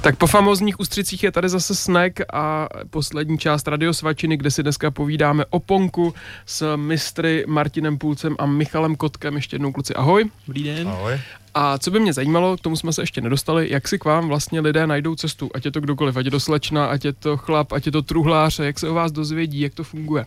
Tak 0.00 0.16
po 0.16 0.26
famózních 0.26 0.80
ústřicích 0.80 1.22
je 1.22 1.32
tady 1.32 1.48
zase 1.48 1.74
snack 1.74 2.20
a 2.32 2.68
poslední 2.90 3.38
část 3.38 3.68
Radio 3.68 3.94
Svačiny, 3.94 4.36
kde 4.36 4.50
si 4.50 4.62
dneska 4.62 4.90
povídáme 4.90 5.44
o 5.50 5.60
Ponku 5.60 6.14
s 6.46 6.76
mistry 6.76 7.44
Martinem 7.48 7.98
Půlcem 7.98 8.36
a 8.38 8.46
Michalem 8.46 8.96
Kotkem. 8.96 9.36
Ještě 9.36 9.54
jednou 9.54 9.72
kluci, 9.72 9.94
ahoj. 9.94 10.30
Dobrý 10.46 10.62
den. 10.64 10.88
Ahoj. 10.88 11.20
A 11.60 11.78
co 11.78 11.90
by 11.90 12.00
mě 12.00 12.12
zajímalo, 12.12 12.56
k 12.56 12.60
tomu 12.60 12.76
jsme 12.76 12.92
se 12.92 13.02
ještě 13.02 13.20
nedostali, 13.20 13.70
jak 13.70 13.88
si 13.88 13.98
k 13.98 14.04
vám 14.04 14.28
vlastně 14.28 14.60
lidé 14.60 14.86
najdou 14.86 15.14
cestu, 15.14 15.50
ať 15.54 15.64
je 15.64 15.70
to 15.70 15.80
kdokoliv, 15.80 16.16
ať 16.16 16.24
je 16.24 16.30
to 16.30 16.40
slečna, 16.40 16.86
ať 16.86 17.04
je 17.04 17.12
to 17.12 17.36
chlap, 17.36 17.72
ať 17.72 17.86
je 17.86 17.92
to 17.92 18.02
truhlář, 18.02 18.58
jak 18.58 18.78
se 18.78 18.88
o 18.88 18.94
vás 18.94 19.12
dozvědí, 19.12 19.60
jak 19.60 19.74
to 19.74 19.84
funguje. 19.84 20.26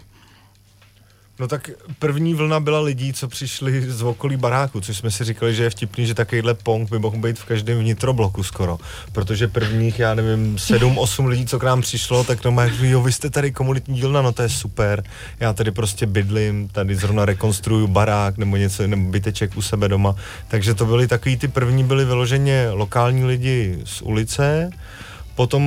No 1.42 1.48
tak 1.48 1.70
první 2.00 2.34
vlna 2.34 2.60
byla 2.60 2.80
lidí, 2.80 3.14
co 3.14 3.28
přišli 3.28 3.92
z 3.92 4.02
okolí 4.02 4.38
baráku, 4.38 4.82
což 4.82 4.98
jsme 4.98 5.12
si 5.12 5.24
říkali, 5.24 5.56
že 5.56 5.64
je 5.64 5.70
vtipný, 5.70 6.06
že 6.06 6.14
takovýhle 6.14 6.54
pong 6.54 6.90
by 6.90 7.00
mohl 7.00 7.18
být 7.18 7.40
v 7.40 7.46
každém 7.46 7.80
vnitrobloku 7.80 8.44
skoro. 8.44 8.78
Protože 9.12 9.48
prvních, 9.48 10.00
já 10.00 10.14
nevím, 10.14 10.60
sedm, 10.60 10.98
osm 10.98 11.26
lidí, 11.26 11.46
co 11.46 11.60
k 11.60 11.64
nám 11.64 11.82
přišlo, 11.82 12.24
tak 12.24 12.46
no 12.46 12.56
jo, 12.82 13.02
vy 13.02 13.12
jste 13.12 13.30
tady 13.30 13.52
komunitní 13.52 13.96
dílna, 13.96 14.22
no 14.22 14.32
to 14.32 14.42
je 14.42 14.50
super. 14.50 15.04
Já 15.40 15.54
tady 15.54 15.72
prostě 15.72 16.06
bydlím, 16.06 16.70
tady 16.70 16.96
zrovna 16.96 17.26
rekonstruju 17.26 17.88
barák 17.88 18.38
nebo 18.38 18.58
něco, 18.58 18.88
nebo 18.88 19.12
byteček 19.12 19.58
u 19.58 19.62
sebe 19.62 19.88
doma. 19.88 20.16
Takže 20.48 20.74
to 20.74 20.86
byly 20.86 21.08
takový, 21.08 21.38
ty 21.38 21.48
první 21.48 21.84
byly 21.84 22.06
vyloženě 22.06 22.70
lokální 22.72 23.26
lidi 23.26 23.80
z 23.86 24.02
ulice, 24.02 24.70
Potom 25.36 25.64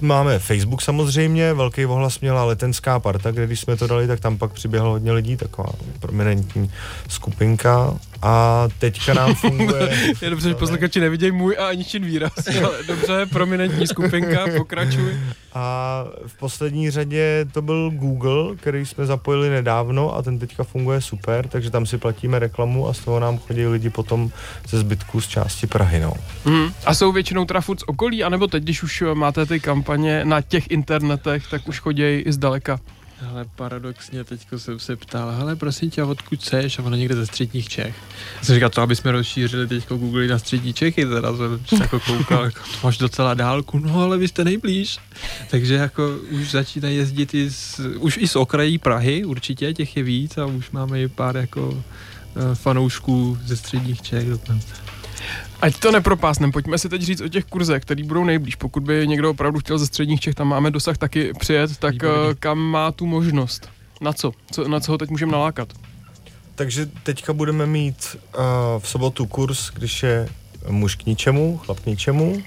máme 0.00 0.38
Facebook 0.38 0.82
samozřejmě, 0.82 1.54
velký 1.54 1.86
ohlas 1.86 2.20
měla 2.20 2.44
letenská 2.44 3.00
parta, 3.00 3.30
kde 3.30 3.46
když 3.46 3.60
jsme 3.60 3.76
to 3.76 3.86
dali, 3.86 4.06
tak 4.06 4.20
tam 4.20 4.38
pak 4.38 4.52
přiběhlo 4.52 4.90
hodně 4.90 5.12
lidí, 5.12 5.36
taková 5.36 5.72
prominentní 6.00 6.70
skupinka. 7.08 7.94
A 8.22 8.68
teďka 8.78 9.14
nám 9.14 9.34
funguje... 9.34 10.12
je 10.22 10.30
dobře, 10.30 10.48
že 10.48 10.54
posluchači 10.54 11.00
nevidějí 11.00 11.32
můj 11.32 11.56
a 11.58 11.68
Aničin 11.68 12.04
výraz. 12.04 12.32
Ale 12.64 12.82
dobře, 12.86 13.26
prominentní 13.26 13.86
skupinka, 13.86 14.46
pokračuj. 14.56 15.20
A 15.54 16.04
v 16.26 16.38
poslední 16.38 16.90
řadě 16.90 17.46
to 17.52 17.62
byl 17.62 17.90
Google, 17.90 18.56
který 18.56 18.86
jsme 18.86 19.06
zapojili 19.06 19.50
nedávno 19.50 20.16
a 20.16 20.22
ten 20.22 20.38
teďka 20.38 20.64
funguje 20.64 21.00
super, 21.00 21.48
takže 21.48 21.70
tam 21.70 21.86
si 21.86 21.98
platíme 21.98 22.38
reklamu 22.38 22.88
a 22.88 22.92
z 22.92 22.98
toho 22.98 23.20
nám 23.20 23.38
chodí 23.38 23.66
lidi 23.66 23.90
potom 23.90 24.30
ze 24.68 24.78
zbytku 24.78 25.20
z 25.20 25.28
části 25.28 25.66
Prahy. 25.66 26.00
No. 26.00 26.14
Hmm. 26.44 26.72
A 26.86 26.94
jsou 26.94 27.12
většinou 27.12 27.44
teda 27.44 27.60
furt 27.60 27.80
z 27.80 27.84
okolí, 27.86 28.24
anebo 28.24 28.46
teď, 28.46 28.62
když 28.62 28.82
už 28.82 29.04
máte 29.14 29.46
ty 29.46 29.60
kampaně 29.60 30.24
na 30.24 30.40
těch 30.40 30.70
internetech, 30.70 31.50
tak 31.50 31.68
už 31.68 31.80
chodí 31.80 32.02
i 32.02 32.32
zdaleka? 32.32 32.80
Ale 33.28 33.44
paradoxně 33.56 34.24
teďko 34.24 34.58
jsem 34.58 34.78
se 34.78 34.96
ptal, 34.96 35.30
hele 35.30 35.56
prosím 35.56 35.90
tě, 35.90 36.02
odkud 36.02 36.42
seš? 36.42 36.78
A 36.78 36.82
ono 36.82 36.96
někde 36.96 37.14
ze 37.14 37.26
středních 37.26 37.68
Čech. 37.68 37.94
Já 38.38 38.44
jsem 38.44 38.54
říkal, 38.54 38.70
to 38.70 38.82
aby 38.82 38.96
jsme 38.96 39.12
rozšířili 39.12 39.68
teďko 39.68 39.96
Google 39.96 40.26
na 40.26 40.38
střední 40.38 40.72
Čechy, 40.72 41.06
teda 41.06 41.32
jsem 41.36 41.80
jako 41.80 42.00
koukal, 42.00 42.44
jako, 42.44 42.60
to 42.60 42.86
máš 42.86 42.98
docela 42.98 43.34
dálku, 43.34 43.78
no 43.78 44.00
ale 44.00 44.18
vy 44.18 44.28
jste 44.28 44.44
nejblíž. 44.44 44.98
Takže 45.50 45.74
jako 45.74 46.18
už 46.30 46.50
začínají 46.50 46.96
jezdit 46.96 47.34
i 47.34 47.50
z, 47.50 47.80
už 47.98 48.16
i 48.16 48.28
z 48.28 48.36
okrají 48.36 48.78
Prahy, 48.78 49.24
určitě 49.24 49.74
těch 49.74 49.96
je 49.96 50.02
víc 50.02 50.38
a 50.38 50.46
už 50.46 50.70
máme 50.70 51.02
i 51.02 51.08
pár 51.08 51.36
jako 51.36 51.84
eh, 52.36 52.54
fanoušků 52.54 53.38
ze 53.44 53.56
středních 53.56 54.02
Čech 54.02 54.28
dokonce. 54.28 54.74
Ať 55.62 55.78
to 55.78 55.92
nepropásnem, 55.92 56.52
pojďme 56.52 56.78
si 56.78 56.88
teď 56.88 57.02
říct 57.02 57.20
o 57.20 57.28
těch 57.28 57.44
kurzech, 57.44 57.82
který 57.82 58.02
budou 58.02 58.24
nejblíž. 58.24 58.54
Pokud 58.54 58.82
by 58.82 59.08
někdo 59.08 59.30
opravdu 59.30 59.58
chtěl 59.58 59.78
ze 59.78 59.86
středních 59.86 60.20
Čech, 60.20 60.34
tam 60.34 60.48
máme 60.48 60.70
dosah 60.70 60.98
taky 60.98 61.32
přijet, 61.38 61.76
tak 61.76 61.92
Výborný. 61.92 62.30
Eh, 62.30 62.34
kam 62.34 62.58
má 62.58 62.92
tu 62.92 63.06
možnost? 63.06 63.68
Na 64.00 64.12
co? 64.12 64.32
co 64.52 64.68
na 64.68 64.80
co 64.80 64.92
ho 64.92 64.98
teď 64.98 65.10
můžeme 65.10 65.32
nalákat? 65.32 65.68
Takže 66.54 66.86
teďka 67.02 67.32
budeme 67.32 67.66
mít 67.66 68.16
uh, 68.38 68.42
v 68.78 68.88
sobotu 68.88 69.26
kurz, 69.26 69.70
když 69.70 70.02
je 70.02 70.28
muž 70.68 70.94
k 70.94 71.06
ničemu, 71.06 71.58
chlap 71.58 71.80
k 71.80 71.86
ničemu. 71.86 72.32
Uh, 72.32 72.42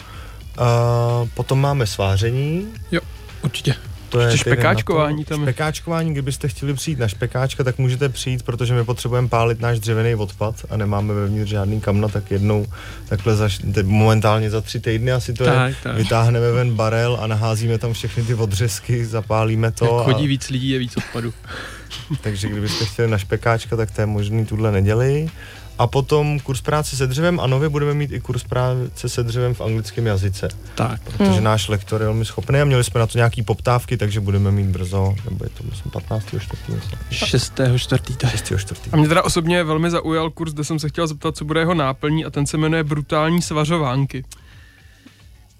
potom 1.34 1.62
máme 1.62 1.88
sváření. 1.88 2.68
Jo, 2.92 3.02
určitě. 3.44 3.76
To 4.14 4.20
je 4.20 4.38
špekáčkování 4.38 5.26
tam. 5.26 5.42
Špekáčkování, 5.42 6.12
kdybyste 6.12 6.48
chtěli 6.48 6.74
přijít 6.74 7.00
na 7.00 7.08
špekáčka, 7.08 7.64
tak 7.64 7.78
můžete 7.78 8.10
přijít, 8.10 8.44
protože 8.44 8.74
my 8.74 8.84
potřebujeme 8.84 9.28
pálit 9.28 9.62
náš 9.62 9.80
dřevěný 9.80 10.16
odpad 10.16 10.56
a 10.70 10.78
nemáme 10.78 11.14
vevnitř 11.14 11.50
žádný 11.50 11.82
kamna, 11.82 12.08
tak 12.08 12.32
jednou 12.32 12.66
takhle 13.10 13.36
za, 13.36 13.50
momentálně 13.84 14.50
za 14.50 14.62
tři 14.62 14.80
týdny 14.80 15.12
asi 15.12 15.34
to 15.34 15.44
tak, 15.44 15.70
je, 15.70 15.76
tak. 15.84 15.96
vytáhneme 15.96 16.52
ven 16.52 16.74
barel 16.74 17.18
a 17.22 17.28
naházíme 17.28 17.78
tam 17.78 17.94
všechny 17.94 18.24
ty 18.24 18.34
odřezky, 18.34 19.06
zapálíme 19.06 19.72
to. 19.72 19.86
Jak 19.86 20.06
chodí 20.06 20.26
a... 20.26 20.28
víc 20.28 20.50
lidí, 20.50 20.70
je 20.70 20.80
víc 20.80 20.98
odpadu. 20.98 21.34
Takže 22.22 22.50
kdybyste 22.50 22.86
chtěli 22.86 23.08
na 23.08 23.18
špekáčka, 23.18 23.76
tak 23.76 23.92
to 23.92 24.02
je 24.02 24.06
možný 24.06 24.46
tuhle 24.46 24.72
neděli. 24.72 25.30
A 25.78 25.88
potom 25.88 26.40
kurz 26.40 26.62
práce 26.62 26.96
se 26.96 27.08
dřevem 27.08 27.40
a 27.40 27.48
nově 27.48 27.70
budeme 27.70 27.94
mít 27.94 28.12
i 28.12 28.20
kurz 28.20 28.44
práce 28.44 29.10
se 29.10 29.24
dřevem 29.24 29.54
v 29.54 29.62
anglickém 29.62 30.08
jazyce. 30.08 30.48
Tak. 30.76 31.02
Protože 31.02 31.32
hmm. 31.32 31.44
náš 31.44 31.68
lektor 31.68 32.02
je 32.02 32.08
velmi 32.08 32.26
schopný 32.26 32.60
a 32.60 32.66
měli 32.66 32.84
jsme 32.84 33.00
na 33.00 33.08
to 33.08 33.18
nějaký 33.18 33.44
poptávky, 33.44 33.98
takže 33.98 34.20
budeme 34.20 34.52
mít 34.52 34.68
brzo, 34.68 35.16
nebo 35.26 35.46
je 35.46 35.50
to 35.50 35.64
myslím 35.70 35.92
15. 35.92 36.26
čtvrtý. 36.40 36.74
6. 37.12 37.60
čtvrtý. 37.78 38.14
6. 38.28 38.54
čtvrtý. 38.58 38.90
A 38.92 38.98
mě 38.98 39.08
teda 39.08 39.24
osobně 39.24 39.64
velmi 39.64 39.92
zaujal 39.92 40.30
kurz, 40.30 40.54
kde 40.54 40.64
jsem 40.64 40.80
se 40.80 40.90
chtěl 40.90 41.08
zeptat, 41.08 41.38
co 41.38 41.46
bude 41.46 41.60
jeho 41.60 41.74
náplní 41.74 42.26
a 42.26 42.30
ten 42.30 42.46
se 42.46 42.58
jmenuje 42.58 42.84
Brutální 42.84 43.42
svařovánky. 43.42 44.24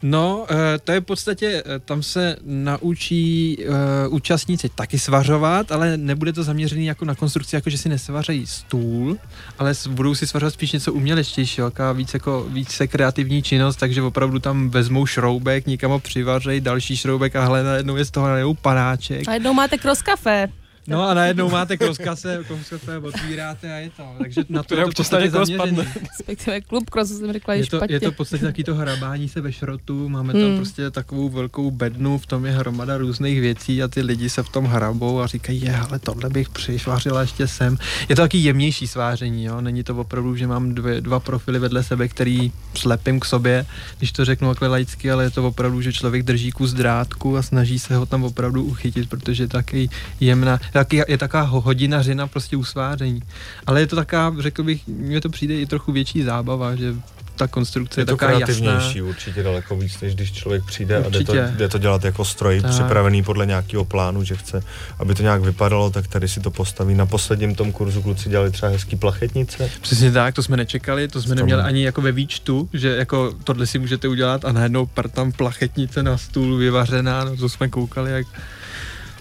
No, 0.04 0.46
eh, 0.50 0.80
to 0.84 0.92
je 0.92 1.02
v 1.02 1.04
podstatě, 1.04 1.64
eh, 1.66 1.80
tam 1.80 2.04
se 2.04 2.36
naučí 2.46 3.58
uh, 3.58 4.14
účastníci 4.14 4.70
taky 4.70 5.00
svařovat, 5.00 5.72
ale 5.72 5.98
nebude 5.98 6.34
to 6.34 6.44
zaměřený 6.44 6.86
jako 6.86 7.06
na 7.06 7.16
konstrukci, 7.16 7.56
jako 7.56 7.70
že 7.70 7.78
si 7.78 7.90
nesvařejí 7.90 8.48
stůl, 8.48 9.18
ale 9.60 9.74
budou 9.90 10.16
si 10.16 10.28
svařovat 10.28 10.54
spíš 10.54 10.72
něco 10.72 10.94
umělečtějšího, 10.94 11.68
jako 11.68 11.94
víc, 11.94 12.14
jako, 12.14 12.46
více 12.50 12.88
kreativní 12.88 13.42
činnost, 13.44 13.76
takže 13.76 14.02
opravdu 14.02 14.40
tam 14.40 14.70
vezmou 14.70 15.06
šroubek, 15.06 15.68
nikam 15.68 15.92
ho 15.92 16.00
přivařej, 16.00 16.62
další 16.62 16.98
šroubek 16.98 17.36
a 17.36 17.46
hle, 17.46 17.64
najednou 17.64 17.96
je 17.96 18.06
z 18.06 18.12
toho 18.12 18.28
najednou 18.28 18.54
panáček. 18.54 19.28
A 19.28 19.34
jednou 19.34 19.54
máte 19.54 19.78
cross 19.78 20.02
kafe. 20.02 20.63
No 20.88 21.10
a 21.10 21.14
najednou 21.14 21.50
máte 21.50 21.78
kroskase, 21.78 22.44
kroskase 22.48 22.98
otvíráte 22.98 23.74
a 23.74 23.78
je 23.78 23.90
to. 23.90 24.04
Takže 24.18 24.42
na 24.50 24.64
to 24.64 24.76
je 24.76 24.86
to 24.86 24.92
podstatě 24.92 25.30
zaměřený. 25.30 25.78
Respektive 26.10 26.62
klub 26.62 26.90
cross 26.90 27.18
jsem 27.18 27.34
řekla, 27.34 27.54
je 27.54 27.66
to, 27.66 27.82
je 27.90 28.00
to 28.00 28.12
v 28.12 28.16
podstatě 28.16 28.46
taky 28.46 28.64
to 28.64 28.76
hrabání 28.76 29.30
se 29.30 29.42
ve 29.42 29.52
šrotu, 29.52 30.10
máme 30.10 30.34
hmm. 30.34 30.42
tam 30.42 30.56
prostě 30.56 30.92
takovou 30.92 31.30
velkou 31.30 31.72
bednu, 31.72 32.18
v 32.18 32.26
tom 32.26 32.46
je 32.46 32.52
hromada 32.52 32.98
různých 32.98 33.42
věcí 33.42 33.84
a 33.84 33.88
ty 33.88 34.02
lidi 34.02 34.30
se 34.30 34.44
v 34.44 34.50
tom 34.50 34.66
hrabou 34.66 35.20
a 35.20 35.28
říkají, 35.28 35.62
je, 35.62 35.78
ale 35.78 36.00
tohle 36.00 36.30
bych 36.30 36.50
přišvařila 36.50 37.22
ještě 37.22 37.48
sem. 37.48 37.78
Je 38.10 38.16
to 38.16 38.22
taky 38.22 38.38
jemnější 38.38 38.88
sváření, 38.88 39.44
jo? 39.44 39.62
není 39.62 39.84
to 39.84 39.96
opravdu, 39.96 40.36
že 40.36 40.48
mám 40.48 40.76
dvě, 40.76 41.02
dva 41.02 41.20
profily 41.20 41.60
vedle 41.60 41.84
sebe, 41.84 42.08
který 42.08 42.52
slepím 42.76 43.20
k 43.20 43.26
sobě, 43.26 43.66
když 43.98 44.12
to 44.12 44.26
řeknu 44.26 44.50
takhle 44.50 44.68
laicky, 44.68 45.12
ale 45.12 45.24
je 45.24 45.30
to 45.30 45.48
opravdu, 45.48 45.82
že 45.82 45.94
člověk 45.94 46.24
drží 46.24 46.52
kus 46.52 46.74
drátku 46.74 47.38
a 47.38 47.42
snaží 47.42 47.80
se 47.80 47.96
ho 47.96 48.06
tam 48.06 48.24
opravdu 48.24 48.64
uchytit, 48.64 49.10
protože 49.10 49.44
je 49.44 49.48
taky 49.48 49.90
jemná 50.20 50.60
taky 50.74 51.04
je 51.08 51.18
taková 51.18 51.44
hodinařina 51.44 52.28
prostě 52.28 52.58
usváření. 52.58 53.22
Ale 53.68 53.80
je 53.80 53.88
to 53.88 53.96
taková, 53.96 54.34
řekl 54.40 54.64
bych, 54.64 54.88
mně 54.88 55.22
to 55.22 55.30
přijde 55.30 55.56
i 55.56 55.66
trochu 55.66 55.92
větší 55.92 56.24
zábava, 56.24 56.76
že 56.76 56.94
ta 57.36 57.48
konstrukce 57.48 58.00
je, 58.00 58.02
je 58.02 58.06
to 58.06 58.12
taková 58.12 58.32
kreativnější 58.32 58.98
jasná. 58.98 59.10
určitě 59.10 59.44
daleko 59.44 59.76
víc, 59.76 60.02
než 60.02 60.16
když 60.16 60.32
člověk 60.32 60.64
přijde 60.66 61.00
určitě. 61.00 61.32
a 61.32 61.36
jde 61.36 61.48
to, 61.52 61.58
jde 61.58 61.68
to 61.68 61.78
dělat 61.78 62.04
jako 62.04 62.26
stroj 62.26 62.62
tak. 62.62 62.72
připravený 62.72 63.24
podle 63.24 63.46
nějakého 63.46 63.86
plánu, 63.86 64.24
že 64.24 64.36
chce, 64.36 64.64
aby 65.00 65.16
to 65.16 65.24
nějak 65.24 65.42
vypadalo, 65.42 65.90
tak 65.90 66.08
tady 66.08 66.28
si 66.28 66.40
to 66.40 66.52
postaví. 66.52 66.96
Na 66.96 67.06
posledním 67.06 67.56
tom 67.56 67.72
kurzu 67.72 68.02
kluci 68.02 68.30
dělali 68.30 68.52
třeba 68.52 68.72
hezký 68.72 68.96
plachetnice. 68.96 69.70
Přesně 69.82 70.12
tak, 70.12 70.36
to 70.36 70.44
jsme 70.44 70.58
nečekali, 70.58 71.08
to 71.08 71.22
jsme 71.22 71.36
neměli 71.36 71.62
ani 71.62 71.84
jako 71.84 72.02
ve 72.02 72.12
výčtu, 72.12 72.70
že 72.74 72.96
jako 72.96 73.34
tohle 73.44 73.68
si 73.68 73.80
můžete 73.80 74.08
udělat 74.08 74.46
a 74.46 74.52
najednou 74.52 74.90
tam 75.12 75.32
plachetnice 75.32 76.04
na 76.04 76.18
stůl 76.18 76.58
vyvařená, 76.58 77.24
no 77.24 77.38
to 77.38 77.50
jsme 77.50 77.70
koukali, 77.70 78.12
jak 78.12 78.28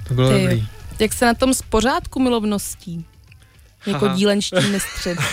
to 0.09 0.14
bylo 0.14 0.30
Ty. 0.30 0.42
dobrý. 0.42 0.66
Jak 0.99 1.12
se 1.12 1.24
na 1.26 1.34
tom 1.34 1.55
z 1.55 1.62
pořádku 1.62 2.20
milovností? 2.20 3.05
jako 3.86 4.07
Aha. 4.07 4.16
dílenští 4.16 4.57
mistři. 4.70 5.16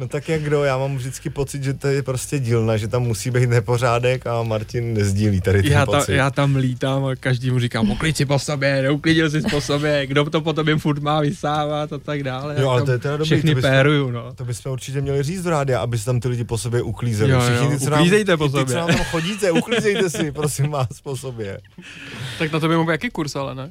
No 0.00 0.08
tak 0.08 0.28
jak 0.28 0.42
kdo, 0.42 0.64
já 0.64 0.78
mám 0.78 0.96
vždycky 0.96 1.30
pocit, 1.30 1.64
že 1.64 1.74
to 1.74 1.86
je 1.88 2.02
prostě 2.02 2.38
dílna, 2.38 2.76
že 2.76 2.88
tam 2.88 3.02
musí 3.02 3.30
být 3.30 3.48
nepořádek 3.48 4.26
a 4.26 4.42
Martin 4.42 4.94
nezdílí 4.94 5.40
tady 5.40 5.62
ten 5.62 5.72
Já, 5.72 5.86
ta, 5.86 5.98
pocit. 5.98 6.12
já 6.14 6.30
tam 6.30 6.56
lítám 6.56 7.04
a 7.04 7.16
každý 7.16 7.50
mu 7.50 7.58
říkám, 7.60 7.90
uklid 7.90 8.16
si 8.16 8.24
po 8.26 8.38
sobě, 8.38 8.82
neuklidil 8.82 9.30
si 9.30 9.40
po 9.50 9.60
sobě, 9.60 10.06
kdo 10.06 10.24
to 10.30 10.40
po 10.40 10.52
tobě 10.52 10.76
furt 10.76 11.02
má 11.02 11.20
vysávat 11.20 11.92
a 11.92 11.98
tak 11.98 12.22
dále. 12.22 12.56
Jo, 12.60 12.68
ale 12.70 12.82
to 12.82 12.90
je 12.92 12.98
teda 12.98 13.16
dobrý, 13.16 13.26
Všechny 13.26 13.50
to 13.50 13.54
bychom- 13.54 13.70
péruju, 13.70 14.10
no. 14.10 14.34
To 14.34 14.44
bychom 14.44 14.72
určitě 14.72 15.00
měli 15.00 15.22
říct 15.22 15.42
do 15.42 15.50
rádia, 15.50 15.80
aby 15.80 15.98
se 15.98 16.04
tam 16.04 16.20
ty 16.20 16.28
lidi 16.28 16.44
po 16.44 16.58
sobě 16.58 16.82
uklízeli. 16.82 17.30
Jo, 17.30 17.40
jo, 17.40 17.46
Všichni 17.56 17.78
ty, 17.78 17.84
co 17.84 17.90
nám, 17.90 18.00
uklízejte 18.00 18.36
po 18.36 18.44
ty, 18.48 18.50
sobě. 18.50 18.66
co 18.66 18.74
nám 18.80 18.88
tam 18.88 19.04
chodíte, 19.04 19.50
uklízejte 19.50 20.10
si, 20.10 20.32
prosím 20.32 20.70
vás, 20.70 21.00
po 21.02 21.16
sobě. 21.16 21.60
Tak 22.38 22.52
na 22.52 22.60
to 22.60 22.68
by 22.68 22.76
mohl 22.76 22.90
jaký 22.92 23.10
kurz, 23.10 23.36
ale 23.36 23.54
ne? 23.54 23.70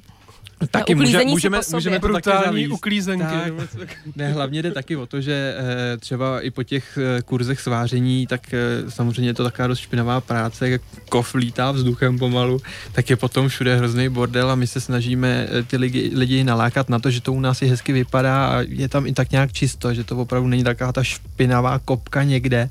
Taky 0.72 0.96
může, 0.96 1.26
můžeme, 1.26 1.58
po 1.58 1.64
sobě. 1.64 1.78
můžeme 1.78 2.00
to 2.00 2.08
taky 2.08 2.14
Brutální 2.14 2.46
zavíst. 2.46 2.72
uklízenky. 2.72 3.36
Tak. 3.80 3.90
Ne, 4.16 4.34
hlavně 4.34 4.62
jde 4.62 4.72
taky 4.72 4.96
o 4.96 5.06
to, 5.06 5.22
že 5.22 5.56
eh, 5.58 5.98
třeba 5.98 6.42
i 6.42 6.52
po 6.52 6.64
těch 6.64 6.98
eh, 6.98 7.22
kurzech 7.22 7.62
sváření, 7.62 8.28
tak 8.28 8.54
eh, 8.54 8.92
samozřejmě 8.92 9.30
je 9.30 9.34
to 9.34 9.44
taková 9.44 9.68
dost 9.68 9.80
špinavá 9.80 10.22
práce, 10.22 10.70
jak 10.70 10.82
kov 11.10 11.36
lítá 11.36 11.72
vzduchem 11.72 12.20
pomalu, 12.20 12.62
tak 12.92 13.10
je 13.10 13.16
potom 13.16 13.48
všude 13.50 13.76
hrozný 13.76 14.10
bordel 14.10 14.52
a 14.52 14.56
my 14.56 14.68
se 14.68 14.82
snažíme 14.82 15.48
ty 15.68 15.78
lidi, 15.78 16.12
lidi 16.16 16.44
nalákat 16.44 16.90
na 16.90 17.00
to, 17.00 17.12
že 17.12 17.22
to 17.22 17.34
u 17.34 17.40
nás 17.40 17.62
i 17.62 17.66
hezky 17.68 17.94
vypadá 17.94 18.48
a 18.48 18.62
je 18.68 18.90
tam 18.90 19.08
i 19.08 19.14
tak 19.14 19.32
nějak 19.32 19.54
čisto, 19.54 19.94
že 19.94 20.04
to 20.04 20.18
opravdu 20.18 20.48
není 20.48 20.64
taková 20.64 20.92
ta 20.92 21.04
špinavá 21.04 21.80
kopka 21.80 22.24
někde, 22.24 22.70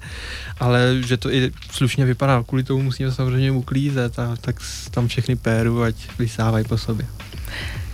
ale 0.61 0.97
že 1.07 1.17
to 1.17 1.31
i 1.31 1.51
slušně 1.71 2.05
vypadá. 2.05 2.43
Kvůli 2.43 2.63
tomu 2.63 2.83
musíme 2.83 3.13
samozřejmě 3.13 3.51
uklízet 3.53 4.19
a 4.19 4.37
tak 4.41 4.57
tam 4.91 5.09
všechny 5.09 5.37
péru, 5.37 5.83
ať 5.83 5.95
vysávají 6.19 6.65
po 6.65 6.79
sobě. 6.79 7.07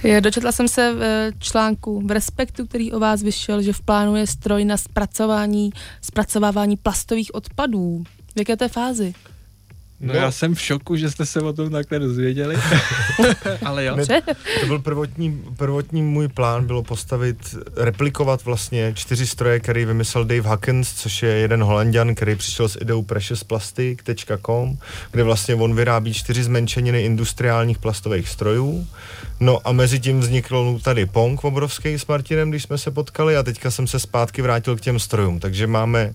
Je, 0.05 0.21
Dočetla 0.21 0.53
jsem 0.53 0.69
se 0.69 0.93
v 0.95 1.03
eh, 1.03 1.33
článku 1.39 2.03
v 2.07 2.11
Respektu, 2.11 2.67
který 2.67 2.93
o 2.93 2.99
vás 3.01 3.23
vyšel, 3.23 3.63
že 3.63 3.73
v 3.73 3.81
plánu 3.81 4.17
je 4.17 4.27
stroj 4.27 4.65
na 4.65 4.77
zpracování, 4.77 5.71
zpracovávání 6.03 6.77
plastových 6.77 7.35
odpadů. 7.35 8.05
V 8.35 8.39
jaké 8.39 8.57
té 8.57 8.69
fázi? 8.69 9.15
No, 10.01 10.15
No. 10.15 10.21
já 10.21 10.31
jsem 10.31 10.55
v 10.55 10.61
šoku, 10.61 10.97
že 10.97 11.11
jste 11.11 11.27
se 11.27 11.41
o 11.41 11.53
tom 11.53 11.71
takhle 11.71 11.99
dozvěděli, 11.99 12.57
ale 13.65 13.85
jo. 13.85 13.97
Ne. 13.97 14.23
To 14.61 14.67
byl 14.67 14.79
prvotní, 14.79 15.43
prvotní 15.57 16.03
můj 16.03 16.29
plán, 16.29 16.67
bylo 16.67 16.83
postavit, 16.83 17.37
replikovat 17.77 18.45
vlastně 18.45 18.93
čtyři 18.97 19.27
stroje, 19.27 19.61
který 19.61 19.85
vymyslel 19.85 20.25
Dave 20.25 20.49
Huckins, 20.51 20.93
což 20.95 21.23
je 21.23 21.31
jeden 21.31 21.63
holanděn, 21.63 22.15
který 22.15 22.37
přišel 22.37 22.69
s 22.69 22.79
ideou 22.81 23.03
preciousplastic.com, 23.03 24.79
kde 25.11 25.23
vlastně 25.23 25.55
on 25.55 25.75
vyrábí 25.75 26.15
čtyři 26.15 26.43
zmenšeniny 26.43 27.03
industriálních 27.03 27.79
plastových 27.79 28.29
strojů. 28.29 28.87
No 29.41 29.59
a 29.64 29.72
mezi 29.72 30.01
tím 30.01 30.20
vznikl 30.20 30.78
tady 30.82 31.07
Pong 31.07 31.45
obrovský 31.45 31.95
s 31.95 32.07
Martinem, 32.07 32.51
když 32.51 32.62
jsme 32.62 32.78
se 32.78 32.91
potkali 32.91 33.36
a 33.36 33.43
teďka 33.43 33.70
jsem 33.70 33.86
se 33.86 33.99
zpátky 33.99 34.43
vrátil 34.43 34.76
k 34.76 34.80
těm 34.80 34.99
strojům, 34.99 35.41
takže 35.41 35.66
máme 35.66 36.14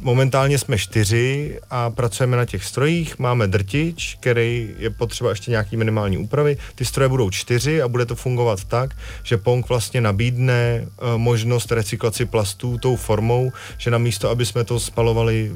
Momentálně 0.00 0.58
jsme 0.58 0.78
čtyři 0.78 1.58
a 1.70 1.90
pracujeme 1.90 2.36
na 2.36 2.44
těch 2.44 2.64
strojích. 2.64 3.18
Máme 3.18 3.46
drtič, 3.46 4.16
který 4.20 4.74
je 4.78 4.90
potřeba 4.90 5.30
ještě 5.30 5.50
nějaký 5.50 5.76
minimální 5.76 6.18
úpravy. 6.18 6.56
Ty 6.74 6.84
stroje 6.84 7.08
budou 7.08 7.30
čtyři 7.30 7.82
a 7.82 7.88
bude 7.88 8.06
to 8.06 8.16
fungovat 8.16 8.64
tak, 8.64 8.96
že 9.22 9.36
Pong 9.36 9.68
vlastně 9.68 10.00
nabídne 10.00 10.54
e, 10.54 10.86
možnost 11.16 11.72
recyklaci 11.72 12.24
plastů 12.24 12.78
tou 12.78 12.96
formou, 12.96 13.52
že 13.78 13.90
namísto, 13.90 14.30
aby 14.30 14.46
jsme 14.46 14.64
to 14.64 14.80
spalovali 14.80 15.52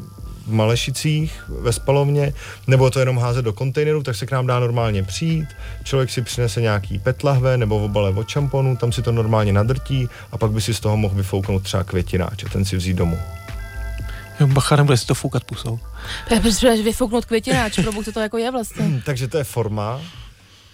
v 0.46 0.52
Malešicích 0.52 1.44
ve 1.48 1.72
spalovně, 1.72 2.32
nebo 2.66 2.90
to 2.90 3.00
jenom 3.00 3.18
házet 3.18 3.42
do 3.42 3.52
kontejneru, 3.52 4.02
tak 4.02 4.16
se 4.16 4.26
k 4.26 4.30
nám 4.30 4.46
dá 4.46 4.60
normálně 4.60 5.02
přijít, 5.02 5.48
člověk 5.84 6.10
si 6.10 6.22
přinese 6.22 6.60
nějaký 6.60 6.98
pet 6.98 7.24
lahve 7.24 7.56
nebo 7.56 7.84
obale 7.84 8.10
od 8.10 8.28
šamponu, 8.28 8.76
tam 8.76 8.92
si 8.92 9.02
to 9.02 9.12
normálně 9.12 9.52
nadrtí 9.52 10.08
a 10.32 10.38
pak 10.38 10.50
by 10.50 10.60
si 10.60 10.74
z 10.74 10.80
toho 10.80 10.96
mohl 10.96 11.14
vyfouknout 11.14 11.62
třeba 11.62 11.84
květináč 11.84 12.44
a 12.44 12.48
ten 12.48 12.64
si 12.64 12.76
vzít 12.76 12.96
domů. 12.96 13.18
Jo, 14.40 14.46
bacha, 14.46 14.76
nebude 14.76 14.96
si 14.96 15.06
to 15.06 15.14
foukat 15.14 15.44
pusou. 15.44 15.78
Protože 16.42 16.82
vyfouknout 16.82 17.24
květináč, 17.24 17.74
pro 17.74 18.02
co 18.04 18.12
to 18.12 18.20
jako 18.20 18.38
je 18.38 18.50
vlastně. 18.50 19.02
Takže 19.04 19.28
to 19.28 19.38
je 19.38 19.44
forma, 19.44 20.00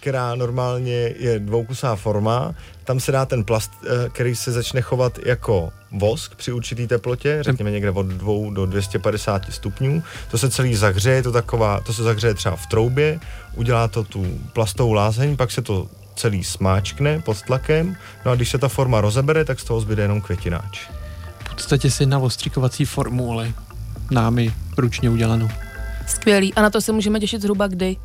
která 0.07 0.35
normálně 0.35 1.13
je 1.19 1.39
dvoukusá 1.39 1.95
forma. 1.95 2.55
Tam 2.83 2.99
se 2.99 3.11
dá 3.11 3.25
ten 3.25 3.43
plast, 3.43 3.71
eh, 3.83 4.09
který 4.09 4.35
se 4.35 4.51
začne 4.51 4.81
chovat 4.81 5.19
jako 5.25 5.71
vosk 5.91 6.35
při 6.35 6.51
určitý 6.51 6.87
teplotě, 6.87 7.37
řekněme 7.41 7.71
někde 7.71 7.91
od 7.91 8.05
2 8.05 8.53
do 8.53 8.65
250 8.65 9.53
stupňů. 9.53 10.03
To 10.31 10.37
se 10.37 10.49
celý 10.49 10.75
zahřeje, 10.75 11.23
to, 11.23 11.31
taková, 11.31 11.79
to 11.79 11.93
se 11.93 12.03
zahřeje 12.03 12.33
třeba 12.33 12.55
v 12.55 12.67
troubě, 12.67 13.19
udělá 13.55 13.87
to 13.87 14.03
tu 14.03 14.39
plastovou 14.53 14.93
lázeň, 14.93 15.37
pak 15.37 15.51
se 15.51 15.61
to 15.61 15.87
celý 16.15 16.43
smáčkne 16.43 17.19
pod 17.19 17.41
tlakem, 17.41 17.95
no 18.25 18.31
a 18.31 18.35
když 18.35 18.49
se 18.49 18.57
ta 18.57 18.67
forma 18.67 19.01
rozebere, 19.01 19.45
tak 19.45 19.59
z 19.59 19.63
toho 19.63 19.81
zbyde 19.81 20.01
jenom 20.01 20.21
květináč. 20.21 20.87
V 21.39 21.55
podstatě 21.55 21.91
si 21.91 22.05
na 22.05 22.19
ostřikovací 22.19 22.85
formu, 22.85 23.31
ale 23.31 23.53
námi 24.11 24.53
ručně 24.77 25.09
udělanou. 25.09 25.49
Skvělý. 26.07 26.53
A 26.53 26.61
na 26.61 26.69
to 26.69 26.81
se 26.81 26.91
můžeme 26.91 27.19
těšit 27.19 27.41
zhruba 27.41 27.67
kdy? 27.67 27.97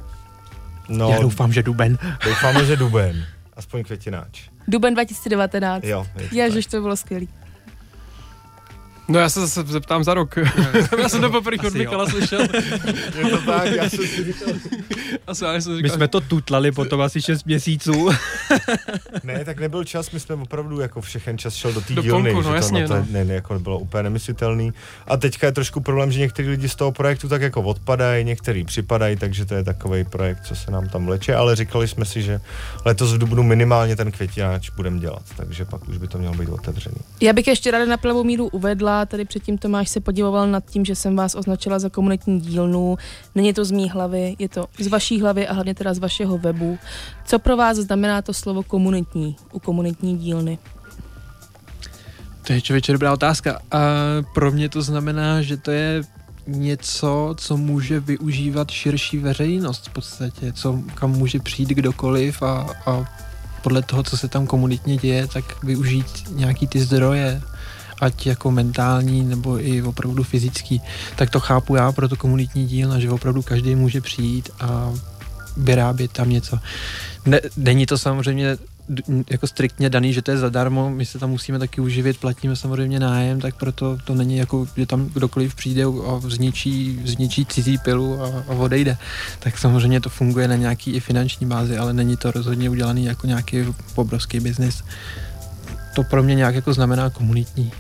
No, 0.89 1.11
Já 1.11 1.19
doufám, 1.21 1.53
že 1.53 1.63
duben. 1.63 1.99
doufáme, 2.25 2.65
že 2.65 2.77
duben. 2.77 3.25
Aspoň 3.57 3.85
květináč. 3.85 4.43
Duben 4.69 4.95
2019. 4.95 5.85
Jo, 5.85 6.07
je 6.19 6.29
to 6.29 6.35
Ježiš, 6.35 6.67
to 6.67 6.81
bylo 6.81 6.97
skvělý. 6.97 7.29
No 9.13 9.19
já 9.19 9.29
se 9.29 9.41
zase 9.41 9.63
zeptám 9.63 10.05
za 10.05 10.15
rok. 10.15 10.37
já 11.03 11.09
jsem 11.09 11.21
to 11.21 11.31
poprvé 11.31 11.69
od 11.69 11.75
Michala 11.75 12.07
slyšel. 12.07 12.41
Je 13.19 13.31
to 13.31 13.41
tak, 13.47 13.67
já 13.67 13.91
jsem 13.91 14.07
si 14.07 14.25
říkal, 14.25 14.55
Asi 15.27 15.45
já 15.45 15.61
jsem 15.61 15.73
My 15.73 15.77
říkal, 15.77 15.97
jsme 15.97 16.09
to 16.09 16.21
tutlali 16.21 16.73
potom 16.73 17.01
asi 17.01 17.23
6 17.23 17.47
měsíců. 17.47 18.09
Ne, 19.25 19.45
tak 19.45 19.61
nebyl 19.61 19.85
čas, 19.85 20.11
my 20.11 20.21
jsme 20.21 20.35
opravdu 20.35 20.81
jako 20.81 21.01
všechen 21.01 21.39
čas 21.39 21.55
šel 21.55 21.73
do 21.73 21.81
té 21.81 21.95
Do 21.95 22.03
dílny, 22.03 22.31
že 22.31 22.37
no 22.37 22.43
to, 22.43 22.55
jasně, 22.55 22.83
na 22.83 22.89
to 22.89 22.95
no. 22.95 23.07
ne, 23.11 23.25
ne, 23.25 23.35
jako 23.35 23.59
bylo 23.59 23.79
úplně 23.79 24.03
nemyslitelný. 24.03 24.73
A 25.07 25.17
teďka 25.17 25.47
je 25.47 25.53
trošku 25.53 25.81
problém, 25.81 26.13
že 26.13 26.21
někteří 26.21 26.49
lidi 26.49 26.69
z 26.69 26.75
toho 26.75 26.93
projektu 26.93 27.29
tak 27.29 27.43
jako 27.43 27.63
odpadají, 27.63 28.25
někteří 28.25 28.65
připadají, 28.65 29.17
takže 29.17 29.45
to 29.45 29.55
je 29.55 29.65
takový 29.65 30.05
projekt, 30.05 30.41
co 30.45 30.57
se 30.57 30.71
nám 30.71 30.89
tam 30.89 31.07
vleče, 31.07 31.35
ale 31.35 31.57
říkali 31.57 31.89
jsme 31.89 32.05
si, 32.05 32.23
že 32.23 32.41
letos 32.85 33.13
v 33.13 33.19
dubnu 33.19 33.43
minimálně 33.43 33.97
ten 33.97 34.13
květináč 34.13 34.71
budeme 34.71 34.99
dělat, 34.99 35.23
takže 35.37 35.65
pak 35.65 35.89
už 35.89 35.97
by 35.97 36.09
to 36.09 36.19
mělo 36.19 36.35
být 36.35 36.49
otevřený. 36.49 36.97
Já 37.21 37.33
bych 37.33 37.47
ještě 37.47 37.71
ráda 37.71 37.85
na 37.85 37.97
pravou 37.97 38.25
míru 38.25 38.49
uvedla, 38.49 39.02
tady 39.07 39.25
předtím 39.25 39.59
Tomáš 39.59 39.89
se 39.89 40.01
podivoval 40.01 40.49
nad 40.49 40.65
tím, 40.65 40.85
že 40.85 40.95
jsem 40.95 41.17
vás 41.17 41.35
označila 41.35 41.79
za 41.79 41.89
komunitní 41.89 42.41
dílnu. 42.41 42.97
Není 43.35 43.53
to 43.53 43.65
z 43.65 43.71
mý 43.71 43.91
hlavy, 43.91 44.37
je 44.39 44.49
to 44.49 44.67
z 44.79 44.87
vaší 44.87 45.21
hlavy 45.21 45.49
a 45.49 45.53
hlavně 45.53 45.75
teda 45.75 45.95
z 45.95 45.99
vašeho 45.99 46.39
webu. 46.39 46.79
Co 47.25 47.39
pro 47.39 47.57
vás 47.57 47.77
znamená 47.77 48.23
to 48.23 48.35
slovo 48.35 48.63
komunitní 48.63 49.37
u 49.53 49.59
komunitní 49.59 50.19
dílny? 50.19 50.59
To 52.47 52.53
je 52.53 52.61
člověče 52.61 52.93
dobrá 52.93 53.13
otázka. 53.13 53.61
A 53.71 53.79
pro 54.35 54.53
mě 54.53 54.69
to 54.69 54.83
znamená, 54.83 55.43
že 55.43 55.57
to 55.57 55.71
je 55.71 56.03
něco, 56.47 57.35
co 57.39 57.57
může 57.57 58.01
využívat 58.01 58.71
širší 58.71 59.19
veřejnost 59.19 59.89
v 59.89 59.93
podstatě, 59.93 60.53
co, 60.53 60.79
kam 60.95 61.11
může 61.11 61.39
přijít 61.39 61.69
kdokoliv 61.69 62.43
a, 62.43 62.67
a 62.87 63.05
podle 63.63 63.83
toho, 63.83 64.03
co 64.03 64.17
se 64.17 64.29
tam 64.29 64.47
komunitně 64.47 64.97
děje, 64.97 65.27
tak 65.27 65.65
využít 65.65 66.07
nějaký 66.31 66.67
ty 66.67 66.81
zdroje, 66.81 67.43
ať 68.03 68.27
jako 68.27 68.51
mentální 68.51 69.23
nebo 69.23 69.67
i 69.67 69.83
opravdu 69.83 70.23
fyzický, 70.23 70.83
tak 71.17 71.31
to 71.31 71.41
chápu 71.41 71.77
já 71.77 71.93
pro 71.93 72.09
to 72.09 72.17
komunitní 72.17 72.67
díl, 72.67 73.01
že 73.01 73.11
opravdu 73.11 73.43
každý 73.43 73.75
může 73.75 74.01
přijít 74.01 74.51
a 74.61 74.93
vyrábět 75.57 76.13
tam 76.13 76.31
něco. 76.31 76.59
Ne, 77.27 77.41
není 77.57 77.87
to 77.87 77.99
samozřejmě 77.99 78.57
jako 79.31 79.47
striktně 79.47 79.91
daný, 79.91 80.13
že 80.13 80.23
to 80.23 80.31
je 80.31 80.37
zadarmo, 80.37 80.91
my 80.91 81.07
se 81.07 81.19
tam 81.19 81.31
musíme 81.31 81.59
taky 81.59 81.81
uživit, 81.81 82.19
platíme 82.19 82.57
samozřejmě 82.57 83.01
nájem, 83.01 83.41
tak 83.41 83.55
proto 83.55 83.99
to 84.05 84.15
není 84.15 84.37
jako, 84.37 84.67
že 84.77 84.87
tam 84.87 85.07
kdokoliv 85.07 85.55
přijde 85.55 85.85
a 85.85 86.21
zničí, 86.29 87.01
zničí 87.05 87.47
cizí 87.47 87.79
pilu 87.79 88.23
a, 88.23 88.27
a 88.49 88.53
odejde. 88.53 88.97
Tak 89.39 89.59
samozřejmě 89.59 90.01
to 90.01 90.11
funguje 90.11 90.49
na 90.49 90.57
nějaký 90.57 90.91
i 90.91 91.01
finanční 91.01 91.47
bázi, 91.47 91.79
ale 91.79 91.93
není 91.93 92.17
to 92.17 92.31
rozhodně 92.31 92.71
udělaný 92.71 93.05
jako 93.05 93.27
nějaký 93.27 93.65
obrovský 93.95 94.41
biznis. 94.41 94.83
To 95.95 96.03
pro 96.03 96.23
mě 96.23 96.35
nějak 96.35 96.55
jako 96.55 96.75
znamená 96.75 97.11
komunitní. 97.11 97.73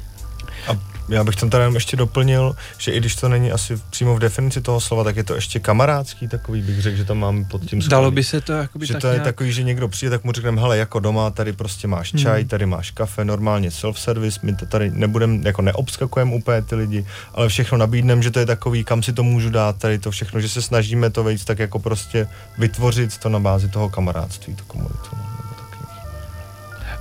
Já 1.09 1.24
bych 1.24 1.36
tam 1.36 1.50
tady 1.50 1.62
jenom 1.62 1.74
ještě 1.74 1.96
doplnil, 1.96 2.57
že 2.78 2.92
i 2.92 3.00
když 3.00 3.16
to 3.16 3.28
není 3.28 3.53
asi 3.53 3.78
přímo 3.90 4.16
v 4.16 4.18
definici 4.18 4.61
toho 4.61 4.80
slova, 4.80 5.05
tak 5.05 5.16
je 5.16 5.24
to 5.24 5.34
ještě 5.34 5.61
kamarádský 5.61 6.28
takový, 6.28 6.62
bych 6.62 6.82
řekl, 6.82 6.96
že 6.96 7.05
tam 7.05 7.18
mám 7.18 7.44
pod 7.44 7.64
tím 7.64 7.80
Dalo 7.88 8.11
by 8.11 8.24
se 8.24 8.40
to 8.40 8.53
jakoby 8.53 8.86
že 8.86 8.92
tak 8.92 9.00
to 9.00 9.07
je 9.07 9.12
nějak... 9.12 9.24
takový, 9.24 9.53
že 9.53 9.62
někdo 9.62 9.88
přijde, 9.88 10.11
tak 10.11 10.24
mu 10.24 10.32
řekneme, 10.32 10.61
hele, 10.61 10.78
jako 10.78 11.00
doma, 11.00 11.30
tady 11.30 11.53
prostě 11.53 11.88
máš 11.88 12.12
čaj, 12.12 12.40
Hmm. 12.40 12.48
tady 12.48 12.66
máš 12.66 12.90
kafe, 12.90 13.24
normálně 13.24 13.70
self-service, 13.70 14.40
my 14.42 14.57
to 14.57 14.66
tady 14.66 14.90
nebudeme, 14.90 15.38
jako 15.44 15.62
neobskakujeme 15.62 16.34
úplně 16.34 16.62
ty 16.62 16.74
lidi, 16.74 17.07
ale 17.34 17.48
všechno 17.48 17.78
nabídneme, 17.78 18.22
že 18.22 18.30
to 18.30 18.38
je 18.38 18.46
takový, 18.46 18.84
kam 18.84 19.03
si 19.03 19.12
to 19.12 19.22
můžu 19.22 19.50
dát, 19.50 19.76
tady 19.76 19.98
to 19.98 20.11
všechno, 20.11 20.40
že 20.40 20.48
se 20.48 20.62
snažíme 20.62 21.11
to 21.11 21.24
vejít 21.24 21.44
tak 21.44 21.59
jako 21.59 21.78
prostě 21.78 22.28
vytvořit 22.59 23.18
to 23.18 23.28
na 23.28 23.38
bázi 23.38 23.68
toho 23.68 23.90
kamarádství, 23.90 24.55
tu 24.55 24.64
komunitu. 24.64 25.09
No. 25.12 25.32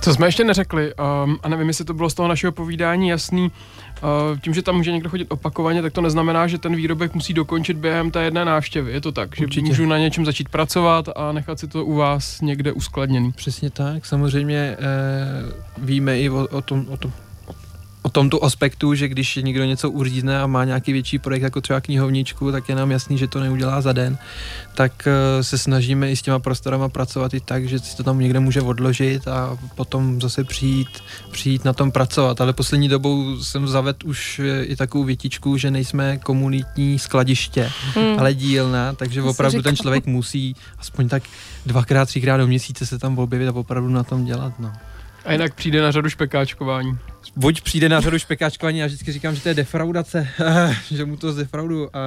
Co 0.00 0.14
jsme 0.14 0.26
ještě 0.26 0.44
neřekli, 0.44 0.94
um, 0.94 1.38
a 1.42 1.48
nevím, 1.48 1.68
jestli 1.68 1.84
to 1.84 1.94
bylo 1.94 2.10
z 2.10 2.14
toho 2.14 2.28
našeho 2.28 2.52
povídání 2.52 3.08
jasný, 3.08 3.44
uh, 3.44 3.81
tím, 4.40 4.54
že 4.54 4.62
tam 4.62 4.76
může 4.76 4.92
někdo 4.92 5.10
chodit 5.10 5.26
opakovaně, 5.30 5.82
tak 5.82 5.92
to 5.92 6.00
neznamená, 6.00 6.46
že 6.46 6.58
ten 6.58 6.76
výrobek 6.76 7.14
musí 7.14 7.34
dokončit 7.34 7.76
během 7.76 8.10
té 8.10 8.22
jedné 8.22 8.44
návštěvy. 8.44 8.92
Je 8.92 9.00
to 9.00 9.12
tak, 9.12 9.36
že 9.36 9.44
Určitě. 9.44 9.66
můžu 9.66 9.86
na 9.86 9.98
něčem 9.98 10.24
začít 10.24 10.48
pracovat 10.48 11.08
a 11.16 11.32
nechat 11.32 11.58
si 11.58 11.68
to 11.68 11.84
u 11.84 11.94
vás 11.94 12.40
někde 12.40 12.72
uskladněný. 12.72 13.32
Přesně 13.32 13.70
tak, 13.70 14.06
samozřejmě 14.06 14.56
eh, 14.56 14.76
víme 15.78 16.20
i 16.20 16.30
o, 16.30 16.48
o 16.50 16.62
tom, 16.62 16.86
o 16.88 16.96
tom 16.96 17.12
o 18.02 18.08
tomto 18.08 18.44
aspektu, 18.44 18.94
že 18.94 19.08
když 19.08 19.36
někdo 19.36 19.64
něco 19.64 19.90
uřízne 19.90 20.40
a 20.40 20.46
má 20.46 20.64
nějaký 20.64 20.92
větší 20.92 21.18
projekt, 21.18 21.42
jako 21.42 21.60
třeba 21.60 21.80
knihovničku, 21.80 22.52
tak 22.52 22.68
je 22.68 22.74
nám 22.74 22.90
jasný, 22.90 23.18
že 23.18 23.28
to 23.28 23.40
neudělá 23.40 23.80
za 23.80 23.92
den, 23.92 24.18
tak 24.74 25.06
eh, 25.06 25.44
se 25.44 25.58
snažíme 25.58 26.10
i 26.10 26.16
s 26.16 26.22
těma 26.22 26.38
prostorama 26.38 26.88
pracovat 26.88 27.34
i 27.34 27.40
tak, 27.40 27.68
že 27.68 27.78
si 27.78 27.96
to 27.96 28.02
tam 28.02 28.18
někde 28.18 28.40
může 28.40 28.62
odložit 28.62 29.28
a 29.28 29.58
potom 29.74 30.20
zase 30.20 30.44
přijít, 30.44 30.88
přijít 31.30 31.64
na 31.64 31.72
tom 31.72 31.92
pracovat. 31.92 32.40
Ale 32.40 32.52
poslední 32.52 32.88
dobou 32.88 33.42
jsem 33.42 33.68
zavedl 33.68 33.98
už 34.04 34.38
eh, 34.38 34.64
i 34.64 34.76
takovou 34.76 35.04
větičku, 35.04 35.56
že 35.56 35.70
nejsme 35.70 36.18
komunitní 36.18 36.98
skladiště, 36.98 37.70
Hmm. 37.94 38.18
ale 38.18 38.34
dílna, 38.34 38.92
takže 38.92 39.22
opravdu 39.22 39.62
ten 39.62 39.76
člověk 39.76 40.06
musí 40.06 40.56
aspoň 40.78 41.08
tak 41.08 41.22
dvakrát, 41.66 42.06
třikrát 42.06 42.36
do 42.36 42.46
měsíce 42.46 42.86
se 42.86 42.98
tam 42.98 43.18
objevit 43.18 43.48
a 43.48 43.54
opravdu 43.54 43.88
na 43.88 44.02
tom 44.02 44.24
dělat. 44.24 44.52
No. 44.58 44.72
A 45.24 45.32
jinak 45.32 45.54
přijde 45.54 45.82
na 45.82 45.90
řadu 45.90 46.08
špekáčkování. 46.08 46.98
Buď 47.36 47.60
přijde 47.60 47.88
na 47.88 48.00
řadu 48.00 48.18
špekáčkování, 48.18 48.78
já 48.78 48.86
vždycky 48.86 49.12
říkám, 49.12 49.34
že 49.34 49.40
to 49.42 49.48
je 49.48 49.54
defraudace, 49.54 50.28
že 50.90 51.04
mu 51.04 51.16
to 51.16 51.32
zdefraudu 51.32 51.96
a 51.96 52.00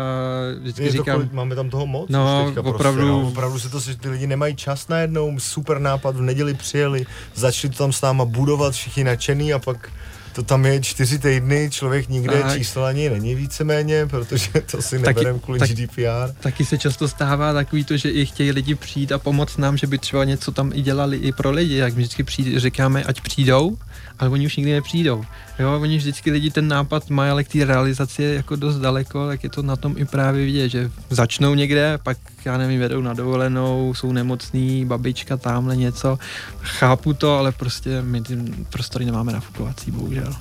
vždycky 0.59 0.83
Je 0.83 0.91
to 0.91 0.97
říkám, 0.97 1.15
kolik, 1.15 1.33
máme 1.33 1.55
tam 1.55 1.69
toho 1.69 1.85
moc? 1.87 2.09
No, 2.09 2.45
teďka 2.45 2.61
opravdu. 2.61 2.99
Prostě, 3.01 3.11
no. 3.11 3.27
Opravdu 3.27 3.59
se 3.59 3.69
to, 3.69 3.79
že 3.79 3.97
ty 3.97 4.09
lidi 4.09 4.27
nemají 4.27 4.55
čas 4.55 4.87
najednou, 4.87 5.39
super 5.39 5.79
nápad, 5.79 6.15
v 6.15 6.21
neděli 6.21 6.53
přijeli, 6.53 7.05
začali 7.35 7.71
to 7.73 7.77
tam 7.77 7.93
s 7.93 8.01
náma 8.01 8.25
budovat, 8.25 8.73
všichni 8.73 9.03
nadšený 9.03 9.53
a 9.53 9.59
pak 9.59 9.89
to 10.33 10.43
tam 10.43 10.65
je 10.65 10.81
čtyři 10.81 11.19
týdny, 11.19 11.69
člověk 11.71 12.09
nikde, 12.09 12.41
Tak. 12.41 12.57
číslo 12.57 12.83
ani 12.83 13.09
není 13.09 13.35
víceméně, 13.35 14.05
protože 14.05 14.49
to 14.71 14.81
si 14.81 14.99
Taky- 14.99 15.05
neberem 15.19 15.39
kvůli 15.39 15.59
tak- 15.59 15.69
GDPR. 15.69 16.33
taky 16.39 16.65
se 16.65 16.77
často 16.77 17.07
stává 17.07 17.53
takový 17.53 17.83
to, 17.83 17.97
že 17.97 18.09
i 18.09 18.25
chtějí 18.25 18.51
lidi 18.51 18.75
přijít 18.75 19.11
a 19.11 19.19
pomoct 19.19 19.57
nám, 19.57 19.77
že 19.77 19.87
by 19.87 19.97
třeba 19.97 20.23
něco 20.23 20.51
tam 20.51 20.71
i 20.73 20.81
dělali 20.81 21.17
i 21.17 21.31
pro 21.31 21.51
lidi, 21.51 21.75
jak 21.75 21.93
my 21.95 21.99
vždycky 22.01 22.23
přijde, 22.23 22.59
říkáme, 22.59 23.03
ať 23.03 23.21
přijdou, 23.21 23.77
ale 24.19 24.29
oni 24.29 24.45
už 24.45 24.55
nikdy 24.55 24.73
nepřijdou. 24.73 25.23
Jo, 25.59 25.79
oni 25.81 25.97
vždycky 25.97 26.31
lidi 26.31 26.51
ten 26.51 26.67
nápad 26.67 27.09
mají, 27.09 27.31
ale 27.31 27.43
k 27.43 27.47
té 27.47 27.65
realizaci 27.65 28.23
je 28.23 28.33
jako 28.33 28.55
dost 28.55 28.77
daleko, 28.77 29.27
tak 29.27 29.43
je 29.43 29.49
to 29.49 29.61
na 29.61 29.75
tom 29.75 29.95
i 29.97 30.05
právě 30.05 30.45
vidět, 30.45 30.69
že 30.69 30.91
začnou 31.09 31.55
někde, 31.55 31.99
pak 32.03 32.17
já 32.45 32.57
nevím, 32.57 32.79
vedou 32.79 33.01
na 33.01 33.13
dovolenou, 33.13 33.93
jsou 33.93 34.11
nemocný, 34.11 34.85
babička 34.85 35.37
tamhle 35.37 35.75
něco. 35.75 36.19
Chápu 36.61 37.13
to, 37.13 37.37
ale 37.37 37.51
prostě 37.51 38.01
my 38.01 38.21
ty 38.21 38.37
prostory 38.69 39.05
nemáme 39.05 39.33
nafukovací, 39.33 39.91
bohužel. 39.91 40.33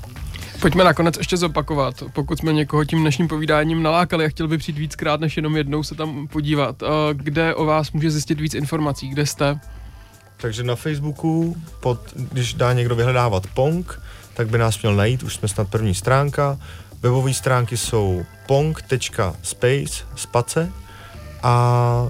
Pojďme 0.61 0.85
nakonec 0.85 1.17
ještě 1.19 1.37
zopakovat, 1.37 2.03
pokud 2.13 2.39
jsme 2.39 2.53
někoho 2.53 2.85
tím 2.85 3.01
dnešním 3.01 3.29
povídáním 3.29 3.83
nalákali 3.83 4.25
a 4.25 4.29
chtěl 4.29 4.49
by 4.49 4.59
přijít 4.59 4.79
víckrát 4.79 5.21
než 5.21 5.37
jenom 5.37 5.57
jednou 5.57 5.83
se 5.83 5.95
tam 5.95 6.29
podívat, 6.29 6.83
uh, 6.83 6.89
kde 7.13 7.55
o 7.55 7.65
vás 7.65 7.93
může 7.93 8.11
zjistit 8.11 8.41
víc 8.41 8.55
informací, 8.55 9.09
kde 9.09 9.27
jste? 9.27 9.61
Takže 10.45 10.63
na 10.63 10.77
Facebooku, 10.77 11.57
pod, 11.81 12.01
když 12.15 12.55
dá 12.55 12.73
někdo 12.73 12.95
vyhledávat 12.95 13.47
Pong, 13.55 14.01
tak 14.35 14.49
by 14.49 14.59
nás 14.59 14.83
měl 14.83 14.95
najít, 14.95 15.23
už 15.23 15.35
jsme 15.35 15.49
snad 15.49 15.69
první 15.69 15.95
stránka. 15.95 16.59
Webové 17.03 17.35
stránky 17.35 17.77
jsou 17.77 18.25
pong.space, 18.47 20.05
space 20.15 20.73
a 21.43 22.09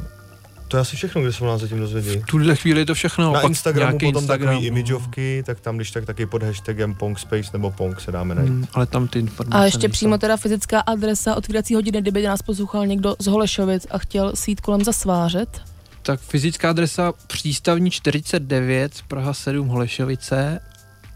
to 0.68 0.76
je 0.76 0.80
asi 0.80 0.96
všechno, 0.96 1.22
kde 1.22 1.32
se 1.32 1.44
o 1.44 1.46
nás 1.46 1.60
zatím 1.60 1.78
dozvědí. 1.78 2.18
V 2.18 2.26
tuhle 2.26 2.56
chvíli 2.56 2.80
je 2.80 2.86
to 2.86 2.94
všechno. 2.94 3.32
Na 3.32 3.40
pak 3.40 3.48
Instagramu 3.50 3.98
potom 3.98 4.22
Instagram, 4.22 4.48
takový 4.48 4.56
no. 4.60 4.66
imidžovky, 4.66 5.42
tak 5.46 5.60
tam 5.60 5.76
když 5.76 5.90
tak 5.90 6.04
taky 6.04 6.26
pod 6.26 6.42
hashtagem 6.42 6.94
Pongspace 6.94 7.50
nebo 7.52 7.70
Pong 7.70 8.00
se 8.00 8.12
dáme 8.12 8.34
najít. 8.34 8.50
Hmm, 8.50 8.66
ale 8.74 8.86
tam 8.86 9.08
ty 9.08 9.18
informace 9.18 9.58
A 9.58 9.64
ještě 9.64 9.78
nejsou. 9.78 9.92
přímo 9.92 10.18
teda 10.18 10.36
fyzická 10.36 10.80
adresa 10.80 11.34
otvírací 11.34 11.74
hodiny, 11.74 12.00
kdyby 12.00 12.22
nás 12.22 12.42
poslouchal 12.42 12.86
někdo 12.86 13.16
z 13.18 13.26
Holešovic 13.26 13.86
a 13.90 13.98
chtěl 13.98 14.36
si 14.36 14.50
jít 14.50 14.60
kolem 14.60 14.84
zasvářet. 14.84 15.73
Tak 16.04 16.20
fyzická 16.20 16.70
adresa 16.70 17.12
přístavní 17.26 17.90
49, 17.90 19.02
Praha 19.08 19.34
7, 19.34 19.68
Holešovice 19.68 20.60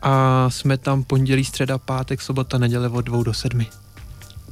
a 0.02 0.50
jsme 0.50 0.78
tam 0.78 1.04
pondělí, 1.04 1.44
středa, 1.44 1.78
pátek, 1.78 2.22
sobota, 2.22 2.58
neděle 2.58 2.88
od 2.88 3.00
2 3.00 3.22
do 3.22 3.34
7. 3.34 3.66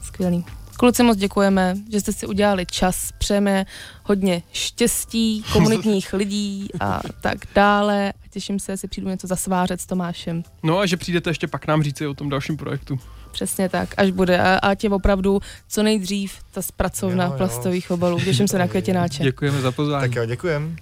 Skvělý. 0.02 0.44
Kluci, 0.76 1.02
moc 1.02 1.16
děkujeme, 1.16 1.74
že 1.92 2.00
jste 2.00 2.12
si 2.12 2.26
udělali 2.26 2.66
čas. 2.66 3.12
Přejeme 3.18 3.66
hodně 4.04 4.42
štěstí, 4.52 5.44
komunitních 5.52 6.12
lidí 6.12 6.68
a 6.80 7.00
tak 7.20 7.38
dále. 7.54 8.12
A 8.12 8.28
těším 8.30 8.58
se, 8.58 8.72
jestli 8.72 8.88
přijdu 8.88 9.08
něco 9.08 9.26
zasvářet 9.26 9.80
s 9.80 9.86
Tomášem. 9.86 10.42
No 10.62 10.78
a 10.78 10.86
že 10.86 10.96
přijdete 10.96 11.30
ještě 11.30 11.46
pak 11.46 11.66
nám 11.66 11.82
říci 11.82 12.06
o 12.06 12.14
tom 12.14 12.28
dalším 12.28 12.56
projektu. 12.56 12.98
Přesně 13.36 13.68
tak, 13.68 13.94
až 13.96 14.10
bude. 14.10 14.38
A, 14.40 14.58
a 14.62 14.74
tě 14.74 14.88
opravdu 14.90 15.40
co 15.68 15.82
nejdřív 15.82 16.32
ta 16.50 16.62
zpracovna 16.62 17.24
Jo, 17.24 17.30
jo. 17.30 17.36
plastových 17.36 17.90
obalů. 17.90 18.20
Těším 18.20 18.48
se 18.48 18.58
na 18.58 18.68
květináče. 18.68 19.22
Děkujeme 19.22 19.60
za 19.60 19.72
pozvání. 19.72 20.08
Tak 20.08 20.16
jo, 20.16 20.24
děkujem. 20.26 20.76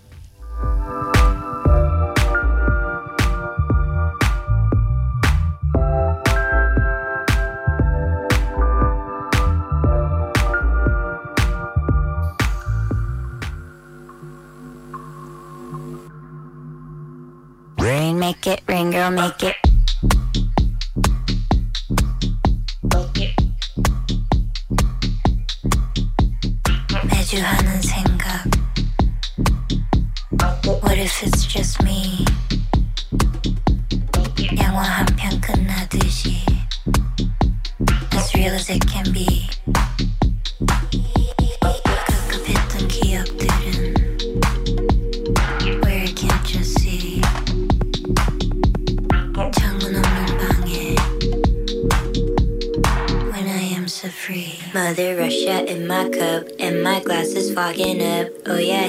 Rain, 17.80 18.18
make 18.18 18.46
it 18.46 18.60
rain, 18.68 18.90
girl, 18.90 19.10
make 19.10 19.42
it. 19.42 19.73
매주 27.33 27.41
하는 27.41 27.81
생각. 27.81 28.45
What 30.81 30.97
if 30.99 31.23
it's 31.23 31.45
just 31.47 31.83
me? 31.83 32.25
영화 34.57 34.81
한 34.83 35.05
편 35.15 35.39
끝나듯이. 35.41 36.45
As 38.13 38.33
real 38.35 38.53
as 38.55 38.71
it 38.71 38.85
can 38.87 39.11
be. 39.13 39.32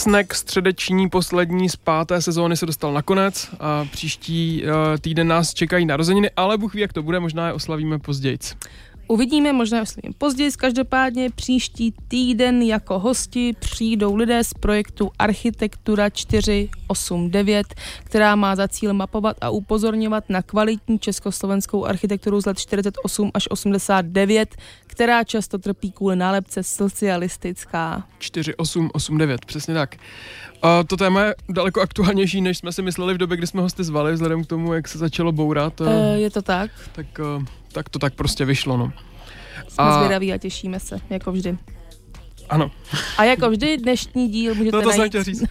snack 0.00 0.34
středeční 0.34 1.08
poslední 1.08 1.68
z 1.68 1.76
páté 1.76 2.22
sezóny 2.22 2.56
se 2.56 2.66
dostal 2.66 2.92
na 2.92 3.02
konec 3.02 3.48
a 3.60 3.84
příští 3.84 4.64
eh, 4.64 4.98
týden 4.98 5.28
nás 5.28 5.54
čekají 5.54 5.86
narozeniny, 5.86 6.30
ale 6.36 6.58
Bůh 6.58 6.74
ví, 6.74 6.80
jak 6.80 6.92
to 6.92 7.02
bude, 7.02 7.20
možná 7.20 7.46
je 7.46 7.52
oslavíme 7.52 7.98
později. 7.98 8.38
Uvidíme, 9.10 9.52
možná 9.52 9.82
oslovím 9.82 10.14
později, 10.18 10.50
každopádně 10.52 11.30
příští 11.30 11.94
týden 12.08 12.62
jako 12.62 12.98
hosti 12.98 13.54
přijdou 13.58 14.14
lidé 14.14 14.44
z 14.44 14.54
projektu 14.54 15.10
Architektura 15.18 16.10
489, 16.10 17.66
která 18.04 18.36
má 18.36 18.56
za 18.56 18.68
cíl 18.68 18.94
mapovat 18.94 19.36
a 19.40 19.50
upozorňovat 19.50 20.24
na 20.28 20.42
kvalitní 20.42 20.98
československou 20.98 21.84
architekturu 21.84 22.40
z 22.40 22.46
let 22.46 22.58
48 22.58 23.30
až 23.34 23.50
89, 23.50 24.56
která 24.86 25.24
často 25.24 25.58
trpí 25.58 25.92
kvůli 25.92 26.16
nálepce 26.16 26.62
socialistická. 26.62 28.04
4889, 28.18 29.44
přesně 29.44 29.74
tak. 29.74 29.96
A 30.62 30.84
to 30.84 30.96
téma 30.96 31.22
je 31.22 31.34
daleko 31.48 31.80
aktuálnější, 31.80 32.40
než 32.40 32.58
jsme 32.58 32.72
si 32.72 32.82
mysleli 32.82 33.14
v 33.14 33.18
době, 33.18 33.36
kdy 33.36 33.46
jsme 33.46 33.62
hosty 33.62 33.84
zvali, 33.84 34.12
vzhledem 34.12 34.44
k 34.44 34.46
tomu, 34.46 34.74
jak 34.74 34.88
se 34.88 34.98
začalo 34.98 35.32
bourat. 35.32 35.80
E, 35.80 36.18
je 36.18 36.30
to 36.30 36.42
tak? 36.42 36.70
tak, 36.92 37.06
eh, 37.20 37.59
tak 37.72 37.88
to 37.88 37.98
tak 37.98 38.14
prostě 38.14 38.44
vyšlo, 38.44 38.76
no. 38.76 38.92
Jsme 39.68 39.84
a... 39.84 39.98
zvědaví 39.98 40.32
a 40.32 40.38
těšíme 40.38 40.80
se, 40.80 40.98
jako 41.10 41.32
vždy. 41.32 41.58
Ano. 42.48 42.70
A 43.18 43.24
jako 43.24 43.50
vždy 43.50 43.76
dnešní 43.76 44.28
díl 44.28 44.54
můžete 44.54 44.76
No 44.76 44.82
to 44.82 44.90
jsem 44.90 44.98
najít... 44.98 45.10
chtěl 45.10 45.24
říct. 45.24 45.42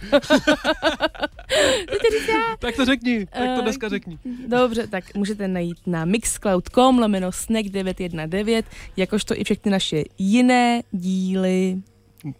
tak 2.58 2.76
to 2.76 2.84
řekni, 2.84 3.26
tak 3.26 3.42
to 3.42 3.60
Eh, 3.60 3.62
dneska 3.62 3.88
řekni. 3.88 4.18
Dobře, 4.48 4.86
tak 4.86 5.14
můžete 5.14 5.48
najít 5.48 5.78
na 5.86 6.04
mixcloud.com 6.04 6.98
lomeno 6.98 7.32
snack 7.32 7.68
919, 7.68 8.66
jakožto 8.96 9.34
i 9.36 9.44
všechny 9.44 9.70
naše 9.70 10.02
jiné 10.18 10.82
díly 10.90 11.76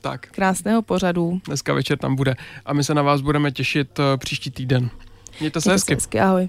Tak, 0.00 0.26
krásného 0.30 0.82
pořadu. 0.82 1.40
dneska 1.46 1.74
večer 1.74 1.98
tam 1.98 2.16
bude. 2.16 2.36
A 2.66 2.72
my 2.72 2.84
se 2.84 2.94
na 2.94 3.02
vás 3.02 3.20
budeme 3.20 3.50
těšit 3.52 3.98
eh, 3.98 4.16
příští 4.16 4.50
týden. 4.50 4.90
Mějte 5.40 5.60
se 5.60 5.68
Mějte 5.68 5.74
hezky. 5.74 5.94
hezky, 5.94 6.20
ahoj. 6.20 6.48